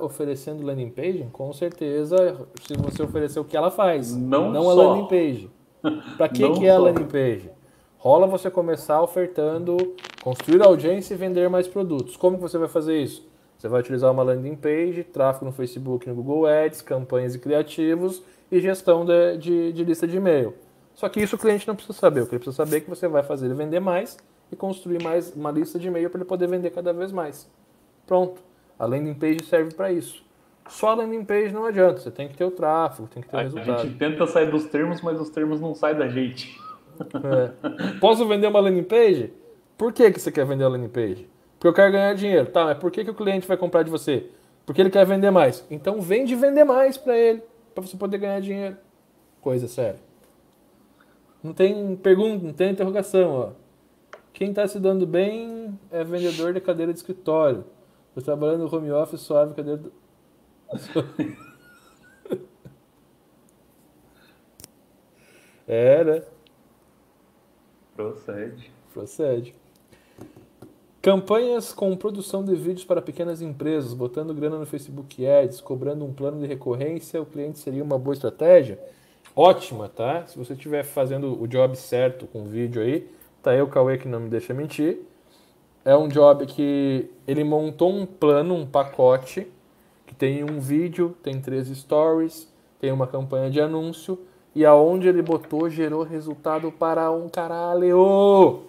[0.00, 1.28] oferecendo landing page?
[1.32, 2.36] Com certeza,
[2.66, 5.50] se você oferecer o que ela faz, não, não a landing page.
[6.16, 7.48] Para que, que é a landing page?
[7.96, 9.76] Rola você começar ofertando,
[10.24, 12.16] construir audiência e vender mais produtos.
[12.16, 13.24] Como que você vai fazer isso?
[13.56, 18.24] Você vai utilizar uma landing page, tráfego no Facebook, no Google Ads, campanhas e criativos
[18.50, 20.52] e gestão de, de, de lista de e-mail.
[20.96, 22.22] Só que isso o cliente não precisa saber.
[22.22, 24.16] O que ele precisa saber é que você vai fazer ele vender mais
[24.50, 27.48] e construir mais uma lista de e-mail para ele poder vender cada vez mais.
[28.08, 28.42] Pronto.
[28.78, 30.24] A landing page serve para isso.
[30.68, 33.36] Só a landing page não adianta, você tem que ter o tráfego, tem que ter
[33.36, 33.80] o resultado.
[33.80, 36.60] A gente tenta sair dos termos, mas os termos não saem da gente.
[37.00, 38.00] É.
[38.00, 39.32] Posso vender uma landing page?
[39.76, 41.28] Por que, que você quer vender a landing page?
[41.52, 42.46] Porque eu quero ganhar dinheiro.
[42.46, 44.26] Tá, mas por que, que o cliente vai comprar de você?
[44.66, 45.64] Porque ele quer vender mais.
[45.70, 47.42] Então vende vender mais para ele,
[47.74, 48.76] para você poder ganhar dinheiro.
[49.40, 50.00] Coisa séria.
[51.42, 53.48] Não tem pergunta, não tem interrogação, ó.
[54.32, 57.64] Quem está se dando bem é vendedor de cadeira de escritório.
[58.18, 59.92] Estou trabalhando no home office suave, cadeira do...
[65.68, 66.22] É, né?
[67.94, 68.72] Procede.
[68.92, 69.54] Procede.
[71.02, 76.12] Campanhas com produção de vídeos para pequenas empresas, botando grana no Facebook Ads, cobrando um
[76.12, 78.80] plano de recorrência, o cliente seria uma boa estratégia?
[79.36, 80.26] Ótima, tá?
[80.26, 83.08] Se você estiver fazendo o job certo com o vídeo aí,
[83.42, 85.02] tá aí o Cauê que não me deixa mentir.
[85.84, 89.46] É um job que ele montou um plano, um pacote
[90.06, 94.18] que tem um vídeo, tem três stories, tem uma campanha de anúncio
[94.54, 98.62] e aonde ele botou gerou resultado para um caralho.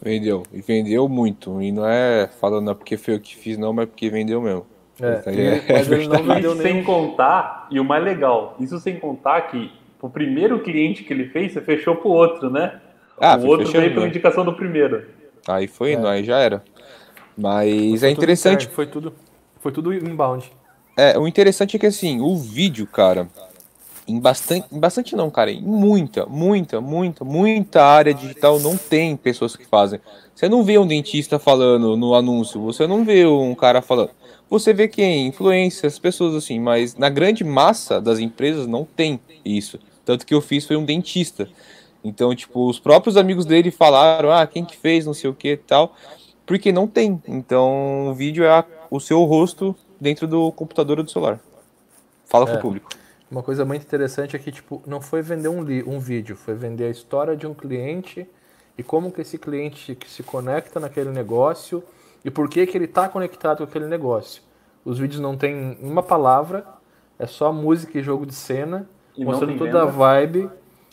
[0.00, 1.60] Vendeu, e vendeu muito.
[1.60, 4.66] E não é falando porque foi eu que fiz, não, mas porque vendeu mesmo.
[5.00, 6.62] É, é, mas ele não vendeu nem...
[6.62, 9.70] Sem contar, e o mais legal, isso sem contar que
[10.00, 12.80] o primeiro cliente que ele fez, você fechou pro outro, né?
[13.20, 15.04] Ah, o outro veio pela indicação do primeiro.
[15.48, 16.10] Aí foi indo, é.
[16.10, 16.62] aí já era.
[17.36, 18.68] Mas é interessante.
[18.68, 19.12] Foi tudo,
[19.60, 20.50] foi tudo inbound.
[20.96, 23.28] É, o interessante é que assim, o vídeo, cara,
[24.08, 29.16] em bastante, em bastante não, cara, em muita, muita, muita, muita área digital não tem
[29.16, 30.00] pessoas que fazem.
[30.34, 34.10] Você não vê um dentista falando no anúncio, você não vê um cara falando.
[34.48, 35.26] Você vê quem?
[35.26, 39.78] Influências, pessoas assim, mas na grande massa das empresas não tem isso.
[40.04, 41.48] Tanto que eu fiz foi um dentista.
[42.06, 45.52] Então, tipo, os próprios amigos dele falaram, ah, quem que fez, não sei o que
[45.52, 45.94] e tal,
[46.44, 47.20] porque não tem.
[47.26, 51.40] Então, o vídeo é a, o seu rosto dentro do computador ou do celular.
[52.24, 52.52] Fala é.
[52.52, 52.90] com o público.
[53.30, 56.84] Uma coisa muito interessante é que tipo, não foi vender um, um vídeo, foi vender
[56.84, 58.26] a história de um cliente
[58.78, 61.82] e como que esse cliente se conecta naquele negócio
[62.24, 64.42] e por que, que ele está conectado com aquele negócio.
[64.84, 66.64] Os vídeos não têm uma palavra,
[67.18, 70.50] É só música e jogo de cena, E mostrando tem toda a vibe.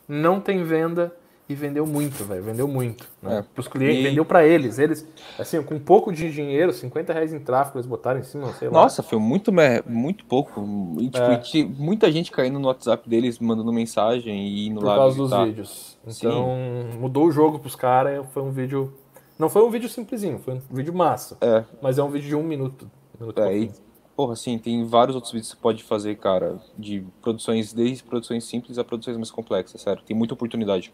[0.07, 1.13] Não tem venda
[1.47, 2.41] e vendeu muito, velho.
[2.43, 3.07] Vendeu muito.
[3.21, 3.39] Né?
[3.39, 3.41] É.
[3.53, 4.79] Pros clientes, E- vendeu pra eles.
[4.79, 5.07] Eles,
[5.37, 8.69] assim, com um pouco de dinheiro, 50 reais em tráfego, eles botaram em cima, sei
[8.69, 8.73] lá.
[8.81, 9.51] Nossa, foi muito,
[9.85, 10.61] muito pouco.
[10.99, 11.65] E, tipo, É.
[11.77, 15.45] muita gente caindo no WhatsApp deles, mandando mensagem e indo por lá causa dos visitar.
[15.45, 15.97] vídeos.
[16.07, 16.55] Então,
[16.99, 18.25] mudou o jogo pros caras.
[18.33, 18.93] Foi um vídeo.
[19.37, 21.37] Não foi um vídeo simplesinho, foi um vídeo massa.
[21.41, 22.89] É, Mas é um vídeo de um minuto.
[23.19, 23.71] um minuto é, e.
[24.15, 28.43] porra, assim, tem vários outros vídeos que você pode fazer, cara, de produções, desde produções
[28.43, 30.03] simples a produções mais complexas, sério.
[30.03, 30.93] Tem muita oportunidade.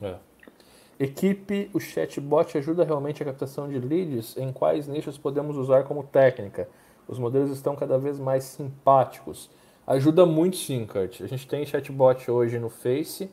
[0.00, 0.16] É.
[0.98, 4.36] Equipe, o chatbot ajuda realmente a captação de leads?
[4.36, 6.68] Em quais nichos podemos usar como técnica?
[7.08, 9.50] Os modelos estão cada vez mais simpáticos.
[9.86, 11.20] Ajuda muito sim, Kurt.
[11.22, 13.28] A gente tem chatbot hoje no Face,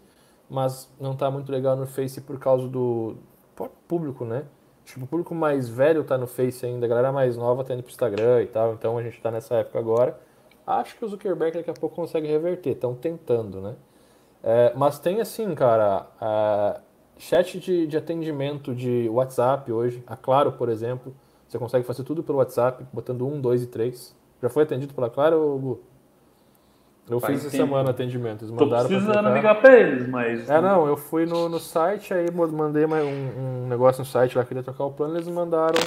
[0.50, 3.18] mas não está muito legal no Face por causa do
[3.88, 4.46] público, né?
[4.90, 7.84] Tipo, o público mais velho tá no Face ainda, a galera mais nova tá indo
[7.84, 10.20] pro Instagram e tal, então a gente tá nessa época agora.
[10.66, 13.76] Acho que o Zuckerberg daqui a pouco consegue reverter, estão tentando, né?
[14.42, 16.82] É, mas tem assim, cara, a
[17.20, 21.14] chat de, de atendimento de WhatsApp hoje, a Claro, por exemplo,
[21.48, 24.16] você consegue fazer tudo pelo WhatsApp, botando um, dois e três.
[24.42, 25.80] Já foi atendido pela Claro, Gu?
[27.10, 27.70] Eu Faz fiz essa tempo.
[27.70, 30.48] semana atendimento, eles Tô mandaram pra precisando ligar pra eles, mas.
[30.50, 34.44] É, não, eu fui no, no site, aí mandei um, um negócio no site lá,
[34.46, 35.80] queria trocar o plano, eles me mandaram.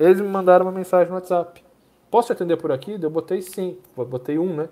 [0.00, 1.62] Eles me mandaram uma mensagem no WhatsApp.
[2.10, 2.98] Posso te atender por aqui?
[3.00, 4.68] Eu botei sim, botei um, né?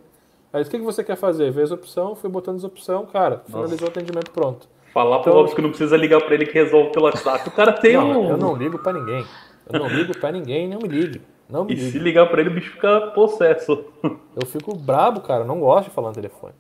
[0.53, 1.51] Aí o que, que você quer fazer?
[1.51, 4.67] Vê as opções, fui botando as opções, cara, finalizou o atendimento pronto.
[4.93, 7.49] Falar pro Então- Robson que não precisa ligar pra ele que resolve pelo WhatsApp.
[7.49, 8.31] O cara tem Não, um.
[8.31, 9.27] eu não ligo pra ninguém.
[9.71, 11.21] Eu não ligo pra ninguém, não me ligue.
[11.55, 13.85] Não me E se ligar pra ele, o bicho fica possesso.
[14.35, 16.53] Eu fico brabo, cara, não gosto de falar no telefone.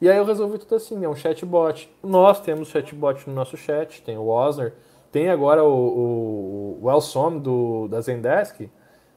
[0.00, 1.88] E aí eu resolvi tudo assim, é um chatbot.
[2.02, 4.74] Nós temos chatbot no nosso chat, tem o Osner,
[5.12, 8.68] tem agora o, o, o Elsom do, da Zendesk,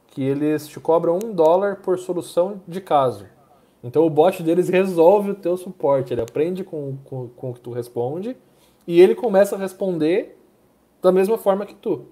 [0.06, 3.26] que eles te cobram um dólar por solução de caso.
[3.82, 7.60] Então o bot deles resolve o teu suporte, ele aprende com, com, com o que
[7.60, 8.36] tu responde
[8.86, 10.38] e ele começa a responder
[11.02, 12.06] da mesma forma que tu.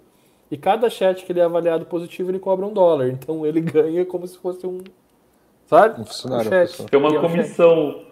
[0.51, 3.09] E cada chat que ele é avaliado positivo, ele cobra um dólar.
[3.09, 4.79] Então ele ganha como se fosse um.
[5.67, 6.01] Sabe?
[6.01, 6.69] Um funcionário, chat.
[6.71, 6.89] pessoal.
[6.89, 7.31] Tem uma é um chat.
[7.31, 8.03] comissão.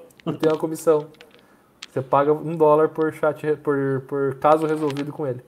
[0.41, 1.07] Tem uma comissão.
[1.91, 5.43] Você paga um dólar por chat, por, por caso resolvido com ele.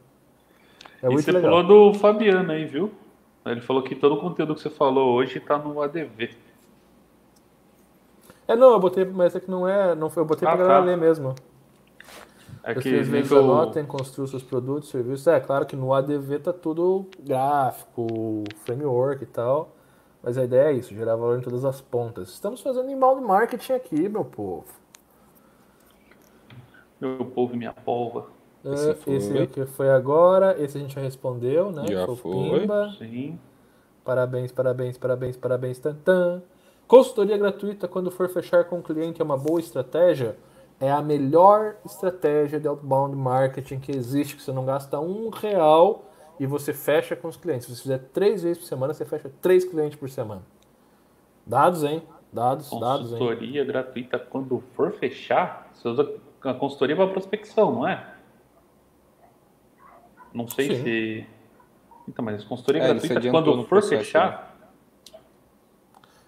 [1.02, 1.51] É e muito você legal.
[1.62, 2.93] falou do Fabiano aí, viu?
[3.47, 6.31] Ele falou que todo o conteúdo que você falou hoje tá no ADV.
[8.47, 9.94] É, não, eu botei, mas é que não é.
[9.94, 10.85] Não foi, eu botei Ah, pra galera tá.
[10.86, 11.35] ler mesmo.
[12.66, 15.27] É que Vocês vezes nível- anotem, construam seus produtos, serviços.
[15.27, 19.73] É claro que no ADV tá tudo gráfico, framework e tal.
[20.23, 22.31] Mas a ideia é isso, gerar valor em todas as pontas.
[22.31, 24.65] Estamos fazendo inbound marketing aqui, meu povo.
[27.01, 28.27] Meu povo e minha polva.
[28.65, 29.15] Esse É, foi.
[29.15, 31.86] Esse aqui foi agora, esse a gente já respondeu, né?
[31.86, 32.61] Já o foi.
[32.61, 32.95] Pimba.
[32.99, 33.39] Sim.
[34.03, 36.43] Parabéns, parabéns, parabéns, parabéns, tantan.
[36.89, 40.36] Consultoria gratuita quando for fechar com o cliente é uma boa estratégia?
[40.81, 46.11] É a melhor estratégia de outbound marketing que existe, que você não gasta um real
[46.39, 47.67] e você fecha com os clientes.
[47.67, 50.43] Se você fizer três vezes por semana, você fecha três clientes por semana.
[51.47, 52.03] Dados, hein?
[52.33, 53.19] Dados, dados, hein?
[53.19, 58.15] Consultoria gratuita quando for fechar, você usa a consultoria para prospecção, não é?
[60.33, 60.83] Não sei Sim.
[60.83, 61.27] se.
[62.09, 64.54] Então, mas consultoria É, gratuita quando for processo, fechar.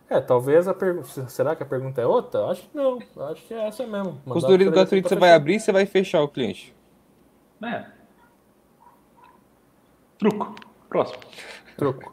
[0.09, 1.29] É, talvez a pergunta.
[1.29, 2.47] Será que a pergunta é outra?
[2.47, 2.99] Acho que não.
[3.31, 4.13] Acho que é essa mesmo.
[4.13, 6.75] Mandar Consultoria pra você vai abrir e você vai fechar o cliente.
[7.61, 7.93] né?
[10.19, 10.55] Truco.
[10.89, 11.19] Próximo.
[11.77, 12.13] Troco.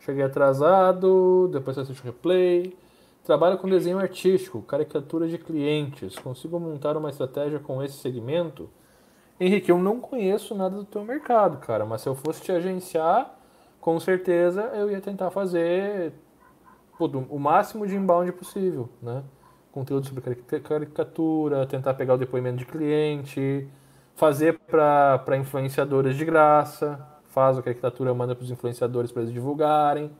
[0.00, 2.76] Cheguei atrasado, depois você assiste o replay.
[3.24, 6.18] Trabalho com desenho artístico, caricatura de clientes.
[6.18, 8.68] Consigo montar uma estratégia com esse segmento?
[9.40, 13.36] Henrique, eu não conheço nada do teu mercado, cara, mas se eu fosse te agenciar,
[13.80, 16.12] com certeza eu ia tentar fazer
[16.98, 19.22] pô, do- o máximo de inbound possível, né?
[19.70, 23.66] Conteúdo sobre carica- caricatura, tentar pegar o depoimento de cliente,
[24.14, 30.10] fazer para influenciadores de graça, faz a caricatura, manda para os influenciadores para eles divulgarem,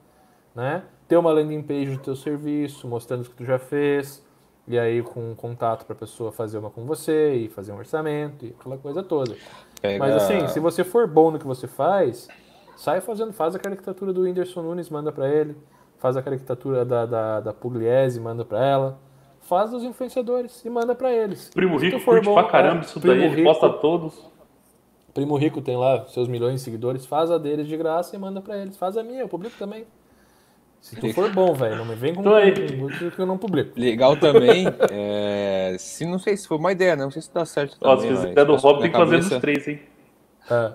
[0.54, 0.84] né?
[1.06, 4.24] Ter uma landing page do teu serviço, mostrando o que tu já fez,
[4.66, 7.76] e aí com um contato para a pessoa fazer uma com você e fazer um
[7.76, 9.36] orçamento e aquela coisa toda.
[9.82, 9.98] Pega...
[9.98, 12.28] Mas assim, se você for bom no que você faz,
[12.76, 15.54] sai fazendo, faz a caricatura do Whindersson Nunes, manda pra ele,
[16.02, 18.98] faz a caricatura da, da, da Pugliese, manda pra ela,
[19.42, 21.48] faz dos influenciadores e manda pra eles.
[21.54, 23.70] Primo Se Rico for curte bom, pra caramba é, isso Primo daí, ele Rico- posta
[23.70, 24.32] todos.
[25.14, 28.40] Primo Rico tem lá seus milhões de seguidores, faz a deles de graça e manda
[28.40, 28.76] pra eles.
[28.76, 29.86] Faz a minha, eu publico também.
[30.80, 33.78] Se tu for bom, velho, não me vem com com- que eu não publico.
[33.78, 37.04] Legal também, é, se não sei se foi uma ideia, né?
[37.04, 38.10] não sei se dá certo Ó, também.
[38.10, 39.80] se mas fizer do Rob, tem que fazer dos três, hein?
[40.50, 40.72] É.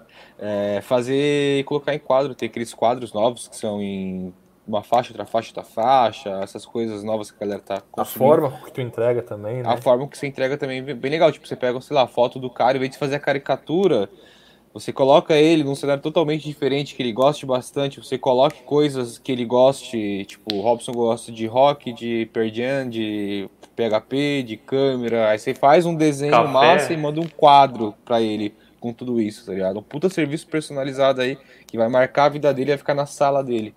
[0.77, 4.33] é, fazer e colocar em quadro, tem aqueles quadros novos que são em
[4.68, 8.34] uma faixa, outra faixa, outra faixa, essas coisas novas que a galera tá consumindo.
[8.34, 9.69] A forma que tu entrega também, né?
[9.69, 11.31] A forma que você entrega também é bem legal.
[11.31, 14.10] Tipo, você pega, sei lá, a foto do cara, em vez de fazer a caricatura,
[14.73, 19.31] você coloca ele num cenário totalmente diferente, que ele goste bastante, você coloque coisas que
[19.31, 25.39] ele goste, tipo, o Robson gosta de rock, de Perdian, de PHP, de câmera, aí
[25.39, 26.52] você faz um desenho Café.
[26.52, 29.80] massa e manda um quadro pra ele com tudo isso, tá ligado?
[29.80, 33.06] Um puta serviço personalizado aí, que vai marcar a vida dele e vai ficar na
[33.06, 33.73] sala dele.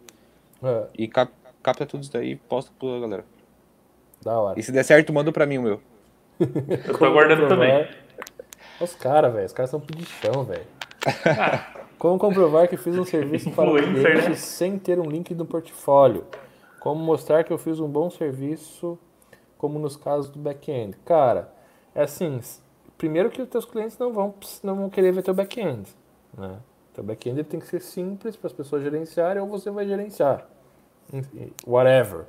[0.63, 0.87] É.
[0.97, 1.33] E cap
[1.63, 3.25] capta tudo isso daí e posta pra galera.
[4.23, 4.59] Da hora.
[4.59, 5.81] E se der certo, manda pra mim o meu.
[6.41, 7.89] Eu tô aguardando também.
[8.81, 9.47] Os caras, velho.
[9.47, 9.83] Os caras são
[10.23, 10.67] chão, velho.
[11.99, 14.35] Como comprovar que fiz um serviço para o cliente né?
[14.35, 16.25] sem ter um link no portfólio?
[16.81, 18.99] Como mostrar que eu fiz um bom serviço,
[19.59, 20.97] como nos casos do back-end?
[21.05, 21.53] Cara,
[21.95, 22.41] é assim,
[22.97, 25.91] primeiro que os teus clientes não vão, não vão querer ver teu back-end,
[26.37, 26.57] né?
[26.95, 30.47] Teu back-end tem que ser simples para as pessoas gerenciarem ou você vai gerenciar.
[31.67, 32.25] Whatever.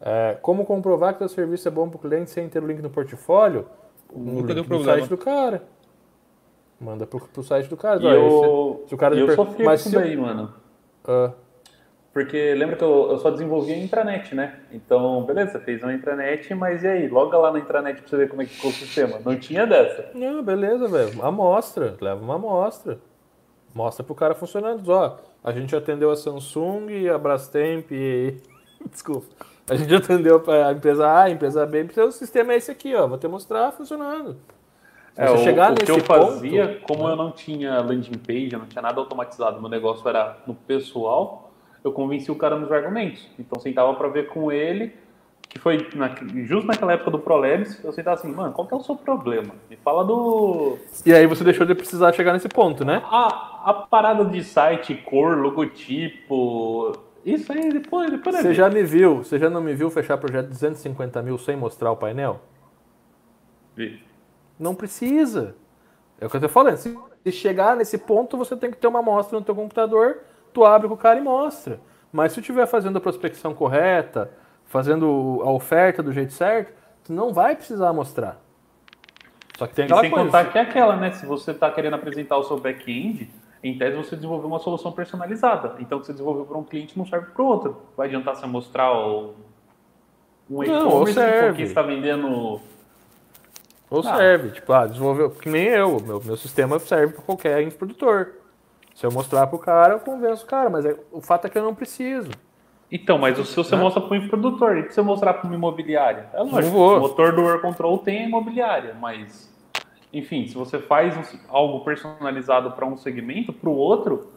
[0.00, 2.80] É, como comprovar que teu serviço é bom para o cliente sem ter o link
[2.82, 3.66] no portfólio?
[4.14, 4.98] Nunca link deu problema.
[4.98, 5.62] site do cara.
[6.80, 8.02] Manda pro, pro site do cara.
[8.02, 9.36] E eu, se, se o cara eu per...
[9.36, 10.52] sofri Mas isso daí, mano.
[11.06, 11.32] Uh.
[12.12, 14.60] Porque lembra que eu, eu só desenvolvia intranet, né?
[14.70, 17.08] Então, beleza, você fez uma intranet, mas e aí?
[17.08, 19.18] Loga lá na intranet pra você ver como é que ficou o sistema.
[19.24, 20.10] Não tinha dessa.
[20.14, 21.24] Não, beleza, velho.
[21.24, 21.96] Amostra.
[22.00, 23.00] Leva uma amostra.
[23.74, 24.88] Mostra pro cara funcionando.
[24.88, 28.36] Ó, a gente atendeu a Samsung, a Brastemp e...
[28.90, 29.26] Desculpa.
[29.68, 31.86] A gente atendeu a empresa A, a empresa B.
[32.06, 33.06] O sistema é esse aqui, ó.
[33.06, 34.36] Vou te mostrar funcionando.
[35.16, 37.12] É, o, chegar o que eu fazia, ponto, como né?
[37.12, 41.52] eu não tinha landing page, eu não tinha nada automatizado, meu negócio era no pessoal,
[41.84, 43.28] eu convenci o cara nos argumentos.
[43.38, 44.92] Então sentava para ver com ele,
[45.48, 46.12] que foi na,
[46.44, 49.54] justo naquela época do Prolabs, eu sentava assim, mano, qual que é o seu problema?
[49.70, 50.78] Me fala do.
[51.06, 53.00] E aí você deixou de precisar chegar nesse ponto, né?
[53.04, 56.92] A, a parada de site, cor, logotipo.
[57.24, 60.44] Isso aí, depois, depois Você já me viu, você já não me viu fechar projeto
[60.44, 62.40] de 250 mil sem mostrar o painel?
[63.74, 64.02] Vi.
[64.58, 65.56] Não precisa.
[66.20, 66.76] É o que eu estou falando.
[66.76, 70.18] Se chegar nesse ponto, você tem que ter uma amostra no teu computador,
[70.52, 71.80] tu abre com o cara e mostra.
[72.12, 74.30] Mas se tu estiver fazendo a prospecção correta,
[74.66, 76.72] fazendo a oferta do jeito certo,
[77.02, 78.38] tu não vai precisar mostrar.
[79.56, 80.26] Só que tem aquela e sem coisa.
[80.26, 81.12] contar que é aquela, né?
[81.12, 83.30] Se você está querendo apresentar o seu back-end,
[83.68, 85.76] em tese você desenvolveu uma solução personalizada.
[85.80, 87.76] Então, o que você desenvolveu para um cliente não serve para o outro.
[87.96, 89.34] Vai adiantar você mostrar o,
[90.50, 91.20] um e-commerce
[91.56, 92.60] que está vendendo
[93.90, 94.16] ou ah.
[94.16, 98.32] serve, tipo, ah, desenvolveu, que nem eu, meu, meu sistema serve para qualquer infoprodutor.
[98.94, 101.56] Se eu mostrar pro cara, eu convenço o cara, mas é, o fato é que
[101.56, 102.30] eu não preciso.
[102.90, 103.82] Então, mas se você né?
[103.82, 106.28] mostra para o infoprodutor, e se você mostrar para uma imobiliária?
[106.32, 109.53] É lógico, o motor do Air Control tem a imobiliária, mas,
[110.14, 114.28] enfim, se você faz algo personalizado para um segmento, para o outro,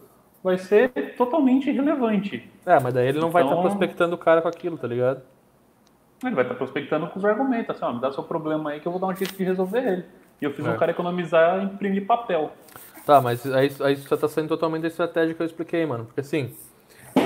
[0.44, 2.50] vai ser totalmente irrelevante.
[2.66, 3.42] É, mas daí ele não tá então...
[3.42, 5.22] vai estar tá prospectando o cara com aquilo, tá ligado?
[6.24, 8.88] Ele vai estar prospectando com os argumentos, assim, ó, me dá seu problema aí que
[8.88, 10.06] eu vou dar um jeito de resolver ele.
[10.42, 10.70] E eu fiz é.
[10.70, 12.52] um cara economizar e imprimir papel.
[13.06, 16.06] Tá, mas aí, aí você está saindo totalmente da estratégia que eu expliquei, mano.
[16.06, 16.54] Porque assim,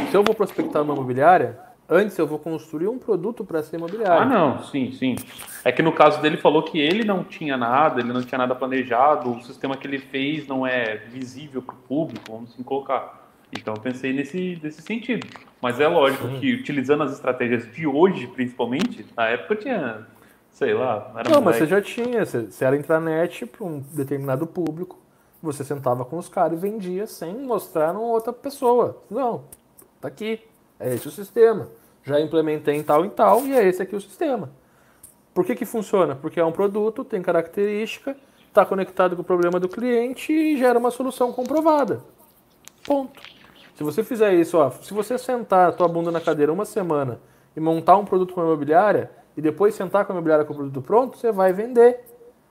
[0.09, 1.57] se eu vou prospectar uma imobiliária,
[1.91, 4.21] antes eu vou construir um produto para essa imobiliária.
[4.21, 5.15] Ah, não, sim, sim.
[5.65, 8.55] É que no caso dele falou que ele não tinha nada, ele não tinha nada
[8.55, 13.29] planejado, o sistema que ele fez não é visível para o público, vamos assim colocar.
[13.51, 15.27] Então eu pensei nesse, nesse sentido.
[15.61, 16.39] Mas é lógico Sim.
[16.39, 20.07] que utilizando as estratégias de hoje, principalmente, na época tinha,
[20.49, 24.47] sei lá, era Não, mas você já tinha, você, você era intranet para um determinado
[24.47, 24.97] público,
[25.43, 29.03] você sentava com os caras e vendia sem mostrar uma outra pessoa.
[29.09, 29.43] Não,
[29.99, 30.39] tá aqui,
[30.79, 31.67] é esse o sistema.
[32.03, 34.49] Já implementei em tal e tal e é esse aqui o sistema.
[35.33, 36.15] Por que, que funciona?
[36.15, 38.15] Porque é um produto, tem característica,
[38.47, 42.01] está conectado com o problema do cliente e gera uma solução comprovada.
[42.85, 43.21] Ponto.
[43.75, 47.19] Se você fizer isso, ó, se você sentar a tua bunda na cadeira uma semana
[47.55, 50.55] e montar um produto com a imobiliária e depois sentar com a imobiliária com o
[50.55, 52.03] produto pronto, você vai vender.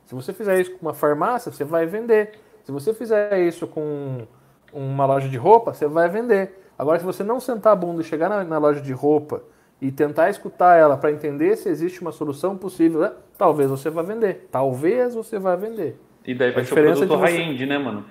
[0.07, 2.33] Se você fizer isso com uma farmácia, você vai vender.
[2.65, 4.27] Se você fizer isso com
[4.73, 6.60] uma loja de roupa, você vai vender.
[6.81, 9.43] Agora, se você não sentar a bunda e chegar na, na loja de roupa
[9.83, 13.13] e tentar escutar ela para entender se existe uma solução possível, né?
[13.37, 14.49] talvez você vá vender.
[14.51, 16.01] Talvez você vá vender.
[16.27, 18.07] E daí vai a ser o produto high-end, né, mano?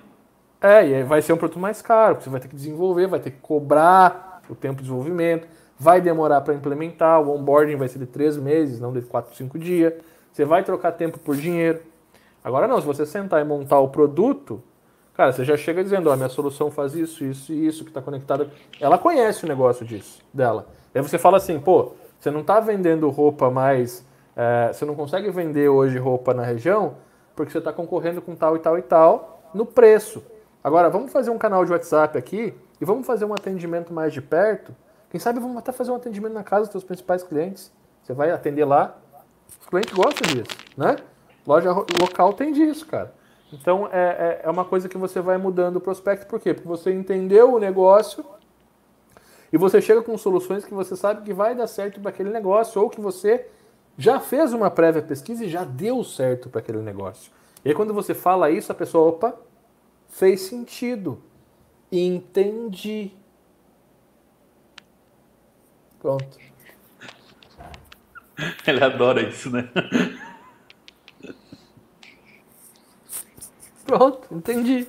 [0.62, 3.08] É, e aí vai ser um produto mais caro, porque você vai ter que desenvolver,
[3.08, 5.48] vai ter que cobrar o tempo de desenvolvimento,
[5.80, 9.58] vai demorar para implementar, o onboarding vai ser de três meses, não de quatro, cinco
[9.58, 9.96] dias.
[10.32, 11.82] Você vai trocar tempo por dinheiro.
[12.44, 14.62] Agora não, se você sentar e montar o produto,
[15.20, 18.02] cara, você já chega dizendo, ó, minha solução faz isso, isso e isso, que está
[18.02, 18.50] conectada.
[18.80, 20.66] Ela conhece o negócio disso, dela.
[20.96, 25.30] Aí você fala assim, pô, você não está vendendo roupa mais, é, você não consegue
[25.30, 26.96] vender hoje roupa na região,
[27.36, 30.24] porque você está concorrendo com tal e tal e tal no preço.
[30.64, 34.22] Agora, vamos fazer um canal de WhatsApp aqui e vamos fazer um atendimento mais de
[34.22, 34.74] perto,
[35.10, 37.74] Quem sabe vamos até fazer um atendimento na casa dos seus principais clientes.
[38.04, 38.96] Você vai atender lá.
[39.60, 40.96] Os clientes gostam disso, né?
[41.46, 43.19] Loja local tem disso, cara.
[43.52, 46.28] Então é, é, é uma coisa que você vai mudando o prospecto.
[46.28, 46.54] Por quê?
[46.54, 48.24] Porque você entendeu o negócio
[49.52, 52.82] e você chega com soluções que você sabe que vai dar certo para aquele negócio
[52.82, 53.48] ou que você
[53.98, 57.32] já fez uma prévia pesquisa e já deu certo para aquele negócio.
[57.66, 59.36] E aí quando você fala isso, a pessoa, opa,
[60.08, 61.22] fez sentido.
[61.92, 63.12] Entendi.
[66.00, 66.38] Pronto.
[68.66, 69.70] Ele adora isso, né?
[73.90, 74.88] Pronto, entendi.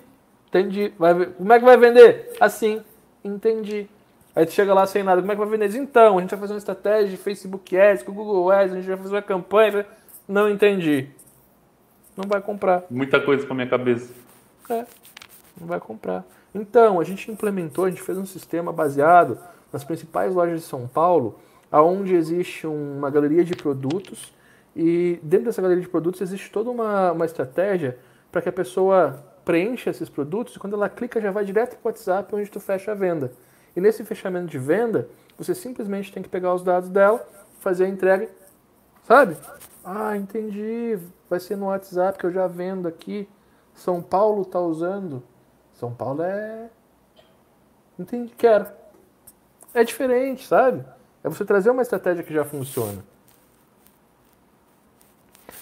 [0.49, 0.93] Entendi.
[0.99, 2.37] Vai, como é que vai vender?
[2.39, 2.83] Assim,
[3.25, 3.89] entendi.
[4.35, 5.75] Aí tu chega lá sem nada, como é que vai vender?
[5.79, 8.89] Então, a gente vai fazer uma estratégia de Facebook Ads, com Google Ads, a gente
[8.89, 9.87] vai fazer uma campanha.
[10.29, 11.09] Não entendi.
[12.17, 12.85] Não vai comprar.
[12.91, 14.13] Muita coisa pra minha cabeça.
[14.69, 14.85] É,
[15.59, 16.25] não vai comprar.
[16.55, 19.39] Então, a gente implementou, a gente fez um sistema baseado
[19.73, 21.39] nas principais lojas de São Paulo,
[21.73, 24.33] aonde existe uma galeria de produtos
[24.75, 27.99] e dentro dessa galeria de produtos existe toda uma, uma estratégia
[28.31, 31.89] para que a pessoa preencha esses produtos e quando ela clica já vai direto para
[31.89, 33.33] o WhatsApp onde tu fecha a venda.
[33.75, 35.09] E nesse fechamento de venda,
[35.39, 37.27] você simplesmente tem que pegar os dados dela,
[37.61, 38.29] fazer a entrega,
[39.05, 39.37] sabe?
[39.85, 40.99] Ah, entendi.
[41.29, 43.29] Vai ser no WhatsApp que eu já vendo aqui.
[43.75, 45.23] São Paulo tá usando.
[45.73, 46.69] São Paulo é.
[47.99, 48.67] Entendi, quero.
[49.73, 50.85] É diferente, sabe?
[51.23, 53.03] É você trazer uma estratégia que já funciona.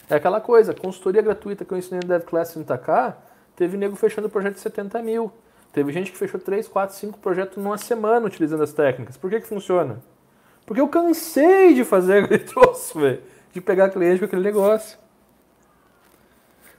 [0.09, 3.18] É aquela coisa, consultoria gratuita que eu ensinei no DevClass no Itacar,
[3.55, 5.30] teve nego fechando projeto de 70 mil.
[5.72, 9.16] Teve gente que fechou 3, 4, 5 projetos numa semana utilizando as técnicas.
[9.16, 10.02] Por que que funciona?
[10.64, 13.22] Porque eu cansei de fazer aquele troço, velho.
[13.52, 14.98] De pegar cliente com aquele negócio.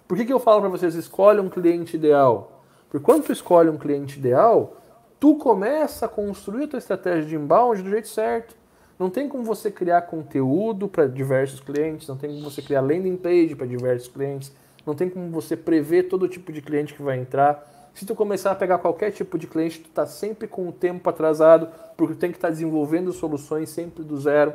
[0.08, 2.64] Por que, que eu falo para vocês, escolhe um cliente ideal?
[2.90, 4.78] Porque quando tu escolhe um cliente ideal,
[5.20, 8.56] tu começa a construir a tua estratégia de inbound do jeito certo.
[9.00, 13.16] Não tem como você criar conteúdo para diversos clientes, não tem como você criar landing
[13.16, 14.52] page para diversos clientes,
[14.86, 17.66] não tem como você prever todo tipo de cliente que vai entrar.
[17.94, 21.10] Se tu começar a pegar qualquer tipo de cliente, tu está sempre com o tempo
[21.10, 24.54] atrasado, porque tu tem que estar tá desenvolvendo soluções sempre do zero.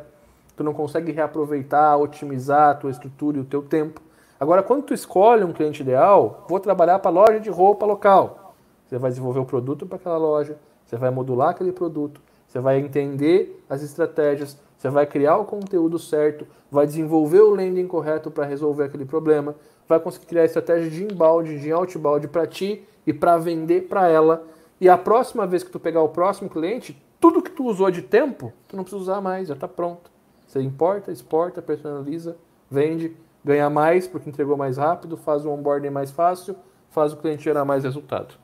[0.54, 4.02] Tu não consegue reaproveitar, otimizar a tua estrutura e o teu tempo.
[4.38, 8.54] Agora, quando tu escolhe um cliente ideal, vou trabalhar para loja de roupa local.
[8.86, 12.20] Você vai desenvolver o produto para aquela loja, você vai modular aquele produto,
[12.54, 17.88] você vai entender as estratégias, você vai criar o conteúdo certo, vai desenvolver o landing
[17.88, 19.56] correto para resolver aquele problema,
[19.88, 24.44] vai conseguir criar estratégia de inbound, de outbound para ti e para vender para ela.
[24.80, 28.02] E a próxima vez que tu pegar o próximo cliente, tudo que tu usou de
[28.02, 30.08] tempo, tu não precisa usar mais, já está pronto.
[30.46, 32.36] Você importa, exporta, personaliza,
[32.70, 36.54] vende, ganha mais porque entregou mais rápido, faz o onboarding mais fácil,
[36.90, 38.43] faz o cliente gerar mais resultado.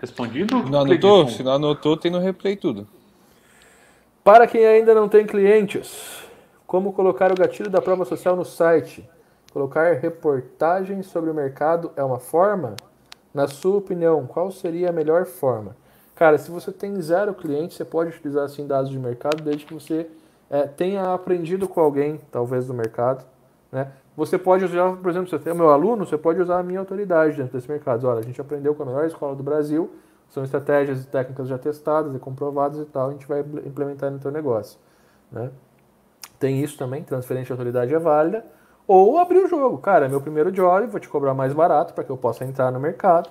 [0.00, 0.62] Respondido?
[0.64, 1.28] Não anotou?
[1.28, 2.86] Se não anotou, tem no replay tudo.
[4.22, 6.24] Para quem ainda não tem clientes,
[6.66, 9.08] como colocar o gatilho da prova social no site?
[9.52, 12.74] Colocar reportagens sobre o mercado é uma forma?
[13.32, 15.76] Na sua opinião, qual seria a melhor forma?
[16.14, 19.74] Cara, se você tem zero clientes, você pode utilizar assim dados de mercado desde que
[19.74, 20.08] você
[20.48, 23.24] é, tenha aprendido com alguém, talvez do mercado,
[23.70, 23.88] né?
[24.16, 27.36] Você pode usar, por exemplo, você é meu aluno, você pode usar a minha autoridade
[27.36, 28.06] dentro desse mercado.
[28.06, 29.90] Olha, a gente aprendeu com a melhor escola do Brasil,
[30.28, 34.18] são estratégias e técnicas já testadas e comprovadas e tal, a gente vai implementar no
[34.18, 34.78] teu negócio,
[35.30, 35.50] né?
[36.38, 38.44] Tem isso também, transferência de autoridade é válida.
[38.86, 39.78] Ou abrir o jogo.
[39.78, 42.70] Cara, é meu primeiro job, vou te cobrar mais barato para que eu possa entrar
[42.70, 43.30] no mercado.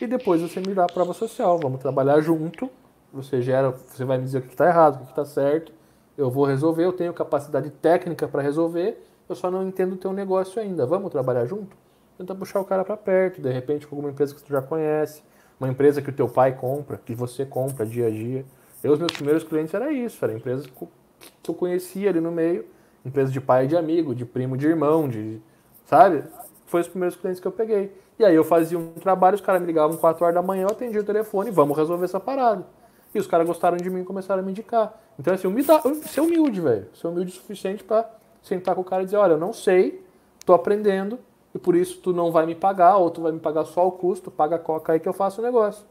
[0.00, 1.58] E depois você me dá a prova social.
[1.58, 2.70] Vamos trabalhar junto.
[3.12, 5.72] Você gera, você vai me dizer o que está errado, o que está certo.
[6.16, 9.02] Eu vou resolver, eu tenho capacidade técnica para resolver.
[9.28, 10.86] Eu só não entendo o teu negócio ainda.
[10.86, 11.76] Vamos trabalhar junto?
[12.16, 15.22] Tenta puxar o cara para perto, de repente com alguma empresa que tu já conhece,
[15.60, 18.44] uma empresa que o teu pai compra, que você compra dia a dia.
[18.82, 22.64] Eu, os meus primeiros clientes era isso, era empresas que eu conhecia ali no meio
[23.06, 25.40] Empresa de pai de amigo, de primo de irmão, de.
[25.84, 26.24] Sabe?
[26.66, 27.96] Foi os primeiros clientes que eu peguei.
[28.18, 30.70] E aí eu fazia um trabalho, os caras me ligavam 4 horas da manhã, eu
[30.70, 32.66] atendia o telefone, vamos resolver essa parada.
[33.14, 34.92] E os caras gostaram de mim e começaram a me indicar.
[35.16, 36.88] Então, assim, humildade, ser humilde, velho.
[36.94, 38.10] Ser humilde o suficiente para
[38.46, 40.02] sentar com o cara e dizer, olha, eu não sei,
[40.44, 41.18] tô aprendendo,
[41.54, 43.92] e por isso tu não vai me pagar, ou tu vai me pagar só o
[43.92, 45.84] custo, paga a coca aí que eu faço o negócio.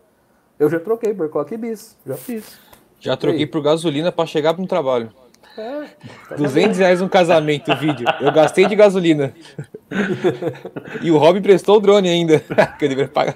[0.58, 2.58] Eu já troquei por coca e bis, já fiz.
[2.98, 5.12] Já troquei por gasolina para chegar para um trabalho.
[5.58, 5.86] É,
[6.38, 8.08] 200 reais um casamento, vídeo.
[8.22, 9.34] Eu gastei de gasolina.
[11.02, 12.40] e o Rob prestou o drone ainda.
[12.80, 13.36] que ele vai pagar.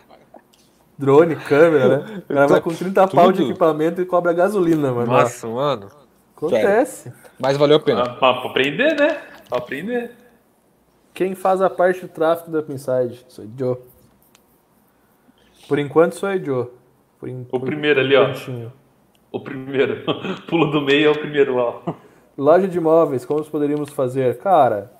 [0.98, 2.24] Drone, câmera, né?
[2.30, 3.16] O cara vai com 30 Tudo.
[3.16, 5.12] pau de equipamento e cobra gasolina, mano.
[5.12, 5.88] Nossa, mano.
[6.36, 7.12] Acontece.
[7.40, 8.04] Mas valeu a pena.
[8.04, 9.22] Ah, pra aprender, né?
[9.48, 10.12] Pra aprender.
[11.14, 13.26] Quem faz a parte do tráfego da Pinside?
[13.28, 13.78] Sou Joe.
[15.68, 16.68] Por enquanto sou Joe.
[17.20, 17.46] Por in...
[17.52, 18.34] o primeiro ali, ó.
[19.32, 20.04] O primeiro.
[20.48, 21.94] Pulo do meio é o primeiro ó.
[22.38, 24.38] Loja de imóveis, como poderíamos fazer?
[24.38, 24.92] Cara,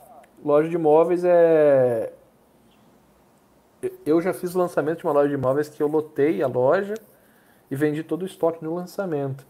[0.44, 2.12] loja de imóveis é.
[4.06, 6.96] Eu já fiz o lançamento de uma loja de imóveis que eu lotei a loja
[7.72, 9.46] e vendi todo o estoque no lançamento.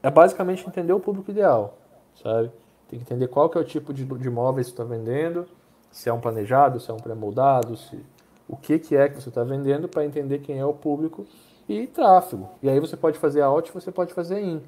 [0.00, 1.76] É basicamente entender o público ideal,
[2.22, 2.50] sabe?
[2.88, 5.46] Tem que entender qual que é o tipo de, de imóveis que você está vendendo,
[5.90, 8.04] se é um planejado, se é um pré-moldado, se,
[8.48, 11.26] o que, que é que você está vendendo para entender quem é o público
[11.68, 12.48] e tráfego.
[12.62, 14.62] E aí você pode fazer out, você pode fazer in.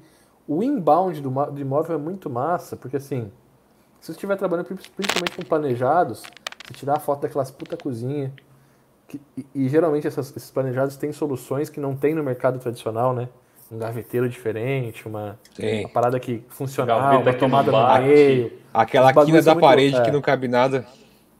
[0.47, 3.31] O inbound do, do imóvel é muito massa, porque assim,
[3.99, 6.23] se você estiver trabalhando principalmente com planejados,
[6.65, 8.33] você tirar a foto daquelas puta cozinha,
[9.07, 13.13] que, e, e, geralmente essas, esses planejados têm soluções que não tem no mercado tradicional,
[13.13, 13.29] né?
[13.71, 18.51] Um gaveteiro diferente, uma, uma parada que funcional, uma tomada no meio.
[18.73, 20.01] Aquela quina da parede é.
[20.01, 20.85] que não cabe nada.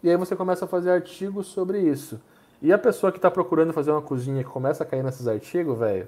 [0.02, 2.19] E aí você começa a fazer artigos sobre isso.
[2.61, 5.77] E a pessoa que está procurando fazer uma cozinha que começa a cair nesses artigos,
[5.77, 6.07] velho,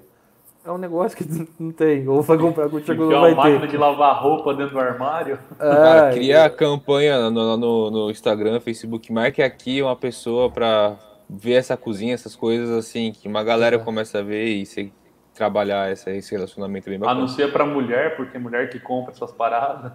[0.64, 1.24] é um negócio que
[1.58, 2.06] não tem.
[2.08, 3.36] Ou vai comprar contigo não vai ter.
[3.36, 5.38] uma máquina de lavar roupa dentro do armário.
[5.58, 10.96] É, Cara, cria a campanha no, no, no, Instagram, Facebook, marque aqui uma pessoa para
[11.28, 13.78] ver essa cozinha, essas coisas assim, que uma galera é.
[13.78, 14.90] começa a ver e você
[15.38, 17.16] trabalhar essa, esse relacionamento bem bacana.
[17.16, 19.92] A não ser para mulher, porque é mulher que compra essas paradas.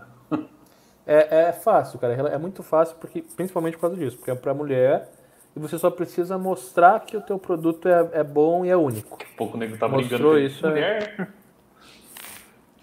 [1.06, 2.14] É, é fácil, cara.
[2.30, 4.16] É muito fácil, porque, principalmente por causa disso.
[4.16, 5.10] Porque é para mulher
[5.54, 9.18] e você só precisa mostrar que o teu produto é, é bom e é único.
[9.22, 10.66] A pouco o nego tá Mostrou isso.
[10.66, 11.28] É...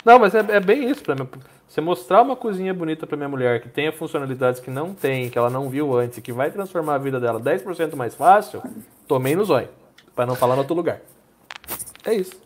[0.04, 1.02] Não, mas é, é bem isso.
[1.02, 1.26] Pra mim.
[1.66, 5.38] Você mostrar uma cozinha bonita para minha mulher, que tenha funcionalidades que não tem, que
[5.38, 8.62] ela não viu antes, que vai transformar a vida dela 10% mais fácil,
[9.08, 9.68] tomei no zóio.
[10.14, 11.00] Para não falar em outro lugar.
[12.04, 12.38] É isso.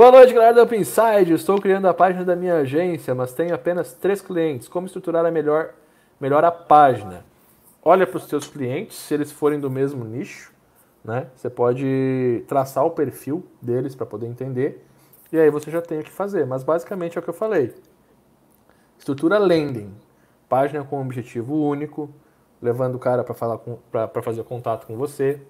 [0.00, 1.30] Boa noite, galera da Upside.
[1.34, 4.66] Estou criando a página da minha agência, mas tenho apenas três clientes.
[4.66, 5.74] Como estruturar a melhor,
[6.18, 7.22] melhor a página?
[7.84, 10.54] olha para os seus clientes, se eles forem do mesmo nicho,
[11.04, 11.26] né?
[11.36, 14.82] Você pode traçar o perfil deles para poder entender,
[15.30, 16.46] e aí você já tem o que fazer.
[16.46, 17.74] Mas basicamente é o que eu falei.
[18.98, 19.94] Estrutura landing,
[20.48, 22.08] página com objetivo único,
[22.62, 23.58] levando o cara para falar
[23.92, 25.42] para fazer contato com você.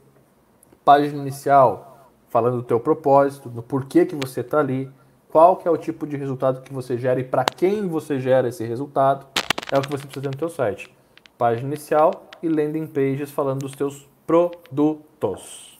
[0.84, 1.89] Página inicial,
[2.30, 4.90] falando do teu propósito, do porquê que você está ali,
[5.28, 8.48] qual que é o tipo de resultado que você gera e para quem você gera
[8.48, 9.26] esse resultado.
[9.70, 10.90] É o que você precisa ter no teu site
[11.36, 15.78] página inicial e landing pages falando dos teus produtos.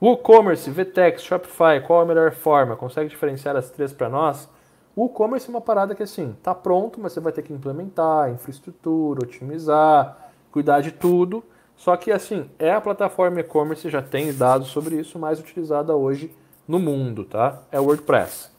[0.00, 2.76] WooCommerce, VTEX, Shopify, qual a melhor forma?
[2.76, 4.48] Consegue diferenciar as três para nós?
[4.94, 8.30] O e-commerce é uma parada que assim, tá pronto, mas você vai ter que implementar,
[8.30, 11.44] infraestrutura, otimizar, cuidar de tudo.
[11.80, 16.30] Só que assim, é a plataforma e-commerce, já tem dados sobre isso, mais utilizada hoje
[16.68, 17.62] no mundo, tá?
[17.72, 18.50] É o WordPress.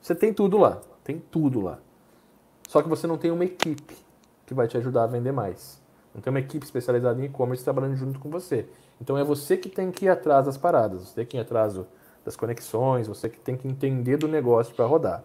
[0.00, 1.80] Você tem tudo lá, tem tudo lá.
[2.68, 3.96] Só que você não tem uma equipe
[4.46, 5.82] que vai te ajudar a vender mais.
[6.14, 8.68] Não tem uma equipe especializada em e-commerce trabalhando junto com você.
[9.00, 11.74] Então é você que tem que ir atrás das paradas, você tem que ir atrás
[12.24, 15.24] das conexões, você que tem que entender do negócio para rodar.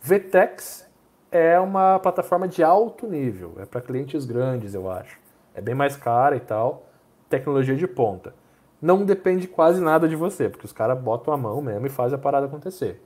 [0.00, 0.86] VTEX
[1.30, 5.25] é uma plataforma de alto nível, é para clientes grandes, eu acho.
[5.56, 6.86] É bem mais cara e tal,
[7.30, 8.34] tecnologia de ponta.
[8.80, 12.16] Não depende quase nada de você, porque os caras botam a mão mesmo e fazem
[12.16, 13.02] a parada acontecer.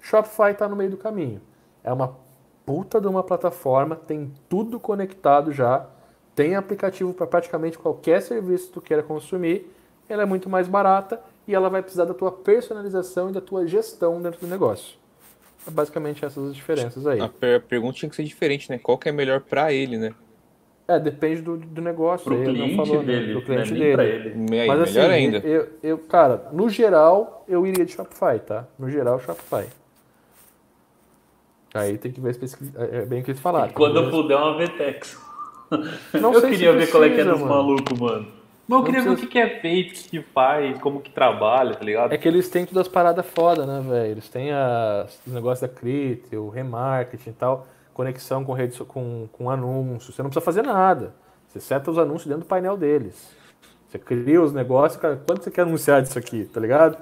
[0.00, 1.42] Shopify está no meio do caminho.
[1.84, 2.16] É uma
[2.64, 5.86] puta de uma plataforma, tem tudo conectado já,
[6.34, 9.70] tem aplicativo para praticamente qualquer serviço que tu queira consumir,
[10.08, 13.66] ela é muito mais barata e ela vai precisar da tua personalização e da tua
[13.66, 14.96] gestão dentro do negócio.
[15.66, 17.20] É basicamente essas as diferenças aí.
[17.20, 17.28] A
[17.60, 18.78] pergunta tinha que ser diferente, né?
[18.78, 20.14] Qual que é melhor para ele, né?
[20.88, 22.24] É, depende do, do negócio.
[22.24, 23.04] Pro cliente falou, né?
[23.04, 23.26] dele.
[23.26, 23.32] Né?
[23.32, 24.02] Pro cliente dele.
[24.02, 24.66] ele.
[24.66, 25.38] Mas assim, melhor ainda.
[25.38, 28.66] Eu, eu, cara, no geral, eu iria de Shopify, tá?
[28.78, 29.66] No geral, Shopify.
[31.74, 32.36] Aí tem que ver
[32.76, 33.72] é, é bem o que eles falaram.
[33.72, 35.18] Quando eu puder uma VTEX.
[36.20, 38.26] Não eu queria ver precisa, qual é que é dos malucos, mano.
[38.68, 41.74] Mas eu queria ver o que, que é feito, o que, faz, como que trabalha,
[41.74, 42.12] tá ligado?
[42.12, 44.10] É que eles têm todas as paradas foda, né, velho?
[44.12, 49.28] Eles têm as, os negócios da crit, o remarketing e tal, conexão com rede com,
[49.32, 50.14] com anúncios.
[50.14, 51.14] Você não precisa fazer nada.
[51.48, 53.36] Você seta os anúncios dentro do painel deles.
[53.88, 56.96] Você cria os negócios, cara, quanto você quer anunciar disso aqui, tá ligado?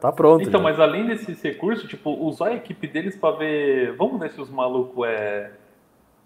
[0.00, 0.46] Tá pronto.
[0.46, 0.64] Então, já.
[0.64, 3.96] mas além desses recursos, tipo, usar a equipe deles para ver.
[3.96, 5.50] Vamos ver se os malucos é.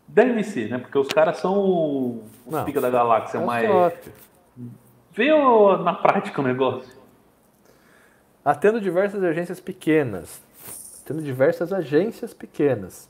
[0.06, 0.78] Deve ser, né?
[0.78, 3.68] Porque os caras são os pica da galáxia, é mas.
[3.68, 4.12] Top.
[5.12, 5.30] Vê
[5.78, 7.00] na prática o negócio.
[8.44, 10.42] Atendo diversas agências pequenas.
[11.02, 13.09] Atendo diversas agências pequenas.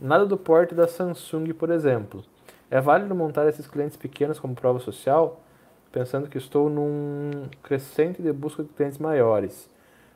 [0.00, 2.24] Nada do porte da Samsung, por exemplo.
[2.70, 5.40] É válido montar esses clientes pequenos como prova social,
[5.92, 9.68] pensando que estou num crescente de busca de clientes maiores.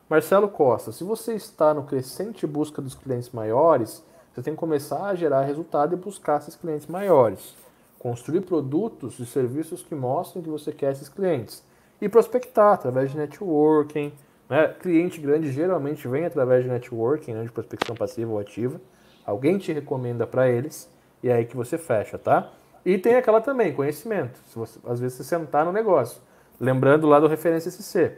[0.08, 4.02] Marcelo Costa, se você está no crescente busca dos clientes maiores,
[4.32, 7.54] você tem que começar a gerar resultado e buscar esses clientes maiores.
[7.98, 11.62] Construir produtos e serviços que mostrem que você quer esses clientes.
[12.00, 14.12] E prospectar através de networking,
[14.48, 14.68] Né?
[14.68, 18.80] Cliente grande geralmente vem através de networking, né, de prospecção passiva ou ativa.
[19.26, 20.90] Alguém te recomenda para eles
[21.22, 22.52] e é aí que você fecha, tá?
[22.84, 24.38] E tem aquela também, conhecimento.
[24.46, 26.20] Se você, às vezes você sentar no negócio.
[26.60, 28.12] Lembrando lá do referência SC.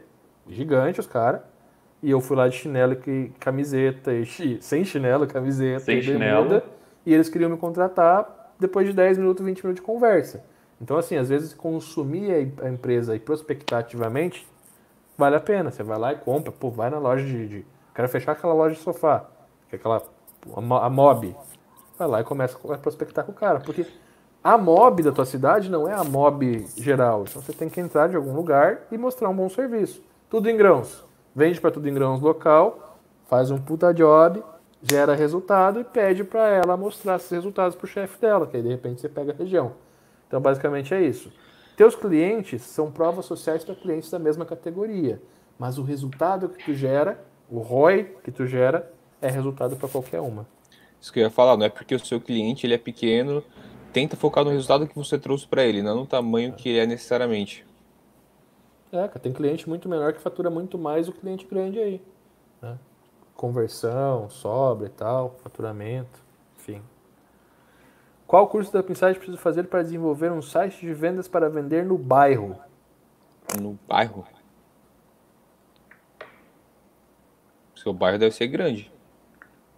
[0.47, 1.41] Gigante os caras.
[2.03, 4.25] E eu fui lá de chinelo e camiseta, e
[4.61, 6.61] sem chinelo, camiseta sem e chinelo.
[7.05, 10.43] E eles queriam me contratar depois de 10 minutos, 20 minutos de conversa.
[10.79, 14.47] Então, assim, às vezes consumir a empresa e prospectar ativamente
[15.17, 15.71] vale a pena.
[15.71, 17.47] Você vai lá e compra, pô, vai na loja de.
[17.47, 17.65] de
[17.95, 19.25] quero fechar aquela loja de sofá,
[19.69, 20.03] que é aquela.
[20.55, 21.35] A mob.
[21.97, 23.59] Vai lá e começa a prospectar com o cara.
[23.59, 23.85] Porque
[24.43, 27.25] a mob da tua cidade não é a mob geral.
[27.27, 30.01] Então você tem que entrar de algum lugar e mostrar um bom serviço.
[30.29, 31.03] Tudo em grãos.
[31.35, 32.97] Vende para tudo em grãos local,
[33.27, 34.43] faz um puta job,
[34.81, 38.63] gera resultado e pede para ela mostrar esses resultados para o chefe dela, que aí
[38.63, 39.73] de repente você pega a região.
[40.27, 41.31] Então basicamente é isso.
[41.75, 45.21] Teus clientes são provas sociais para clientes da mesma categoria,
[45.59, 48.91] mas o resultado que tu gera, o ROI que tu gera,
[49.21, 50.47] é resultado para qualquer uma.
[50.99, 53.43] Isso que eu ia falar, não é porque o seu cliente ele é pequeno,
[53.93, 56.85] tenta focar no resultado que você trouxe para ele, não no tamanho que ele é
[56.85, 57.65] necessariamente.
[58.91, 62.01] É, tem cliente muito menor que fatura muito mais o cliente grande aí.
[62.61, 62.77] Né?
[63.35, 66.19] Conversão, sobra e tal, faturamento,
[66.57, 66.81] enfim.
[68.25, 71.97] Qual curso da Pinside preciso fazer para desenvolver um site de vendas para vender no
[71.97, 72.57] bairro?
[73.61, 74.25] No bairro?
[77.75, 78.91] Seu bairro deve ser grande.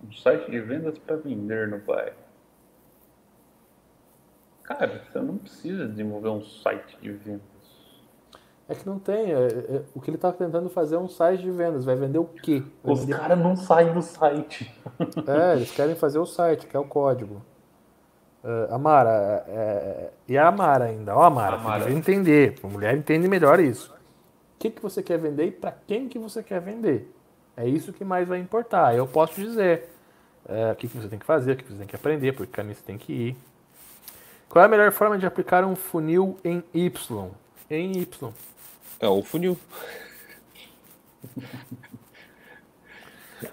[0.03, 2.15] Um site de vendas para vender no bairro.
[4.63, 7.41] Cara, você não precisa desenvolver um site de vendas.
[8.67, 9.33] É que não tem.
[9.33, 11.85] É, é, o que ele está tentando fazer é um site de vendas.
[11.85, 12.63] Vai vender o quê?
[12.83, 13.17] Vai Os vender...
[13.17, 14.71] caras não saem do site.
[15.27, 17.41] É, eles querem fazer o site, que é o código.
[18.43, 21.83] Uh, Amara, é, é, e a Amara ainda, ó Amara, Amara.
[21.83, 23.93] Você entender, a mulher entende melhor isso.
[24.55, 27.13] O que, que você quer vender e para quem que você quer vender?
[27.59, 28.95] É isso que mais vai importar.
[28.95, 29.89] Eu posso dizer
[30.45, 32.53] uh, o que, você tem que fazer, o que você tem que aprender, por que
[32.53, 33.37] caminho você tem que ir.
[34.47, 37.29] Qual é a melhor forma de aplicar um funil em Y?
[37.69, 38.31] Em Y.
[38.97, 39.57] É o funil.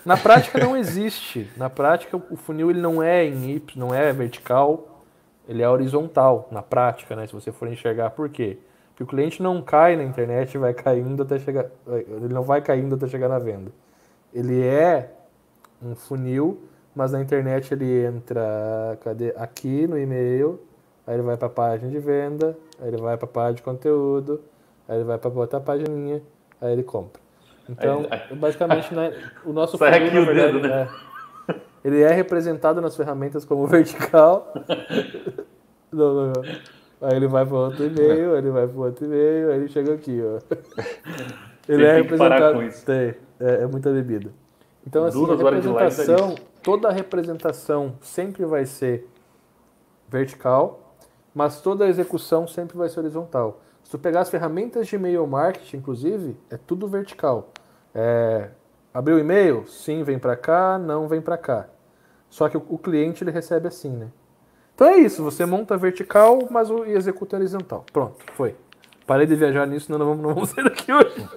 [0.05, 1.51] Na prática não existe.
[1.57, 5.05] Na prática o funil ele não é em Y, não é vertical,
[5.49, 7.27] ele é horizontal na prática, né?
[7.27, 8.59] Se você for enxergar por quê?
[8.91, 12.63] Porque o cliente não cai na internet e vai caindo até chegar, ele não vai
[12.63, 13.73] caindo até chegar na venda.
[14.33, 15.11] Ele é
[15.83, 16.63] um funil,
[16.95, 19.35] mas na internet ele entra, cadê?
[19.37, 20.61] Aqui no e-mail,
[21.07, 23.63] aí ele vai para a página de venda, aí ele vai para a página de
[23.63, 24.41] conteúdo,
[24.89, 25.89] aí ele vai para outra página,
[26.61, 27.21] aí ele compra.
[27.69, 29.13] Então, basicamente, né,
[29.45, 30.89] o nosso Sai funil, aqui o verdade, dedo, né?
[31.49, 31.55] É,
[31.85, 34.53] ele é representado nas ferramentas como vertical.
[35.93, 36.43] não, não, não.
[37.03, 40.19] Aí ele vai para outro e-mail, ele vai para outro e-mail, aí ele chega aqui,
[40.23, 40.41] ó.
[41.69, 42.59] Ele Tem é representado.
[42.87, 44.31] Tem, é, é, muita bebida.
[44.87, 49.09] Então, assim, Duas a representação, toda a representação sempre vai ser
[50.09, 50.95] vertical,
[51.35, 53.61] mas toda a execução sempre vai ser horizontal.
[53.83, 57.51] Se tu pegar as ferramentas de e-mail marketing, inclusive, é tudo vertical.
[57.95, 58.51] É,
[58.93, 59.67] abriu o e-mail?
[59.67, 61.69] Sim, vem para cá, não vem para cá.
[62.29, 64.09] Só que o, o, cliente ele recebe assim, né?
[64.75, 67.85] Então é isso, você monta vertical, mas o, e executa horizontal.
[67.93, 68.55] Pronto, foi.
[69.07, 71.29] Parei de viajar nisso, senão não vamos, não vamos sair daqui hoje.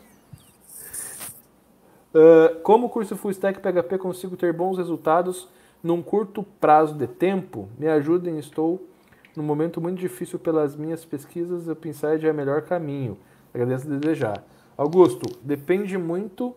[2.13, 5.47] Uh, como o curso Full Stack PHP consigo ter bons resultados
[5.83, 7.69] num curto prazo de tempo?
[7.77, 8.87] Me ajudem, estou
[9.35, 13.17] num momento muito difícil pelas minhas pesquisas, o Pinside é o melhor caminho.
[13.53, 14.43] Agradeço desejar.
[14.75, 16.55] Augusto, depende muito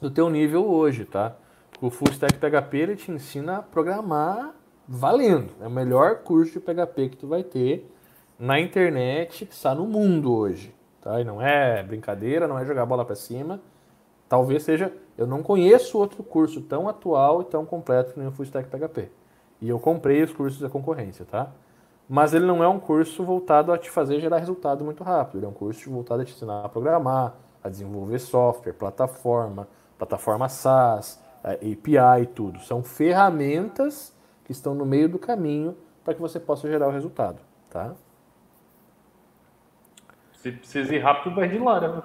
[0.00, 1.36] do teu nível hoje, tá?
[1.80, 4.54] O Full Stack PHP ele te ensina a programar
[4.88, 5.52] valendo.
[5.60, 7.90] É o melhor curso de PHP que tu vai ter
[8.38, 11.20] na internet que está no mundo hoje, tá?
[11.20, 13.60] E não é brincadeira, não é jogar bola para cima.
[14.28, 18.32] Talvez seja, eu não conheço outro curso tão atual e tão completo que nem o
[18.32, 19.10] Full Stack PHP.
[19.60, 21.52] E eu comprei os cursos da concorrência, tá?
[22.08, 25.38] mas ele não é um curso voltado a te fazer gerar resultado muito rápido.
[25.38, 30.48] Ele é um curso voltado a te ensinar a programar, a desenvolver software, plataforma, plataforma
[30.48, 32.60] SaaS, API e tudo.
[32.60, 37.40] São ferramentas que estão no meio do caminho para que você possa gerar o resultado,
[37.68, 37.94] tá?
[40.34, 42.04] Se precisa ir rápido, vai de Lara.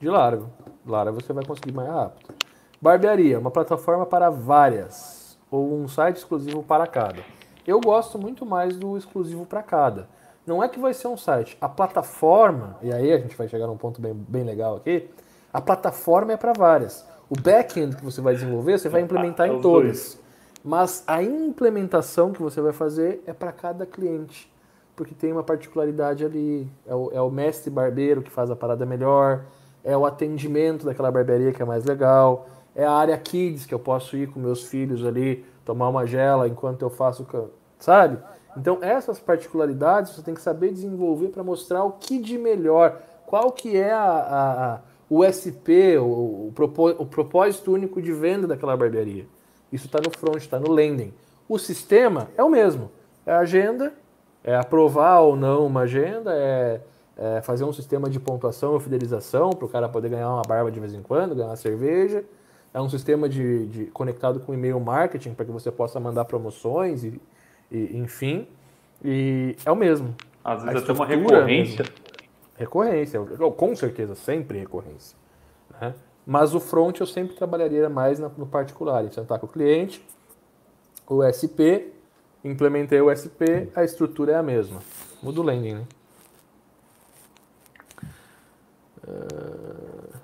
[0.00, 0.42] De Lara.
[0.86, 2.34] Lara você vai conseguir mais rápido.
[2.80, 7.22] Barbearia, uma plataforma para várias, ou um site exclusivo para cada.
[7.66, 10.08] Eu gosto muito mais do exclusivo para cada.
[10.44, 11.56] Não é que vai ser um site.
[11.60, 15.08] A plataforma, e aí a gente vai chegar num ponto bem, bem legal aqui,
[15.52, 17.06] a plataforma é para várias.
[17.30, 20.18] O back-end que você vai desenvolver, você vai implementar em todas.
[20.64, 24.52] Mas a implementação que você vai fazer é para cada cliente.
[24.96, 26.68] Porque tem uma particularidade ali.
[26.86, 29.44] É o, é o mestre barbeiro que faz a parada melhor,
[29.84, 33.78] é o atendimento daquela barbearia que é mais legal, é a área kids que eu
[33.78, 37.26] posso ir com meus filhos ali, tomar uma gela enquanto eu faço,
[37.78, 38.18] sabe?
[38.56, 43.52] Então essas particularidades você tem que saber desenvolver para mostrar o que de melhor, qual
[43.52, 46.52] que é a, a, a o SP, o, o,
[46.98, 49.26] o propósito único de venda daquela barbearia.
[49.70, 51.12] Isso está no front, está no landing.
[51.46, 52.90] O sistema é o mesmo.
[53.26, 53.92] É a agenda,
[54.42, 56.80] é aprovar ou não uma agenda, é,
[57.16, 60.70] é fazer um sistema de pontuação ou fidelização para o cara poder ganhar uma barba
[60.70, 62.24] de vez em quando, ganhar uma cerveja.
[62.72, 67.04] É um sistema de, de conectado com e-mail marketing para que você possa mandar promoções
[67.04, 67.20] e,
[67.70, 68.48] e, enfim.
[69.04, 70.14] E é o mesmo.
[70.42, 71.84] Às vezes até uma recorrência.
[72.56, 73.20] Recorrência,
[73.56, 75.16] com certeza, sempre recorrência.
[75.80, 75.94] Né?
[76.24, 80.04] Mas o front eu sempre trabalharia mais no particular, em sentar com o cliente,
[81.08, 81.90] o SP,
[82.44, 84.80] implementei o SP, a estrutura é a mesma.
[85.22, 85.84] Muda o landing, né?
[89.04, 90.16] Uh,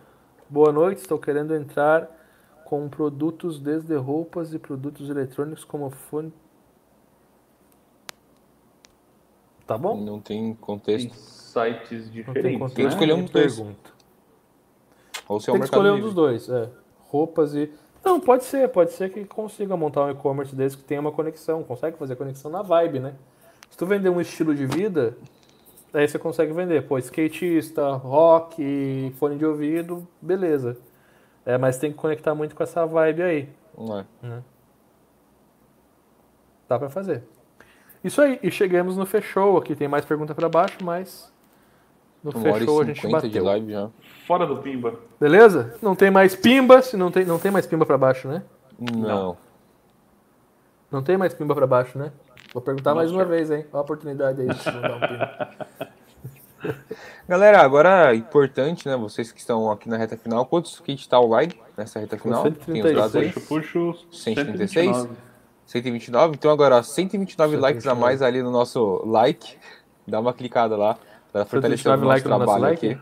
[0.48, 2.08] boa noite, estou querendo entrar
[2.64, 6.32] com produtos desde roupas e produtos eletrônicos como fone.
[9.66, 10.00] Tá bom?
[10.00, 11.08] Não tem contexto.
[11.08, 12.58] Tem sites diferentes.
[12.58, 13.90] Tem, tem que escolher um pergunta.
[15.28, 16.70] Ou se é tem que escolher um dos dois, é.
[17.10, 17.70] Roupas e
[18.04, 21.62] não, pode ser, pode ser que consiga montar um e-commerce desse que tenha uma conexão,
[21.62, 23.14] consegue fazer conexão na vibe, né?
[23.70, 25.16] Se tu vender um estilo de vida,
[25.92, 30.76] aí você consegue vender, pô, skatista, rock, fone de ouvido, beleza.
[31.44, 33.48] É, mas tem que conectar muito com essa vibe aí.
[33.76, 34.04] Não é.
[34.22, 34.42] Né?
[36.68, 37.22] Dá pra fazer.
[38.04, 39.56] Isso aí, e chegamos no fechou.
[39.56, 41.32] Aqui tem mais pergunta para baixo, mas
[42.22, 43.30] no fechou a gente bateu.
[43.30, 43.90] de live já.
[44.26, 44.94] Fora do Pimba.
[45.18, 45.74] Beleza?
[45.80, 48.42] Não tem mais Pimba, se não tem, não tem mais Pimba para baixo, né?
[48.78, 49.36] Não.
[50.90, 52.12] Não tem mais Pimba para baixo, né?
[52.52, 53.66] Vou perguntar mais uma vez, hein?
[53.72, 55.48] Olha a oportunidade aí de mandar um Pimba.
[57.28, 58.96] Galera, agora importante, né?
[58.96, 62.42] Vocês que estão aqui na reta final, quantos que está o like nessa reta final?
[62.42, 62.82] 136.
[62.82, 63.32] Tem os dados aí?
[63.32, 64.86] Puxo, puxo 136.
[64.86, 65.16] 129.
[65.66, 66.34] 129.
[66.34, 67.56] Então agora, 129 129.
[67.56, 69.56] likes a mais ali no nosso like.
[70.06, 70.96] Dá uma clicada lá.
[71.30, 72.86] Para fortalecer o nosso like trabalho nosso like?
[72.86, 73.00] aqui.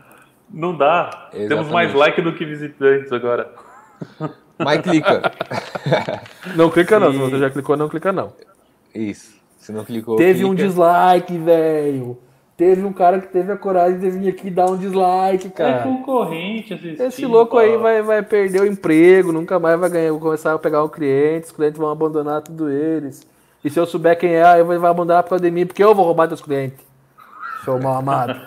[0.49, 1.29] Não dá.
[1.33, 1.47] Exatamente.
[1.47, 3.53] Temos mais like do que visitantes agora.
[4.59, 5.31] Mas clica.
[6.55, 7.11] não clica não.
[7.13, 8.33] Se você já clicou, não clica não.
[8.93, 9.35] Isso.
[9.57, 10.15] Se não clicou.
[10.15, 10.47] Teve clica.
[10.47, 12.17] um dislike, velho.
[12.55, 15.81] Teve um cara que teve a coragem de vir aqui dar um dislike, cara.
[15.81, 20.11] É concorrente esse Esse louco aí vai, vai perder o emprego, nunca mais vai ganhar,
[20.11, 23.27] vou começar a pegar um cliente, os clientes vão abandonar tudo eles.
[23.63, 25.93] E se eu souber quem é, eu vou abandonar por causa de mim, porque eu
[25.93, 26.87] vou roubar teus clientes
[27.67, 28.39] seu mal amado.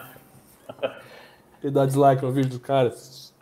[1.63, 3.35] e dá dislike no vídeo dos caras.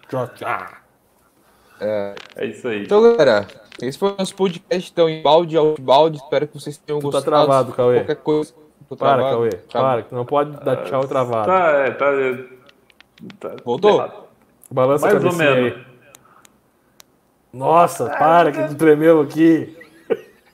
[1.81, 2.83] É, é isso aí.
[2.83, 3.47] Então, galera,
[3.81, 6.17] esse foi o nosso podcast então, em balde, balde.
[6.17, 7.25] Espero que vocês tenham tu tá gostado.
[7.25, 8.01] Tá travado, Cauê.
[8.01, 8.55] Qualquer coisa.
[8.89, 9.37] Tô para, travado.
[9.37, 9.51] Cauê.
[9.51, 9.83] Tchau.
[9.83, 11.47] Para, que não pode dar tchau travado.
[11.47, 12.07] Tá, é, tá.
[13.39, 14.29] tá Voltou?
[14.71, 15.73] Balança Mais a ou menos.
[15.73, 15.89] Aí.
[17.53, 19.77] Nossa, para que tu tremeu aqui.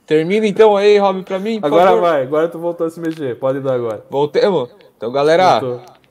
[0.06, 1.60] Termina então aí, Rob, pra mim.
[1.62, 2.02] Agora favor.
[2.02, 3.38] vai, agora tu voltou a se mexer.
[3.38, 4.04] Pode dar agora.
[4.10, 4.70] Voltemos?
[4.96, 5.60] Então, galera,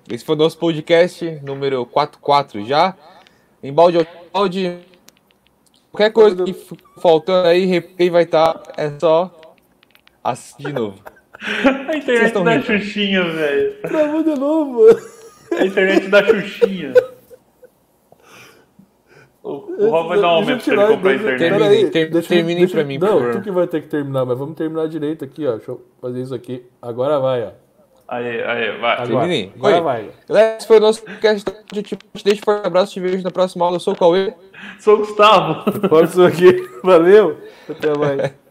[0.10, 2.96] esse foi o nosso podcast número 44 já.
[3.62, 4.93] Em balde balde.
[5.94, 6.56] Qualquer coisa que
[7.00, 8.56] faltando aí, replay vai estar.
[8.56, 9.32] Tá, é só
[10.24, 11.00] assistir de novo.
[11.88, 12.66] A internet da rindo.
[12.66, 13.82] Xuxinha, velho.
[13.82, 14.88] Travou de novo.
[15.52, 16.94] A internet da Xuxinha.
[19.44, 21.40] O Rob vai dar um aumento pra ele comprar a internet.
[21.40, 23.32] Terminem, ter, deixa, pra mim, não, por favor.
[23.34, 25.58] tu que vai ter que terminar, mas vamos terminar direito aqui, ó.
[25.58, 26.66] Deixa eu fazer isso aqui.
[26.82, 27.52] Agora vai, ó.
[28.08, 28.98] Aí, aí, vai.
[29.02, 30.10] Agora, agora vai.
[30.58, 31.50] Esse foi o nosso podcast.
[31.72, 32.94] Te deixo um forte abraço.
[32.94, 33.78] Te vejo na próxima aula.
[33.78, 34.34] Eu sou o Cauê.
[34.80, 35.90] Sou o Gustavo.
[35.90, 36.70] Pode ser aqui.
[36.84, 37.38] Valeu.
[37.70, 38.34] Até mais.